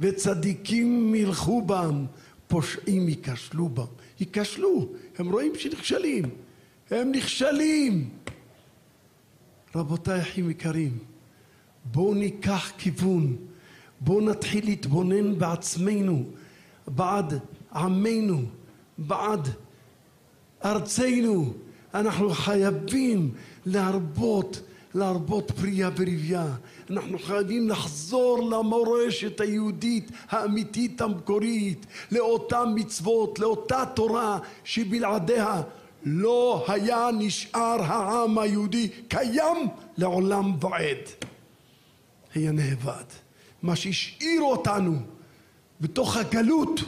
וצדיקים 0.01 1.13
מלכו 1.13 1.63
בם 1.63 2.05
פושעים 2.49 3.09
ייכשלו 3.09 3.69
בם 3.69 3.85
ייכשלו, 4.21 4.89
הם 5.19 5.33
רואים 5.33 5.53
שנכשלים, 5.55 6.25
הם 6.91 7.13
נכשלים. 7.13 8.11
רבותיי 9.75 10.21
אחים 10.21 10.51
יקרים, 10.51 10.99
בואו 11.85 12.15
ניקח 12.15 12.73
כיוון, 12.79 13.37
בואו 14.01 14.21
נתחיל 14.21 14.65
להתבונן 14.65 15.39
בעצמנו, 15.39 16.25
בעד 16.87 17.35
עמנו, 17.75 18.43
בעד 18.99 19.49
ארצנו. 20.65 21.53
אנחנו 21.95 22.31
חייבים 22.31 23.35
להרבות 23.67 24.63
להרבות 24.97 25.51
פרייה 25.51 25.91
ורבייה. 25.97 26.47
אנחנו 26.91 27.19
חייבים 27.19 27.69
לחזור 27.69 28.51
למורשת 28.51 29.41
היהודית 29.41 30.11
האמיתית 30.29 31.01
המקורית, 31.01 31.87
לאותן 32.13 32.65
מצוות, 32.75 33.39
לאותה 33.39 33.85
תורה 33.95 34.39
שבלעדיה 34.65 35.63
לא 36.05 36.65
היה 36.69 37.09
נשאר 37.19 37.83
העם 37.83 38.39
היהודי 38.39 38.89
קיים 39.09 39.69
לעולם 39.97 40.53
ועד. 40.61 41.27
היה 42.35 42.53
נאבד. 42.53 43.05
מה 43.63 43.77
שהשאיר 43.77 44.43
אותנו 44.43 44.97
בתוך 45.81 46.17
הגלות 46.17 46.81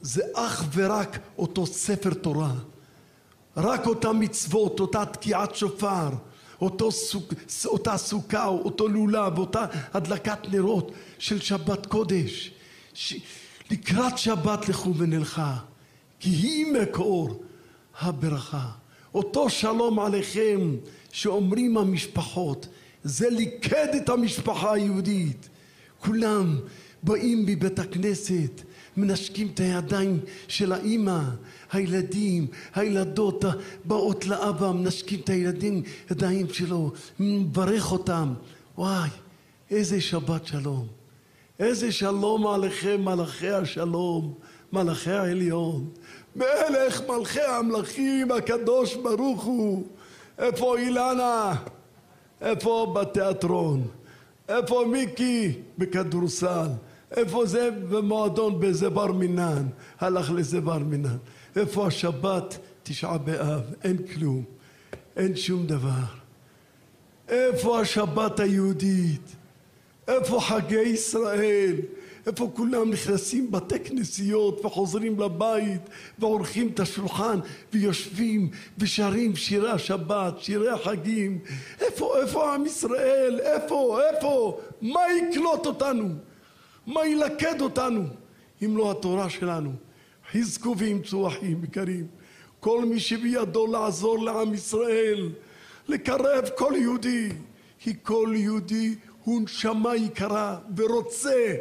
זה 0.00 0.22
אך 0.34 0.64
ורק 0.74 1.18
אותו 1.38 1.66
ספר 1.66 2.14
תורה. 2.14 2.52
רק 3.56 3.86
אותה 3.86 4.12
מצוות, 4.12 4.80
אותה 4.80 5.04
תקיעת 5.04 5.54
שופר, 5.54 6.08
אותו 6.60 6.92
סוג, 6.92 7.24
אותה 7.64 7.96
סוכה, 7.96 8.46
אותו 8.46 8.88
לולב, 8.88 9.38
אותה 9.38 9.66
הדלקת 9.94 10.38
נרות 10.52 10.92
של 11.18 11.40
שבת 11.40 11.86
קודש. 11.86 12.50
ש... 12.94 13.14
לקראת 13.70 14.18
שבת 14.18 14.68
לכו 14.68 14.94
ונלכה, 14.94 15.56
כי 16.20 16.30
היא 16.30 16.72
מקור 16.72 17.42
הברכה. 18.00 18.68
אותו 19.14 19.50
שלום 19.50 20.00
עליכם 20.00 20.76
שאומרים 21.12 21.78
המשפחות, 21.78 22.68
זה 23.04 23.30
ליכד 23.30 23.88
את 23.96 24.08
המשפחה 24.08 24.72
היהודית. 24.72 25.48
כולם 25.98 26.58
באים 27.02 27.46
מבית 27.46 27.78
הכנסת, 27.78 28.62
מנשקים 28.98 29.48
את 29.54 29.60
הידיים 29.60 30.20
של 30.48 30.72
האימא, 30.72 31.20
הילדים, 31.72 32.46
הילדות 32.74 33.44
באות 33.84 34.26
לאבא, 34.26 34.70
מנשקים 34.70 35.20
את 35.20 35.28
הילדים, 35.28 35.82
ידיים 36.10 36.46
שלו, 36.52 36.90
מברך 37.20 37.92
אותם. 37.92 38.34
וואי, 38.78 39.08
איזה 39.70 40.00
שבת 40.00 40.46
שלום. 40.46 40.86
איזה 41.58 41.92
שלום 41.92 42.46
עליכם 42.46 43.00
מלאכי 43.04 43.50
השלום, 43.50 44.34
מלאכי 44.72 45.10
העליון. 45.10 45.88
מלך 46.36 47.02
מלכי 47.08 47.40
המלכים 47.40 48.30
הקדוש 48.32 48.94
ברוך 48.94 49.44
הוא. 49.44 49.86
איפה 50.38 50.78
אילנה? 50.78 51.54
איפה 52.40 52.94
בתיאטרון? 52.96 53.86
איפה 54.48 54.84
מיקי? 54.90 55.52
בכדורסל. 55.78 56.68
איפה 57.16 57.46
זה 57.46 57.70
במועדון 57.70 58.60
באיזה 58.60 58.90
בר 58.90 59.12
מינן? 59.12 59.66
הלך 60.00 60.30
לזה 60.34 60.60
בר 60.60 60.78
מינן. 60.78 61.16
איפה 61.56 61.86
השבת? 61.86 62.58
תשעה 62.82 63.18
באב. 63.18 63.62
אין 63.84 63.96
כלום. 64.14 64.44
אין 65.16 65.36
שום 65.36 65.66
דבר. 65.66 66.04
איפה 67.28 67.80
השבת 67.80 68.40
היהודית? 68.40 69.36
איפה 70.08 70.40
חגי 70.40 70.80
ישראל? 70.80 71.76
איפה 72.26 72.50
כולם 72.54 72.90
נכנסים 72.90 73.50
בתי 73.50 73.78
כנסיות 73.78 74.64
וחוזרים 74.64 75.20
לבית 75.20 75.80
ועורכים 76.18 76.68
את 76.68 76.80
השולחן 76.80 77.38
ויושבים 77.72 78.50
ושרים 78.78 79.36
שירי 79.36 79.70
השבת, 79.70 80.34
שירי 80.38 80.68
החגים 80.68 81.38
איפה, 81.80 82.20
איפה 82.20 82.54
עם 82.54 82.66
ישראל? 82.66 83.40
איפה? 83.42 84.00
איפה? 84.10 84.60
מה 84.82 85.00
יקלוט 85.18 85.66
אותנו? 85.66 86.08
מה 86.88 87.06
ילכד 87.06 87.60
אותנו 87.60 88.04
אם 88.64 88.76
לא 88.76 88.90
התורה 88.90 89.30
שלנו? 89.30 89.72
חזקו 90.32 90.74
ואמצו 90.78 91.28
אחים 91.28 91.64
יקרים. 91.64 92.06
כל 92.60 92.84
מי 92.84 93.00
שבידו 93.00 93.66
לעזור 93.66 94.18
לעם 94.18 94.54
ישראל 94.54 95.30
לקרב 95.88 96.48
כל 96.56 96.72
יהודי 96.76 97.28
כי 97.78 97.94
כל 98.02 98.32
יהודי 98.36 98.94
הוא 99.24 99.42
נשמה 99.42 99.96
יקרה 99.96 100.58
ורוצה. 100.76 101.54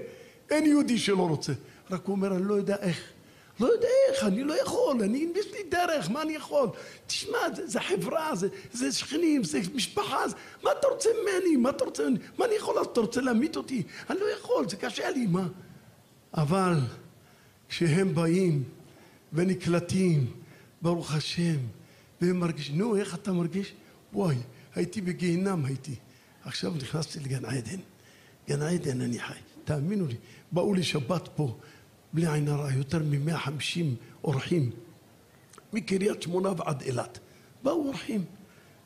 אין 0.49 0.66
יהודי 0.66 0.98
שלא 0.98 1.28
רוצה. 1.28 1.54
רק 1.91 2.06
הוא 2.06 2.16
אומר 2.16 2.36
אני 2.36 2.44
לא 2.44 2.54
יודע 2.54 2.76
איך 2.76 3.12
לא 3.59 3.67
יודע 3.67 3.88
איך, 4.09 4.23
אני 4.23 4.43
לא 4.43 4.61
יכול, 4.61 5.03
אני, 5.03 5.27
יש 5.35 5.45
לי 5.53 5.59
דרך, 5.69 6.09
מה 6.09 6.21
אני 6.21 6.34
יכול? 6.34 6.69
תשמע, 7.07 7.38
זה, 7.55 7.67
זה 7.67 7.79
חברה, 7.79 8.35
זה, 8.35 8.47
זה 8.73 8.91
שכנים, 8.91 9.43
זה 9.43 9.59
משפחה, 9.75 10.27
זה, 10.27 10.35
מה 10.63 10.69
אתה 10.79 10.88
רוצה 10.88 11.09
ממני? 11.21 11.55
מה 11.55 11.69
אתה 11.69 11.85
רוצה 11.85 12.03
ממני? 12.03 12.19
מה 12.38 12.45
אני 12.45 12.55
יכול 12.55 12.75
לעשות? 12.75 12.91
אתה 12.91 13.01
רוצה 13.01 13.21
להמית 13.21 13.55
אותי? 13.55 13.84
אני 14.09 14.19
לא 14.19 14.25
יכול, 14.25 14.69
זה 14.69 14.75
קשה 14.75 15.09
לי, 15.09 15.27
מה? 15.27 15.47
אבל 16.34 16.73
כשהם 17.69 18.15
באים 18.15 18.63
ונקלטים, 19.34 20.31
ברוך 20.81 21.13
השם, 21.13 21.57
והם 22.21 22.39
מרגישים, 22.39 22.77
נו, 22.77 22.95
איך 22.95 23.15
אתה 23.15 23.31
מרגיש? 23.31 23.73
וואי, 24.13 24.35
הייתי 24.75 25.01
בגיהינם 25.01 25.65
הייתי. 25.65 25.95
עכשיו 26.43 26.73
נכנסתי 26.75 27.19
לגן 27.19 27.45
עדן. 27.45 27.79
גן 28.49 28.61
עדן 28.61 29.01
אני 29.01 29.19
חי. 29.19 29.34
תאמינו 29.65 30.07
לי, 30.07 30.15
באו 30.51 30.73
לי 30.73 30.84
שבת 30.84 31.29
פה, 31.35 31.57
בלי 32.18 32.27
עין 32.27 32.48
הרע, 32.48 32.72
יותר 32.72 32.99
מ-150 32.99 33.85
אורחים, 34.23 34.72
מקריית 35.73 36.22
שמונה 36.22 36.49
ועד 36.57 36.81
אילת. 36.81 37.19
באו 37.64 37.88
אורחים. 37.88 38.26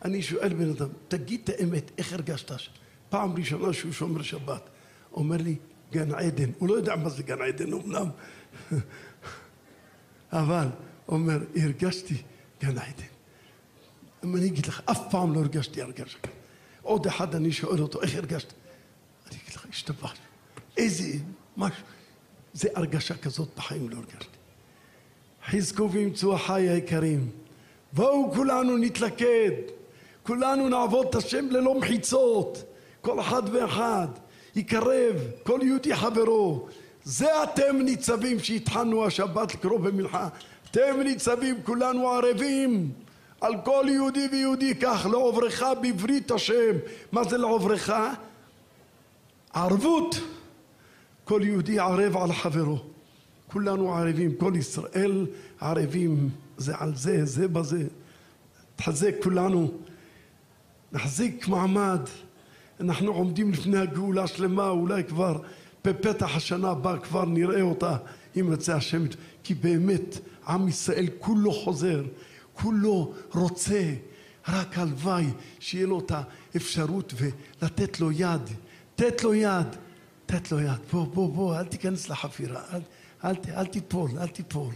אני 0.06 0.22
שואל 0.22 0.54
בן 0.54 0.70
אדם, 0.70 0.88
תגיד 1.08 1.42
את 1.44 1.50
האמת, 1.50 1.92
איך 1.98 2.14
הרגשת? 2.14 2.52
פעם 3.10 3.36
ראשונה 3.36 3.74
שהוא 3.74 3.92
שומר 3.92 4.22
שבת. 4.22 4.70
אומר 5.14 5.38
לי, 5.38 5.56
גן 5.92 6.12
עדן. 6.12 6.50
הוא 6.58 6.70
לא 6.70 6.74
יודע 6.74 6.96
מה 6.96 7.10
זה 7.10 7.24
גן 7.24 7.42
עדן 7.42 7.74
אמנם, 7.74 8.10
אבל 10.34 10.68
אומר, 11.08 11.40
הרגשתי 11.56 12.22
גן 12.62 12.78
עדן. 12.78 13.12
אם 14.24 14.36
אני 14.36 14.48
אגיד 14.48 14.66
לך, 14.66 14.82
אף 14.86 15.12
פעם 15.12 15.34
לא 15.34 15.40
הרגשתי 15.40 15.82
הרגשה. 15.82 16.18
עוד 16.82 17.08
אחד 17.08 17.36
אני 17.36 17.52
שואל 17.52 17.82
אותו, 17.82 18.02
איך 18.02 18.16
הרגשת? 18.16 18.54
אני 19.30 19.38
אגיד 19.44 19.56
לך, 19.56 19.66
השתבח. 19.70 20.14
איזה 20.78 21.18
משהו. 21.58 21.84
זה 22.54 22.70
הרגשה 22.76 23.18
כזאת 23.18 23.50
בחיים 23.58 23.90
לא 23.90 23.96
הרגשתי. 23.96 24.38
חזקו 25.50 25.90
ואמצו 25.92 26.36
אחי 26.36 26.70
היקרים. 26.70 27.30
בואו 27.94 28.32
כולנו 28.34 28.78
נתלכד. 28.78 29.52
כולנו 30.24 30.70
נעבוד 30.70 31.08
את 31.10 31.16
השם 31.16 31.46
ללא 31.50 31.80
מחיצות. 31.80 32.64
כל 33.02 33.20
אחד 33.20 33.44
ואחד. 33.52 34.08
יקרב 34.56 35.16
כל 35.44 35.60
יהודי 35.64 35.96
חברו. 35.96 36.68
זה 37.04 37.44
אתם 37.44 37.76
ניצבים 37.82 38.40
שהתחלנו 38.40 39.06
השבת 39.06 39.54
לקרוא 39.54 39.80
במלחה. 39.80 40.28
אתם 40.72 41.00
ניצבים 41.04 41.56
כולנו 41.64 42.10
ערבים. 42.10 42.92
על 43.42 43.54
כל 43.66 43.86
יהודי 43.90 44.28
ויהודי 44.32 44.76
כך 44.76 45.08
לעוברך 45.12 45.64
בברית 45.82 46.32
השם. 46.32 46.76
מה 47.12 47.24
זה 47.24 47.38
לעוברך? 47.38 47.92
ערבות. 49.54 50.16
כל 51.24 51.42
יהודי 51.44 51.80
ערב 51.80 52.18
על 52.18 52.34
חברו. 52.34 52.80
כולנו 53.48 53.94
ערבים, 53.96 54.36
כל 54.36 54.54
ישראל 54.56 55.28
ערבים 55.60 56.30
זה 56.58 56.74
על 56.78 56.96
זה, 56.96 57.26
זה 57.26 57.48
בזה. 57.48 57.84
תחזק 58.76 59.16
כולנו, 59.24 59.72
נחזיק 60.92 61.48
מעמד. 61.48 62.02
אנחנו 62.80 63.12
עומדים 63.12 63.52
לפני 63.52 63.78
הגאולה 63.78 64.28
שלמה, 64.28 64.70
אולי 64.70 65.04
כבר 65.04 65.40
בפתח 65.86 66.36
השנה 66.36 66.70
הבאה 66.70 67.00
כבר 67.00 67.26
נראה 67.26 67.62
אותה, 67.62 67.98
אם 68.40 68.48
ירצה 68.50 68.76
השם. 68.76 69.04
כי 69.44 69.54
באמת 69.54 70.18
עם 70.48 70.68
ישראל 70.68 71.08
כולו 71.20 71.52
חוזר, 71.52 72.04
כולו 72.54 73.14
רוצה, 73.34 73.94
רק 74.48 74.78
הלוואי 74.78 75.26
שיהיה 75.60 75.88
לו 75.88 76.00
את 76.00 76.12
האפשרות 76.56 77.14
ולתת 77.18 78.00
לו 78.00 78.12
יד, 78.12 78.42
תת 78.96 79.24
לו 79.24 79.34
יד, 79.34 79.68
תת 80.32 80.52
לו 80.52 80.60
יד, 80.60 80.72
בוא 80.92 81.06
בוא 81.14 81.30
בוא 81.30 81.58
אל 81.58 81.66
תיכנס 81.66 82.10
לחפירה, 82.10 82.62
אל, 82.74 82.80
אל, 83.26 83.36
אל 83.58 83.66
תיפול, 83.66 84.10
אל 84.22 84.28
תיפול, 84.28 84.74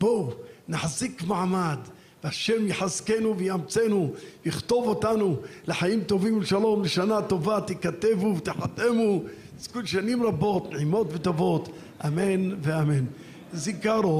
בואו 0.00 0.32
נחזיק 0.68 1.22
מעמד. 1.22 1.78
והשם 2.24 2.68
יחזקנו 2.68 3.38
ויאמצנו, 3.38 4.12
יכתוב 4.44 4.86
אותנו 4.86 5.36
לחיים 5.66 6.04
טובים 6.04 6.36
ולשלום, 6.36 6.82
לשנה 6.82 7.22
טובה, 7.22 7.60
תיכתבו 7.60 8.36
ותחתמו, 8.36 9.22
תזכו 9.58 9.80
שנים 9.84 10.22
רבות, 10.22 10.72
נעימות 10.72 11.06
וטובות, 11.10 11.68
אמן 12.06 12.54
ואמן. 12.62 13.04
זיכרון 13.52 14.10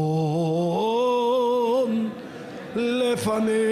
לפניך 2.76 3.64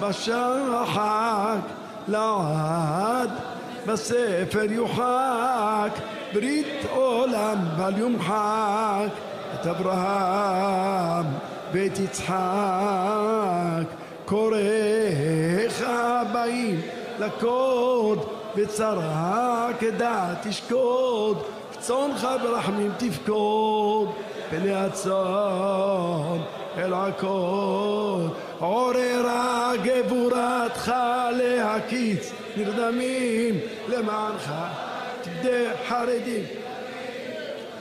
בשחק 0.00 1.60
לעד 2.08 3.55
בספר 3.86 4.66
יוחק 4.70 5.90
ברית 6.34 6.84
עולם 6.90 7.58
בל 7.76 7.98
יומחק 7.98 9.10
את 9.54 9.66
אברהם 9.66 11.26
ואת 11.72 11.98
יצחק. 11.98 12.36
קוראיך 14.24 15.84
באים 16.32 16.80
לקוד 17.18 18.18
בצרה 18.56 19.68
כדעת 19.80 20.46
תשקוד 20.46 21.42
צאנך 21.78 22.26
ברחמים 22.42 22.90
תפקוד 22.98 24.12
פני 24.50 24.74
הצאן 24.74 26.38
אל 26.78 26.94
עקוד 26.94 28.34
עוררה 28.58 29.72
גבורתך 29.82 30.92
להקיץ 31.32 32.32
נרדמים 32.56 33.58
למענך 33.88 34.52
תבדה 35.22 35.70
חרדים. 35.88 36.44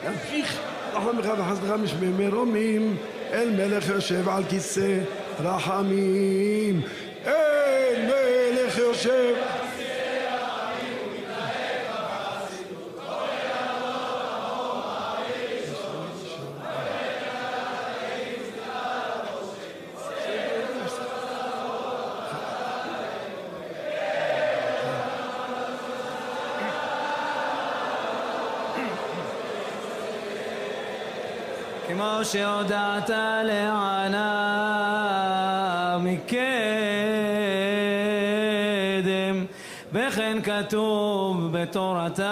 ימשיך 0.05 0.59
רחמך 0.93 1.25
וחסדך 1.37 1.71
משמי 1.83 2.07
מרומים 2.07 2.97
אל 3.31 3.49
מלך 3.49 3.89
יושב 3.89 4.29
על 4.29 4.43
כיסא 4.49 4.99
רחמים. 5.39 6.81
אל 7.25 8.05
מלך 8.05 8.77
יושב 8.77 9.33
כמו 31.95 32.19
שהודעת 32.23 33.09
לענה 33.43 34.27
מקדם, 35.99 36.35
וכן 39.93 40.37
כתוב 40.43 41.49
בתורתך, 41.51 42.23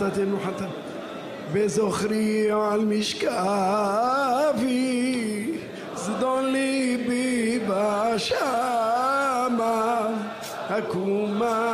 محطة 0.00 0.24
محطة 0.24 0.68
بزخري 1.54 2.52
على 2.52 2.74
المشكافي. 2.74 3.30
زدون 5.96 6.52
لي 6.52 6.96
ببشامة 6.96 8.40
أكون 10.70 11.32
معك 11.38 11.69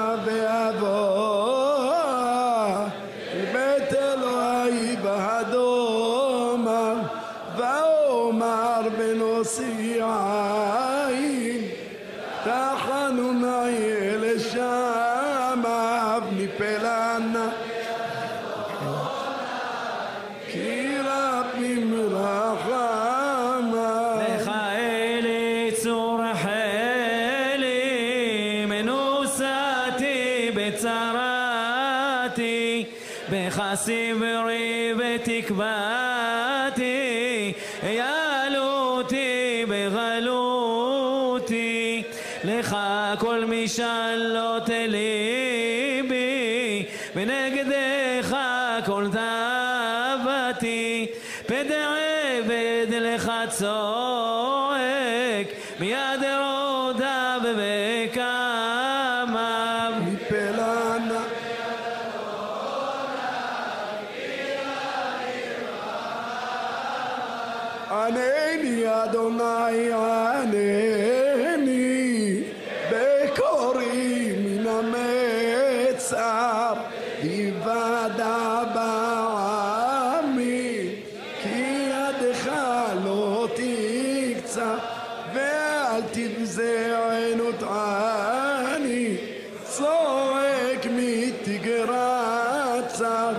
ואל 85.35 86.01
תבזה 86.13 86.97
עינות 87.11 87.63
עני 87.63 89.17
צועק 89.65 90.87
מתגרת 90.91 92.89
צר 92.89 93.33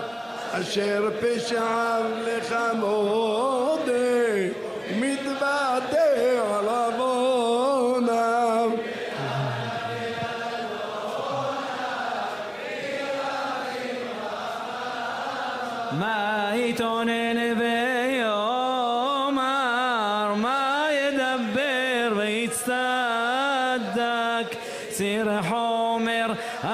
אשר 0.51 1.09
פשעיו 1.21 2.03
לך 2.27 2.55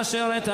حشرت 0.04 0.50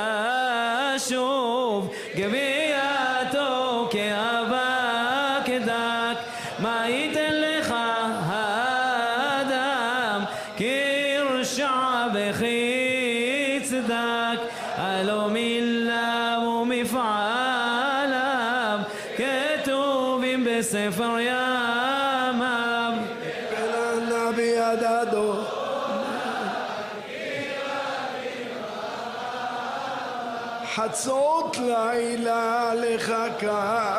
לך 33.43 33.98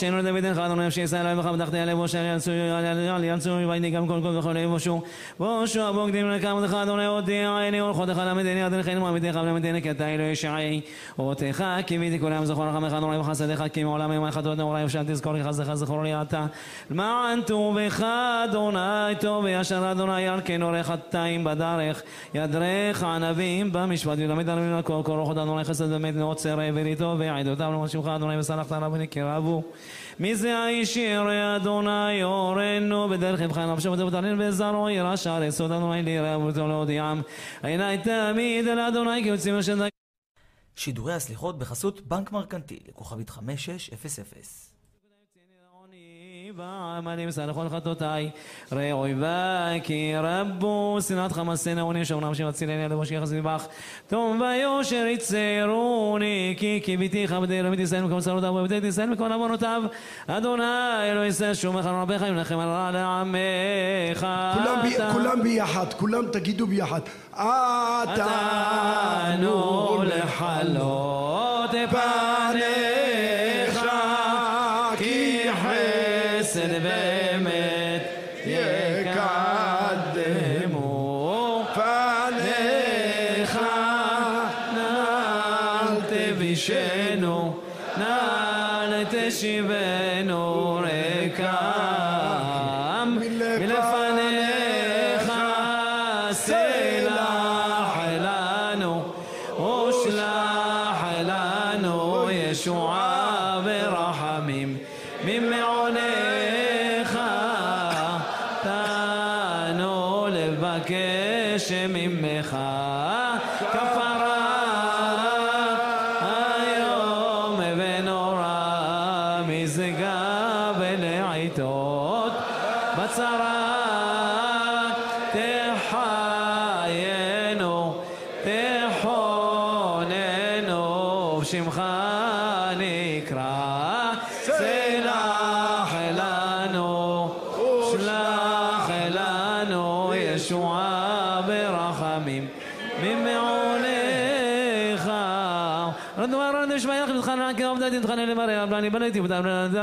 עלינו 0.00 0.16
ראשנו 0.16 0.30
לדוד 0.30 0.44
אחד 0.44 0.70
נפשי 0.70 1.00
ישראל 1.00 1.20
אלוהים 1.20 1.38
וחם 1.38 1.64
תחתי 1.64 1.78
עליהם 1.78 1.98
בושה 1.98 2.18
אל 3.16 3.24
ינצו 3.24 3.50
וידי 3.68 3.90
גם 3.90 4.08
כל 4.08 4.20
כל 4.22 4.36
וכל 4.36 4.56
יבושו 4.56 5.02
בושו 5.38 5.82
הבוגדים 5.82 6.30
לקם 6.30 6.50
אותך 6.50 6.74
אדוני 6.74 7.06
הודיע 7.06 7.58
עיני 7.58 7.82
ולכותך 7.82 8.22
למדני 8.26 8.66
אדוני 8.66 8.82
חיים 8.82 9.02
ועמיתך 9.02 9.38
ולמדני 9.42 9.82
כי 9.82 9.90
אתה 9.90 10.08
אלוהי 10.08 10.30
ישעי. 10.30 10.80
אותך 11.18 11.64
קיוויתי 11.86 12.20
כולם 12.20 12.44
זכור 12.44 12.66
רחמך 12.66 12.92
אדוני 12.92 13.16
וחסדיך 13.16 13.62
כי 13.72 13.84
מעולם 13.84 14.12
יום 14.12 14.24
אחד 14.24 14.46
נורא 14.46 14.80
יושע 14.80 15.02
תזכור 15.02 15.32
לי 15.32 15.44
חסדך 15.44 15.74
זכור 15.74 16.02
לי 16.02 16.22
אתה. 16.22 16.46
למען 16.90 17.42
טובך 17.42 18.02
אדוני 18.44 19.14
טוב 19.20 19.44
וישר 19.44 19.92
אדוני 19.92 20.20
ירכנו 20.20 20.70
רחתיים 20.72 21.44
בדרך. 21.44 22.02
ידרך 22.34 23.02
ענבים 23.02 23.72
במשפט 23.72 24.18
ותמיד 24.18 24.48
ענבים 24.48 24.78
לכל 24.78 25.00
כל 25.04 25.12
רוחות 25.12 25.38
אדוני 25.38 25.64
חסד 25.64 25.90
באמת 25.90 26.16
נעוצר 26.16 26.58
וריתו 26.74 27.14
ועדותיו 27.18 27.88
שמך 27.88 28.06
אדוני 28.06 28.38
וסלחת 28.38 28.72
עליו 28.72 28.92
ונקרבו 28.92 29.62
מי 30.18 30.36
זה 30.36 30.58
האיש 30.58 30.96
ירא 30.96 31.56
אדוני 31.56 32.12
יורנו 32.12 33.08
בדרך 33.08 33.40
לבך 33.40 33.58
נפשו 33.58 33.92
ותבטלין 33.92 34.40
וזרעו 34.40 34.90
ירא 34.90 35.16
שער 35.16 35.42
יסוד 35.42 35.72
אדוני 35.72 36.02
לירא 36.02 36.36
ובתו 36.36 36.68
להודיעם 36.68 37.22
עיני 37.62 37.98
תמיד 37.98 38.68
אל 38.68 38.78
אדוני 38.78 39.22
כי 39.22 39.28
יוצאים 39.28 39.54
אשר 39.54 39.74
שידורי 40.76 41.14
הסליחות 41.14 41.58
בחסות 41.58 42.00
בנק 42.00 42.32
מרקנטיל, 42.32 42.80
לכוכבית 42.88 43.30
5600. 43.30 44.71
ועמלים 46.56 47.30
סלחו 47.30 47.62
חטאותיי? 47.70 48.30
ראוי 48.72 49.14
בי 49.14 49.80
כי 49.82 50.12
רבו 50.16 50.98
שנאת 51.08 51.32
חמסנה 51.32 51.80
עוני 51.80 52.04
שאומנם 52.04 52.34
שמצילני 52.34 52.84
על 52.84 52.94
משה 52.94 53.14
יחס 53.14 53.32
מטבח 53.32 53.66
טוב 54.08 54.40
ויושר 54.40 55.06
יצרוני 55.06 56.54
כי 56.58 56.80
קיוויתי 56.84 57.26
כבדי 57.28 57.62
רמית 57.62 57.80
ישראל 57.80 58.04
מכל 58.04 58.20
צרותיו 58.20 58.54
ובדי 58.54 58.86
ישראל 58.86 59.10
מכל 59.10 59.32
עוונותיו. 59.32 59.82
אדוני 60.26 60.62
אלוהי 61.02 61.28
ישראל 61.28 61.54
שומך 61.54 61.86
על 61.86 61.94
רבך 61.94 62.22
ינחם 62.28 62.58
על 62.58 62.68
רע 62.68 62.90
לעמך. 62.90 64.26
כולם 65.12 65.42
ביחד, 65.42 65.92
כולם 65.92 66.24
תגידו 66.32 66.66
ביחד. 66.66 67.00
עתנו 67.32 68.72
לחלות 70.04 71.70
פניך 71.90 72.41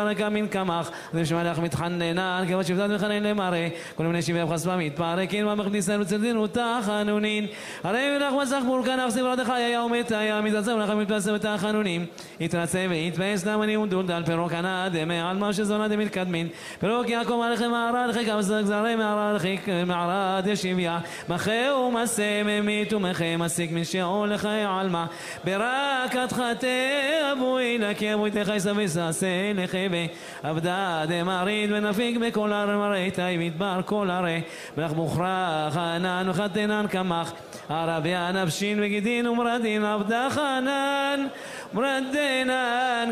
לדרך 0.09 0.29
מן 0.31 0.47
קמח 0.47 0.91
ושמעך 1.13 1.59
מתחננה 1.59 2.41
כבוד 2.47 2.65
שבטת 2.65 2.89
מתחנן 2.89 3.23
למראה 3.23 3.67
כל 3.95 4.03
מיני 4.03 4.21
שבעי 4.21 4.47
חספה 4.53 4.77
מתפרקים 4.77 5.45
ממך 5.45 5.67
ניסיון 5.71 6.01
וצדין 6.01 6.37
ותחנונין 6.37 7.45
הרי 7.83 8.17
מלך 8.17 8.33
מסך 8.41 8.61
מורכן 8.65 8.99
אף 8.99 9.09
סברת 9.09 9.39
חיה 9.39 9.83
ומתיה 9.83 10.41
מתעצם 10.41 10.79
לך 10.79 10.89
מתפסם 10.89 11.33
ותחנונים 11.35 12.05
יתרצה 12.39 12.85
ויתפס 12.89 13.45
למני 13.45 13.77
ודולד 13.77 14.11
על 14.11 14.25
פירוק 14.25 14.53
ענה 14.53 14.89
דמי 14.91 15.19
על 15.19 15.37
מה 15.37 15.53
שזונה 15.53 15.87
דמתקדמין 15.87 16.47
פירוק 16.79 17.09
יעקב 17.09 17.41
עליכם 17.45 17.71
מערד 17.71 18.11
חיק 18.11 18.27
זרי 18.41 18.95
מערד 18.95 19.37
חיק 19.37 19.67
מערד 19.85 20.47
ישיביה. 20.47 20.99
מחה 21.29 21.73
ומסה 21.73 22.41
ממית 22.45 22.93
ומחה 22.93 23.37
מסיק 23.37 23.71
מן 23.71 23.83
שאול 23.83 24.33
לחיי 24.33 24.65
עלמה. 24.65 25.05
ברקת 25.43 26.31
חטא 26.31 26.67
אבוי 27.33 27.77
לקי 27.77 28.13
אבוי 28.13 28.31
תחי 28.31 28.59
סבי 28.59 28.87
ששא 28.87 29.53
לחבי 30.03 30.07
עבדה 30.43 31.03
דמריד 31.07 31.71
ונפיק 31.73 32.17
בכל 32.17 32.53
הר 32.53 32.77
מראי 32.77 33.11
תאי 33.11 33.37
מדבר 33.37 33.81
כל 33.85 34.09
הרי. 34.09 34.41
מלך 34.77 34.93
מוכרח 34.93 35.77
ענן 35.77 36.27
וחתנן 36.29 36.85
קמח 36.89 37.33
ערבי 37.69 38.15
הנפשין 38.15 38.79
וגידין 38.83 39.27
ומרדין 39.27 39.85
עבדה 39.85 40.27
חנן 40.29 41.27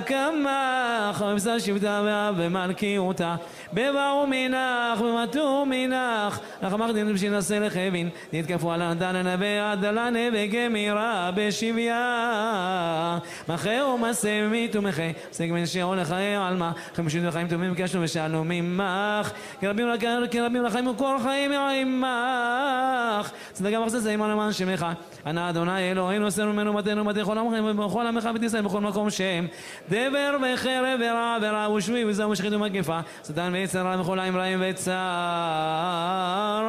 קמח 0.06 1.22
ומבשר 1.22 1.60
שבטה 1.60 2.32
ומלכיותה 2.38 3.36
בבאו 3.74 4.28
מנך 4.28 5.02
ומטו 5.02 5.66
מנך 5.66 6.40
לחמך 6.64 6.92
דין 6.94 7.14
בשנעשה 7.14 7.60
לחבין. 7.60 8.10
נתקפו 8.34 8.72
על 8.72 8.82
הנדן 8.82 9.16
הנבא 9.16 9.72
עדלנה 9.72 10.20
וגמירה 10.34 11.32
בשביה. 11.36 13.18
מחה 13.50 13.86
ומסה 13.86 14.42
ממית 14.42 14.76
ומחה 14.76 15.12
סג 15.32 15.52
מן 15.52 15.66
שאול 15.66 16.00
לחיי 16.00 16.36
עלמה 16.36 16.72
חמישים 16.96 17.28
וחיים 17.28 17.48
טובים 17.48 17.74
ביקשנו 17.74 18.02
ושאלנו 18.04 18.44
ממך. 18.46 19.32
כרבים 19.62 19.88
כרבים 20.32 20.64
לחיים 20.64 20.88
וכל 20.88 21.16
חיים 21.24 21.52
עמך 21.52 23.32
צדקה 23.54 23.80
מחססה 23.80 24.12
עמנו 24.12 24.32
למען 24.32 24.54
שמך. 24.54 24.86
ענה 25.26 25.50
אדוני 25.50 25.92
אלוהינו 25.92 26.28
עשינו 26.28 26.54
ממנו 26.54 26.74
מתנו 26.74 27.04
מתי 27.04 27.24
כל 27.24 27.38
עמכם 27.38 27.64
ובכל 27.66 28.08
עמך 28.08 28.30
ותישראל 28.48 28.66
בכל 28.66 28.82
מקום 28.82 29.10
שם 29.10 29.46
דבר 29.90 30.38
וחרב 30.54 31.00
ורע 31.00 31.38
ורע 31.42 31.70
ושבי 31.70 32.06
וזהו 32.06 32.32
ושחית 32.32 32.54
ומגפה. 32.54 33.00
שטן 33.28 33.52
ויצר 33.54 33.86
רע 33.86 34.02
וכל 34.02 34.20
העם 34.20 34.36
רעים 34.36 34.64
וצער 34.70 34.94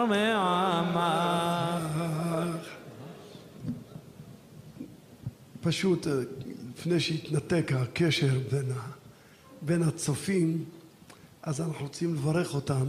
מעמך. 0.09 0.98
פשוט 5.60 6.06
אה, 6.06 6.12
לפני 6.76 7.00
שהתנתק 7.00 7.72
הקשר 7.74 8.38
בין, 8.50 8.72
בין 9.62 9.82
הצופים, 9.82 10.64
אז 11.42 11.60
אנחנו 11.60 11.84
רוצים 11.84 12.14
לברך 12.14 12.55
אותם 12.55 12.86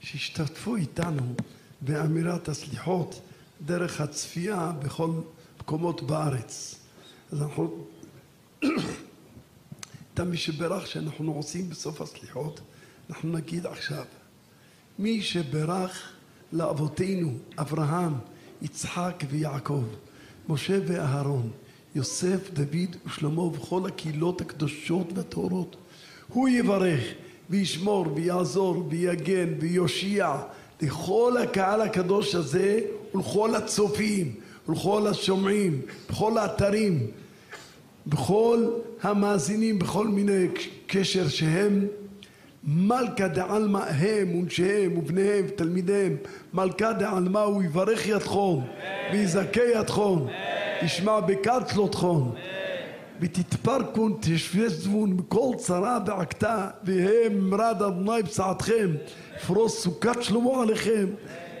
שהשתתפו 0.00 0.76
איתנו 0.76 1.34
באמירת 1.80 2.48
הסליחות 2.48 3.20
דרך 3.66 4.00
הצפייה 4.00 4.72
בכל 4.78 5.10
מקומות 5.60 6.02
בארץ. 6.02 6.74
אז 7.32 7.42
אנחנו, 7.42 7.84
מי 10.24 10.36
שברך 10.36 10.86
שאנחנו 10.86 11.32
עושים 11.32 11.70
בסוף 11.70 12.00
הסליחות, 12.00 12.60
אנחנו 13.10 13.32
נגיד 13.32 13.66
עכשיו, 13.66 14.04
מי 14.98 15.22
שברך 15.22 16.12
לאבותינו 16.52 17.32
אברהם, 17.58 18.12
יצחק 18.62 19.24
ויעקב, 19.30 19.84
משה 20.48 20.78
ואהרון, 20.86 21.50
יוסף, 21.94 22.50
דוד 22.52 22.96
ושלמה 23.06 23.42
וכל 23.42 23.86
הקהילות 23.86 24.40
הקדושות 24.40 25.06
והטהורות. 25.14 25.76
הוא 26.28 26.48
יברך 26.48 27.02
וישמור 27.50 28.06
ויעזור 28.14 28.86
ויגן 28.88 29.48
ויושיע 29.60 30.36
לכל 30.80 31.36
הקהל 31.42 31.80
הקדוש 31.80 32.34
הזה 32.34 32.80
ולכל 33.14 33.54
הצופים 33.54 34.34
ולכל 34.68 35.06
השומעים, 35.06 35.82
בכל 36.10 36.38
האתרים, 36.38 37.06
בכל 38.06 38.66
המאזינים, 39.02 39.78
בכל 39.78 40.08
מיני 40.08 40.46
קשר 40.86 41.28
שהם 41.28 41.86
מלכה 42.64 43.28
דעלמא 43.28 43.78
הם 43.78 44.34
ונשיהם 44.34 44.98
ובניהם 44.98 45.44
ותלמידיהם 45.48 46.16
מלכה 46.54 46.92
דעלמא 46.92 47.38
הוא 47.38 47.62
יברך 47.62 48.08
ידכם 48.08 48.58
ויזכה 49.12 49.62
ידכם 49.74 50.18
ישמע 50.82 51.20
בקצלותכם 51.20 52.22
ותתפרקון 53.20 54.16
תשבזבון 54.20 55.12
מכל 55.12 55.54
צרה 55.58 55.98
ועקתה 56.06 56.68
והם 56.84 57.50
מרד 57.50 57.82
אדוני 57.82 58.22
בשעתכם 58.22 58.90
פרוס 59.46 59.82
סוכת 59.82 60.22
שלמה 60.22 60.62
עליכם. 60.62 61.06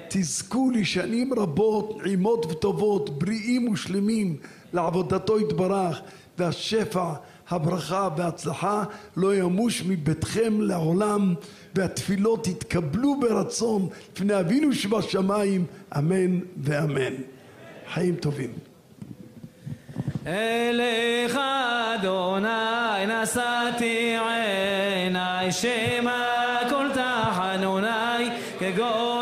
תזכו 0.08 0.70
לשנים 0.70 1.34
רבות 1.34 1.98
נעימות 2.02 2.46
וטובות 2.46 3.18
בריאים 3.18 3.68
ושלמים 3.68 4.36
לעבודתו 4.72 5.40
יתברך 5.40 6.00
והשפע 6.38 7.12
הברכה 7.52 8.08
וההצלחה 8.16 8.84
לא 9.16 9.34
ימוש 9.34 9.82
מביתכם 9.88 10.60
לעולם 10.60 11.34
והתפילות 11.74 12.46
יתקבלו 12.46 13.20
ברצון 13.20 13.88
לפני 14.12 14.40
אבינו 14.40 14.72
שבשמיים 14.72 15.66
אמן 15.98 16.40
ואמן. 16.56 17.14
חיים 17.94 18.16
טובים. 18.16 18.50
אליך 20.26 21.38
אדוני 21.94 23.06
נשאתי 23.06 24.16
עיניי 24.94 25.52
שמא 25.52 26.70
כל 26.70 26.86
תחנוני 26.94 28.30
כגודל 28.58 29.21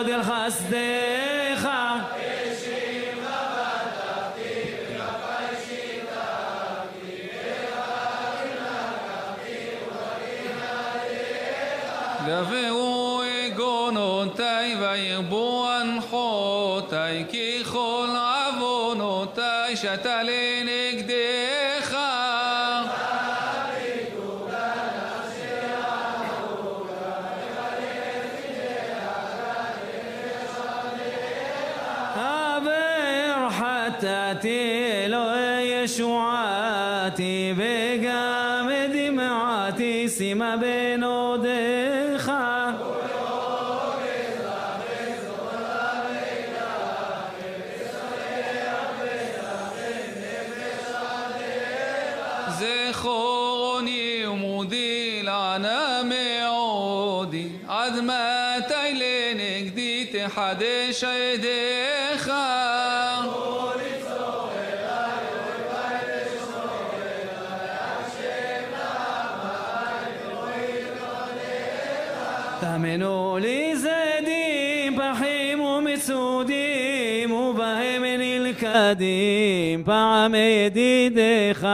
נלכדים 78.90 79.84
פעמי 79.84 80.38
ידידיך 80.38 81.66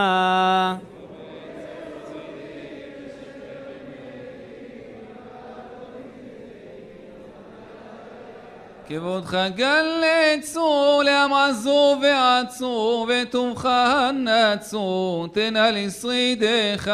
כבודך 8.89 9.39
גלצו 9.55 11.01
לעם 11.05 11.33
עזו 11.35 11.97
ועצו 12.03 13.07
וטובך 13.09 13.69
נצו 14.15 15.27
תנא 15.33 15.71
לשרידך. 15.73 16.91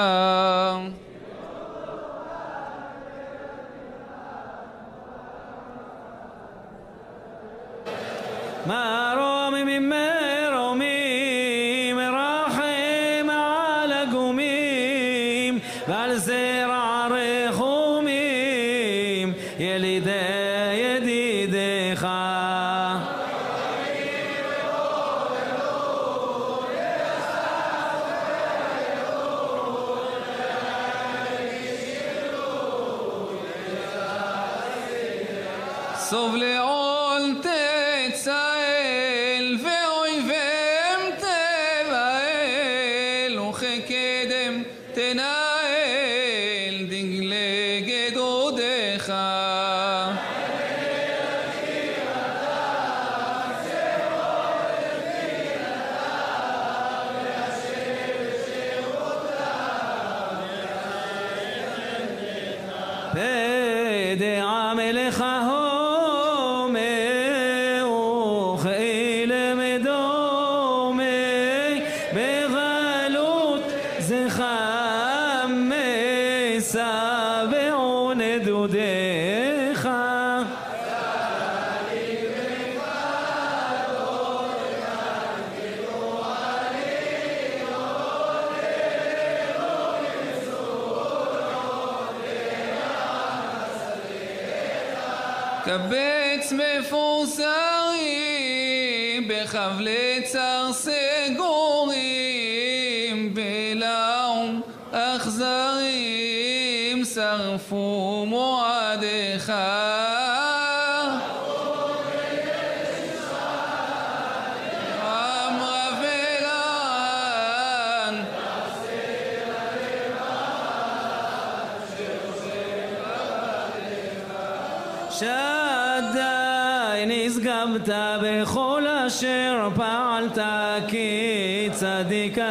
מרומי 8.67 9.32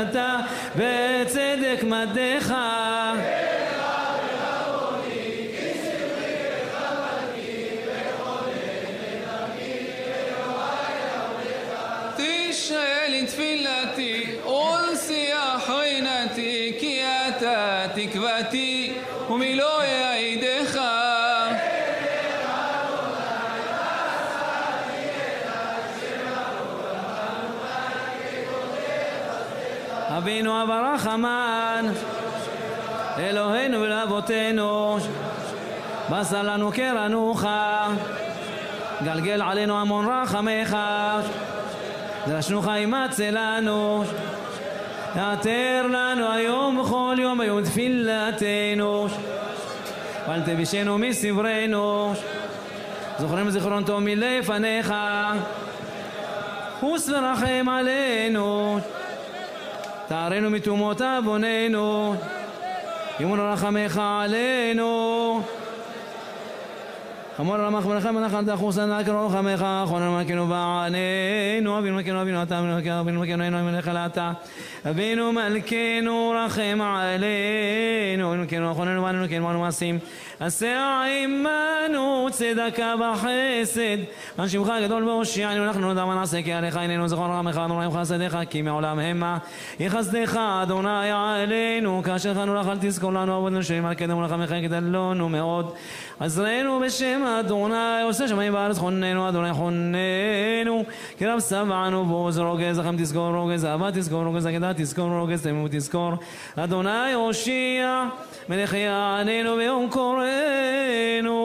אתה 0.01 0.37
בצדק 0.75 1.83
מדיך 1.83 2.53
ולאבותינו 34.29 34.97
בשר 36.09 36.41
לנו 36.41 36.71
קרנוך 36.71 37.43
גלגל 39.03 39.41
עלינו 39.41 39.77
המון 39.77 40.05
רחמך. 40.05 40.77
דרשנוך 42.27 42.67
אימצה 42.67 43.31
לנו. 43.31 44.03
יעתר 45.15 45.85
לנו 45.89 46.31
היום 46.31 46.79
וכל 46.79 47.15
יום 47.19 47.37
ביום 47.37 47.63
תפילתנו. 47.63 49.07
ואל 50.27 50.41
תבישנו 50.41 50.97
מסברנו. 50.97 52.13
זוכרנו 53.19 53.51
זיכרון 53.51 53.83
טוב 53.83 53.99
מלפניך. 53.99 54.93
חוס 56.79 57.09
ורחם 57.09 57.69
עלינו. 57.69 58.79
תערנו 60.07 60.49
מטומאות 60.49 61.01
עווננו 61.01 62.15
ימון 63.21 63.39
רחמך 63.39 64.01
עלינו 64.03 65.41
אמור 67.41 67.55
רמך 67.55 67.85
ולכם 67.85 68.15
ונחל 68.15 68.45
תחוס 68.45 68.77
ענק 68.77 69.07
רוחמך 69.09 69.61
אחרון 69.61 70.09
מלכנו 70.09 70.47
בעננו 70.47 71.79
אבינו 71.79 71.95
מלכנו 71.95 72.21
אבינו 72.21 72.43
אתה 72.43 72.59
אבינו 72.59 72.75
מלכנו 72.75 72.99
אבינו 73.01 73.19
מלכנו 73.19 73.45
אבינו 73.45 73.71
מלך 73.71 73.91
אתה 74.05 74.31
אבינו 74.89 75.33
מלכנו 75.33 76.33
רחם 76.45 76.79
עלינו 76.81 78.27
אבינו 78.27 78.41
מלכנו 78.41 78.71
אחרוננו 78.71 79.03
ועננו 79.03 79.25
כן 79.29 79.43
ואנו 79.43 79.59
מעשים 79.59 79.99
עשה 80.39 81.03
עמנו 81.23 82.27
צדקה 82.31 82.93
וחסד 82.99 83.97
על 84.37 84.47
שמך 84.47 84.69
הגדול 84.69 85.09
והושיענו 85.09 85.63
אנחנו 85.63 85.93
נדע 85.93 86.05
מה 86.05 86.15
נעשה 86.15 86.41
כי 86.43 86.53
עליך 86.53 86.77
עינינו 86.77 87.07
זכור 87.07 87.25
רחמך 87.25 87.57
אדוני 87.57 87.87
וחסדיך 87.87 88.37
כי 88.49 88.61
מעולם 88.61 88.99
המה. 88.99 89.37
יחסדך 89.79 90.37
אדוני 90.63 91.11
עלינו 91.11 92.01
כאשר 92.05 92.33
חנו 92.33 92.55
לך 92.55 92.67
אל 92.67 92.77
תזכור 92.81 93.13
לנו 93.13 93.35
עבודנו 93.35 93.63
שנים 93.63 93.85
על 93.85 93.93
קדם 93.93 94.17
ולחמך 94.17 94.51
גדלנו 94.51 95.29
מאוד. 95.29 95.73
עזרנו 96.19 96.79
בשם 96.79 97.21
אדוני 97.39 98.01
עושה 98.03 98.27
שמיים 98.27 98.53
בארץ 98.53 98.77
חוננו 98.77 99.29
אדוני 99.29 99.53
חוננו. 99.53 100.83
כי 101.17 101.25
רב 101.25 101.39
שבענו 101.39 102.05
בוז 102.05 102.39
רוגז 102.39 102.79
לכם 102.79 102.95
תזכור 102.97 103.35
רוגז 103.35 103.65
אהבה 103.65 103.91
תזכור 103.91 104.23
רוגז 104.23 104.45
עקדה 104.45 104.73
תזכור 104.73 105.09
רוגז 105.09 105.43
תמימות 105.43 105.71
תזכור. 105.71 106.13
אדוני 106.55 107.13
הושיע 107.13 108.03
מלך 108.49 108.73
יעננו 108.73 109.55
ביום 109.55 109.89
קוראנו 109.89 111.41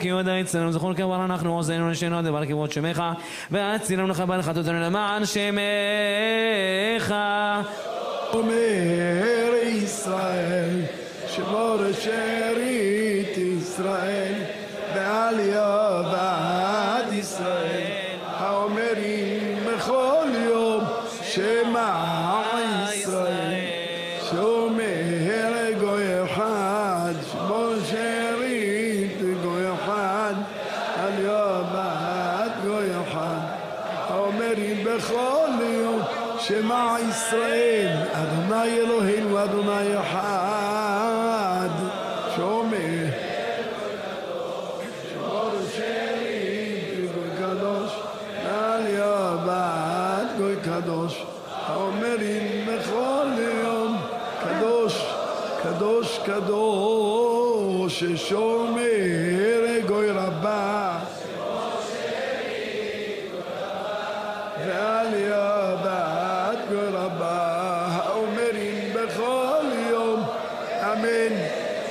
כי 0.00 0.08
יודע 0.08 0.40
אצלנו 0.40 0.72
זכור 0.72 0.94
כבר 0.94 1.24
אנחנו 1.24 1.56
עוזנו 1.56 1.90
נשנו 1.90 2.22
דבר 2.22 2.46
כבוד 2.46 2.72
שמך. 2.72 3.02
והצילנו 3.50 4.08
לך 4.08 4.20
בעל 4.20 4.42
חטאותינו 4.42 4.80
למען 4.80 5.22
שמך. 5.24 7.14
אומר 8.32 9.54
ישראל, 9.64 10.70
שמור 11.28 11.76
שארית 12.00 13.38
ישראל, 13.38 14.34
בעלייה 15.25 16.01
ועד 16.11 17.13
ישראל, 17.13 17.71
האומרים 17.71 17.84
ששומר 57.98 59.80
גוי 59.86 60.10
רבה 60.10 60.98
ועלייה 64.66 65.76
בת 65.84 66.58
גוי 66.68 66.88
רבה, 66.88 67.86
האומרים 67.92 68.92
בכל 68.94 69.64
יום 69.90 70.20
אמן. 70.82 71.36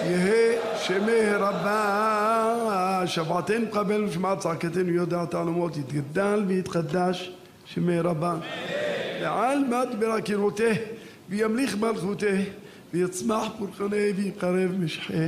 יהא 0.09 0.77
שמי 0.77 1.29
רבה, 1.39 3.03
שבעתנו 3.05 3.67
קבל 3.71 4.03
ושמע 4.03 4.35
צעקתנו 4.35 4.89
יודע 4.89 5.25
תעלומות, 5.25 5.77
יתגדל 5.77 6.43
ויתחדש 6.47 7.31
שמי 7.65 7.99
רבה. 7.99 8.35
ועל 9.21 9.59
מדברה 9.59 10.21
קירותה, 10.21 10.63
וימליך 11.29 11.77
מלכותה, 11.77 12.35
ויצמח 12.93 13.43
פורחני 13.57 14.11
ויקרב 14.15 14.71
משחה. 14.79 15.23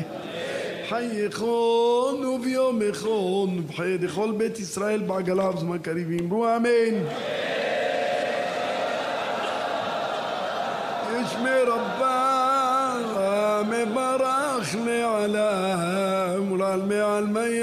חי 0.89 1.05
יכון 1.13 2.25
וביום 2.25 2.81
יכון, 2.83 3.59
ובחיי 3.59 3.99
לכל 3.99 4.33
בית 4.37 4.59
ישראל 4.59 5.03
בעגלה 5.03 5.49
ובזמן 5.49 5.79
קריב, 5.79 6.09
אמרו 6.21 6.47
אמן. 6.57 7.07
اسم 11.13 11.47
ربنا 11.67 13.63
مبارك 13.63 14.43
לעולם 15.29 16.53
ולעלמי 16.53 17.61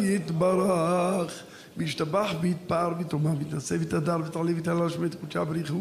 יתברך 0.00 1.42
וישתבח 1.76 2.34
ויתפאר 2.40 2.92
ויתרומם 2.98 3.38
ויתנשא 3.38 3.74
ויתהדר 3.78 4.16
ויתעלה 4.24 4.50
ויתעלה 4.54 4.90
שמי 4.90 5.08
קודשה 5.20 5.44
בריחו 5.44 5.80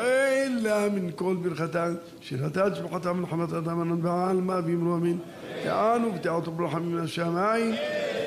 אלא 0.00 0.88
מן 0.88 1.10
כל 1.14 1.36
ברכתה 1.42 1.88
שירתה 2.20 2.74
שבחתה 2.74 3.12
מלחמת 3.12 3.52
אדם 3.52 3.80
ענן 3.80 4.02
בעלמא 4.02 4.60
ואמרו 4.66 4.94
אמין. 4.96 5.18
תענו 5.62 6.14
ותעתו 6.14 6.50
ברחמים 6.50 6.92
מן 6.92 7.04
השמיים 7.04 7.74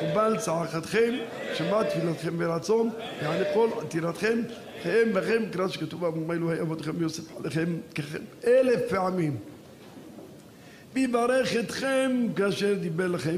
ובל 0.03 0.37
צעקתכם 0.37 1.13
שמע 1.53 1.83
תפילתכם 1.83 2.37
ברצון 2.37 2.89
יענה 3.21 3.45
כל 3.53 3.69
עתירתכם 3.81 4.39
הם 4.83 5.13
בכם 5.13 5.43
קרא 5.51 5.67
שכתוב 5.67 6.05
אבו 6.05 6.33
אלוהי 6.33 6.61
אבותיכם 6.61 7.01
יוסף 7.01 7.37
עליכם 7.37 7.65
ככם. 7.95 8.19
אלף 8.47 8.79
פעמים. 8.89 9.37
ויברך 10.93 11.55
אתכם 11.59 12.27
כאשר 12.35 12.73
דיבר 12.73 13.07
לכם 13.07 13.37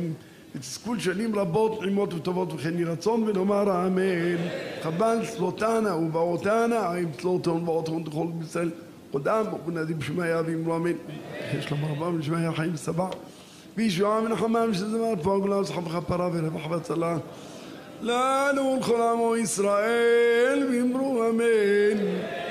ותזכו 0.55 0.99
שנים 0.99 1.35
רבות 1.35 1.81
נעימות 1.81 2.13
וטובות 2.13 2.53
וכן 2.53 2.73
יהי 2.73 2.83
רצון 2.83 3.23
ונאמר 3.23 3.87
אמן. 3.87 4.47
חבל 4.81 5.17
צלותנה 5.25 5.95
ובאותנה 5.95 6.89
עם 6.89 7.11
צלותון 7.21 7.61
ובאותון 7.61 8.03
תכל 8.03 8.27
בישראל? 8.33 8.71
קודם 9.11 9.45
ונדים 9.65 9.99
בשמיה 9.99 10.41
ואמרו 10.45 10.75
אמן. 10.75 10.91
יש 11.57 11.71
לומר 11.71 11.87
רבה 11.87 12.17
ושמיה 12.19 12.51
חיים 12.53 12.75
סבא 12.75 13.07
וישועה 13.77 14.21
ונחמה 14.21 14.65
ושזמר 14.69 15.13
פוג 15.23 15.47
לה 15.47 15.55
וזכם 15.55 15.87
וכפרה 15.87 16.29
ורווח 16.33 16.71
והצלה. 16.71 17.17
לנו 18.01 18.61
ולכל 18.61 19.01
עמו 19.01 19.35
ישראל 19.35 20.67
ואמרו 20.71 21.29
אמן. 21.29 22.05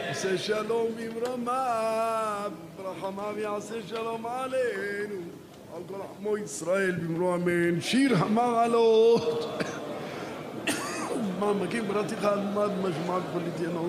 עושה 0.08 0.38
שלום 0.38 0.86
במרמיו 0.96 2.50
ברחמיו 2.76 3.38
יעשה 3.38 3.74
שלום 3.88 4.26
עלינו 4.26 5.39
על 5.76 5.82
כל 5.88 5.94
עמו 6.20 6.36
ישראל 6.36 6.94
ואמרו 7.00 7.34
אמן 7.34 7.80
שיר 7.80 8.16
המעלות 8.16 9.48
מה 11.40 11.52
מקים 11.52 11.88
ברתיך 11.88 12.24
אלמד 12.24 12.70
משמע 12.78 13.18
כל 13.32 13.38
יתיינו 13.48 13.88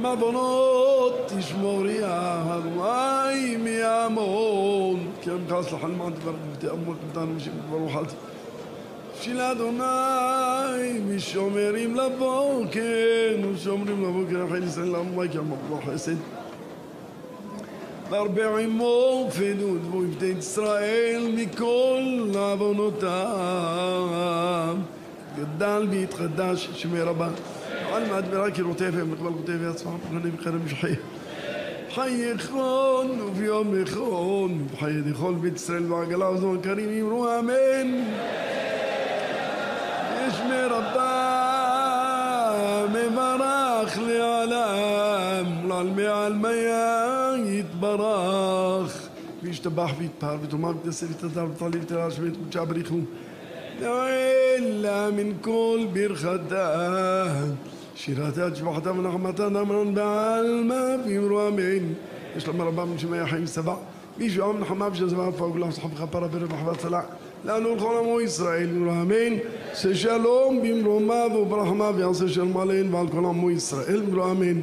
מעוונות 0.00 1.32
תשמורי 1.38 1.98
הרוואי 2.02 3.56
מהמון 3.56 5.10
כי 5.22 5.30
עמך 5.30 5.66
סלחה 5.68 5.86
למען 5.86 6.12
דבר 6.12 6.32
ותאמות 6.52 6.96
מתנו 7.08 7.32
ברוך 7.70 7.96
אל 7.96 8.04
של 9.20 9.40
אדוני 9.40 10.98
משומרים 11.16 11.94
לבוקר 11.94 13.36
ושומרים 13.52 14.02
לבוקר 14.04 14.44
אחרי 14.46 14.64
ישראל 14.64 14.88
לעמי 14.88 15.28
כי 15.32 15.38
אמרו 15.38 15.80
חסד 15.86 16.16
והרבה 18.14 18.58
עמו 18.58 19.26
ופדות 19.28 19.80
ואוהבי 19.90 20.26
ישראל 20.38 21.26
מכל 21.34 22.30
עוונותיו 22.34 23.16
גדל 25.38 25.86
והתחדש 25.90 26.68
שמי 26.74 27.00
רבה 27.00 27.28
על 27.92 28.02
מדברה 28.04 28.50
קירותיהם 28.50 29.12
וכלל 29.12 29.32
כותב 29.32 29.68
עצמם 29.70 29.96
פרנים 30.08 30.36
חרם 30.44 30.68
שחי 30.68 30.94
חי 31.94 32.10
יכון 32.10 33.20
וביום 33.20 33.82
יכון 33.82 34.66
וחי 34.72 34.92
לכל 35.06 35.34
בית 35.40 35.56
ישראל 35.56 35.92
ועגלה 35.92 36.30
וזמן 36.30 36.60
קרים 36.62 37.06
אמרו 37.06 37.26
אמן 37.38 38.04
שמי 40.30 40.62
רבה 40.70 41.34
מברך 42.90 43.98
לעולם 43.98 45.53
לעלמי 45.74 46.06
עלמיה 46.06 47.30
יתברך 47.46 49.08
וישתבח 49.42 49.90
ויתפאר 49.98 50.36
ותאמר 50.42 50.72
ותעשה 50.82 51.06
ותתר 51.10 51.46
ותעלי 51.54 51.78
ותראה 51.82 52.10
שמי 52.10 52.30
תקודשה 52.30 52.64
בריחו 52.64 52.98
אלא 53.82 55.10
מן 55.10 55.32
כל 55.40 55.78
ברכתה 55.92 57.26
שירתה 57.94 58.50
תשבחתה 58.50 58.92
ונחמתה 58.92 59.48
נאמרן 59.48 59.94
בעלמא 59.94 60.96
ואמרו 61.06 61.48
אמן 61.48 61.92
יש 62.36 62.46
לומר 62.46 62.64
רבה 62.64 62.84
מן 62.84 62.98
שמי 62.98 63.18
החיים 63.18 63.46
סבא 63.46 63.74
וישוע 64.18 64.52
מנחמה 64.52 64.88
ושזבה 64.92 65.32
פאוגלה 65.38 65.66
וסחבך 65.66 66.04
פרה 66.10 66.28
ורבח 66.32 66.66
והצלה 66.66 67.00
לנו 67.44 67.70
ולכל 67.70 67.96
עמו 68.00 68.20
ישראל 68.20 68.68
אמרו 68.76 68.90
אמן 68.90 69.36
ששלום 69.74 70.62
במרומיו 70.62 71.30
וברחמיו 71.40 71.94
יעשה 71.98 72.28
שלום 72.28 72.56
עליהם 72.56 72.94
ועל 72.94 73.08
כל 73.08 73.24
עמו 73.24 73.50
ישראל 73.50 74.02
אמרו 74.08 74.30
אמן 74.30 74.60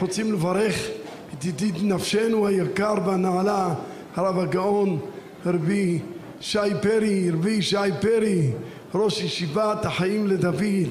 רוצים 0.00 0.32
לברך 0.32 0.88
את 1.34 1.44
ידיד 1.44 1.74
נפשנו 1.82 2.46
היקר 2.46 2.94
והנעלה 3.06 3.74
הרב 4.16 4.38
הגאון 4.38 4.98
רבי 5.46 5.98
שי 6.40 6.58
פרי 6.82 7.30
רבי 7.30 7.62
שי 7.62 7.76
פרי 8.00 8.50
ראש 8.94 9.20
ישיבת 9.20 9.84
החיים 9.84 10.26
לדוד 10.26 10.88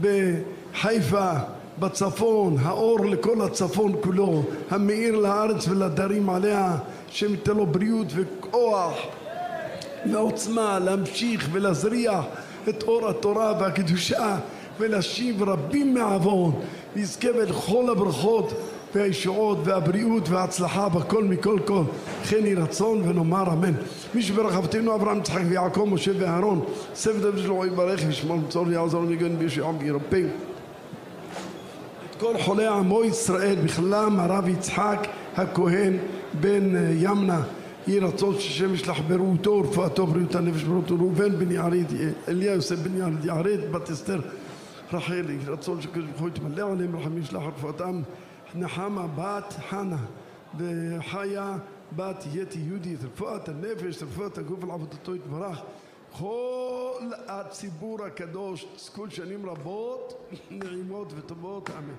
בחיפה 0.00 1.32
בצפון, 1.78 2.56
האור 2.62 3.00
לכל 3.06 3.40
הצפון 3.40 3.92
כולו, 4.00 4.42
המאיר 4.70 5.16
לארץ 5.16 5.68
ולדרים 5.68 6.30
עליה, 6.30 6.76
שייתן 7.08 7.56
לו 7.56 7.66
בריאות 7.66 8.06
וכוח 8.14 8.94
ועוצמה 10.12 10.78
להמשיך 10.78 11.48
ולהזריח 11.52 12.24
את 12.68 12.82
אור 12.82 13.08
התורה 13.08 13.52
והקדושה 13.60 14.36
ולהשיב 14.78 15.42
רבים 15.42 15.94
מעוון 15.94 16.60
ויזכה 16.96 17.28
בכל 17.32 17.90
הברכות 17.90 18.52
והישועות 18.94 19.58
והבריאות 19.64 20.28
וההצלחה 20.28 20.88
בכל 20.88 21.24
מכל 21.24 21.58
כל. 21.64 21.82
כן 22.28 22.46
יהי 22.46 22.54
רצון 22.54 23.08
ונאמר 23.08 23.52
אמן. 23.52 23.72
מי 24.14 24.22
שברך 24.22 24.54
אבותינו 24.56 24.94
אברהם 24.94 25.18
יצחק 25.18 25.42
ויעקב 25.48 25.88
משה 25.90 26.10
ואהרון 26.18 26.64
סבב 26.94 27.22
דוד 27.22 27.38
שלו 27.38 27.66
יברך 27.66 28.00
וישמור 28.06 28.36
מצור 28.36 28.66
ויעזור 28.66 29.04
ויגן 29.08 29.36
בישועם 29.36 29.76
וירפא. 29.78 30.22
את 32.10 32.20
כל 32.20 32.34
חולי 32.38 32.66
עמו 32.66 33.04
ישראל 33.04 33.56
בכללם 33.64 34.20
הרב 34.20 34.48
יצחק 34.48 35.06
הכהן 35.36 35.96
בן 36.40 36.92
ימנה. 36.98 37.42
יהי 37.86 37.98
רצון 38.00 38.34
שהשם 38.38 38.74
ישלח 38.74 38.98
ברואותו 39.08 39.50
ורפואתו 39.50 40.02
ובריאות 40.02 40.34
הנפש 40.34 40.62
בריאות 40.62 40.90
ראובן 40.90 41.38
בן 41.38 41.52
יערית 41.52 41.86
אליה 42.28 42.52
יוסף 42.52 42.76
בן 42.76 43.16
יערית 43.24 43.70
בת 43.70 43.90
אסתר 43.90 44.20
רחל 44.92 45.30
יהי 45.30 45.38
רצון 45.46 45.82
שקדוש 45.82 46.04
ברוך 46.04 46.20
הוא 46.20 46.28
יתמלא 46.28 46.72
עליהם 46.72 46.96
רחמים 46.96 47.22
ישלח 47.22 47.42
רפואתם. 47.42 48.02
נחמה 48.54 49.06
בת 49.06 49.54
חנה 49.70 49.98
וחיה 50.58 51.56
בת 51.96 52.24
יתי 52.32 52.58
יהודית 52.58 53.04
רפואת 53.04 53.48
הנפש 53.48 54.02
רפואת 54.02 54.38
הגוף 54.38 54.64
על 54.64 54.70
עבודתו 54.70 55.14
יתברך. 55.14 55.62
כל 56.18 57.02
הציבור 57.28 58.04
הקדוש 58.04 58.66
תזכו 58.76 59.10
שנים 59.10 59.50
רבות 59.50 60.32
נעימות 60.50 61.12
וטובות 61.16 61.70
אמן. 61.70 61.94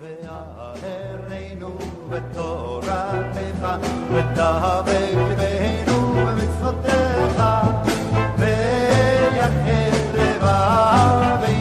וערנו 0.00 1.78
בתורתך 2.10 3.66
ודבק 4.10 5.14
ליבנו 5.38 6.12
במצוותיך 6.12 7.42
ויחל 8.38 9.90
לבבינו 10.14 11.53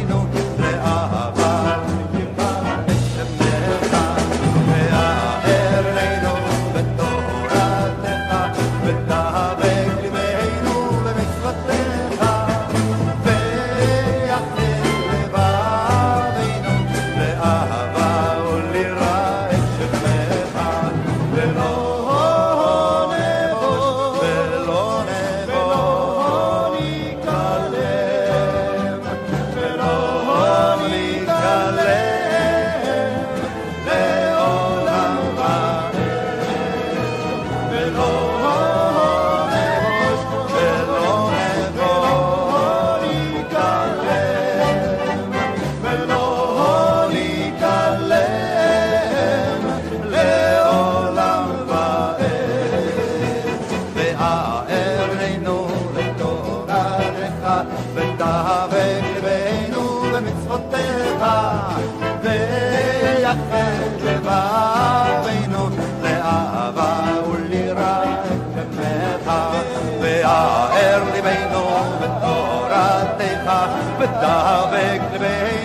da 74.24 74.70
weg, 74.72 75.02
weg. 75.20 75.62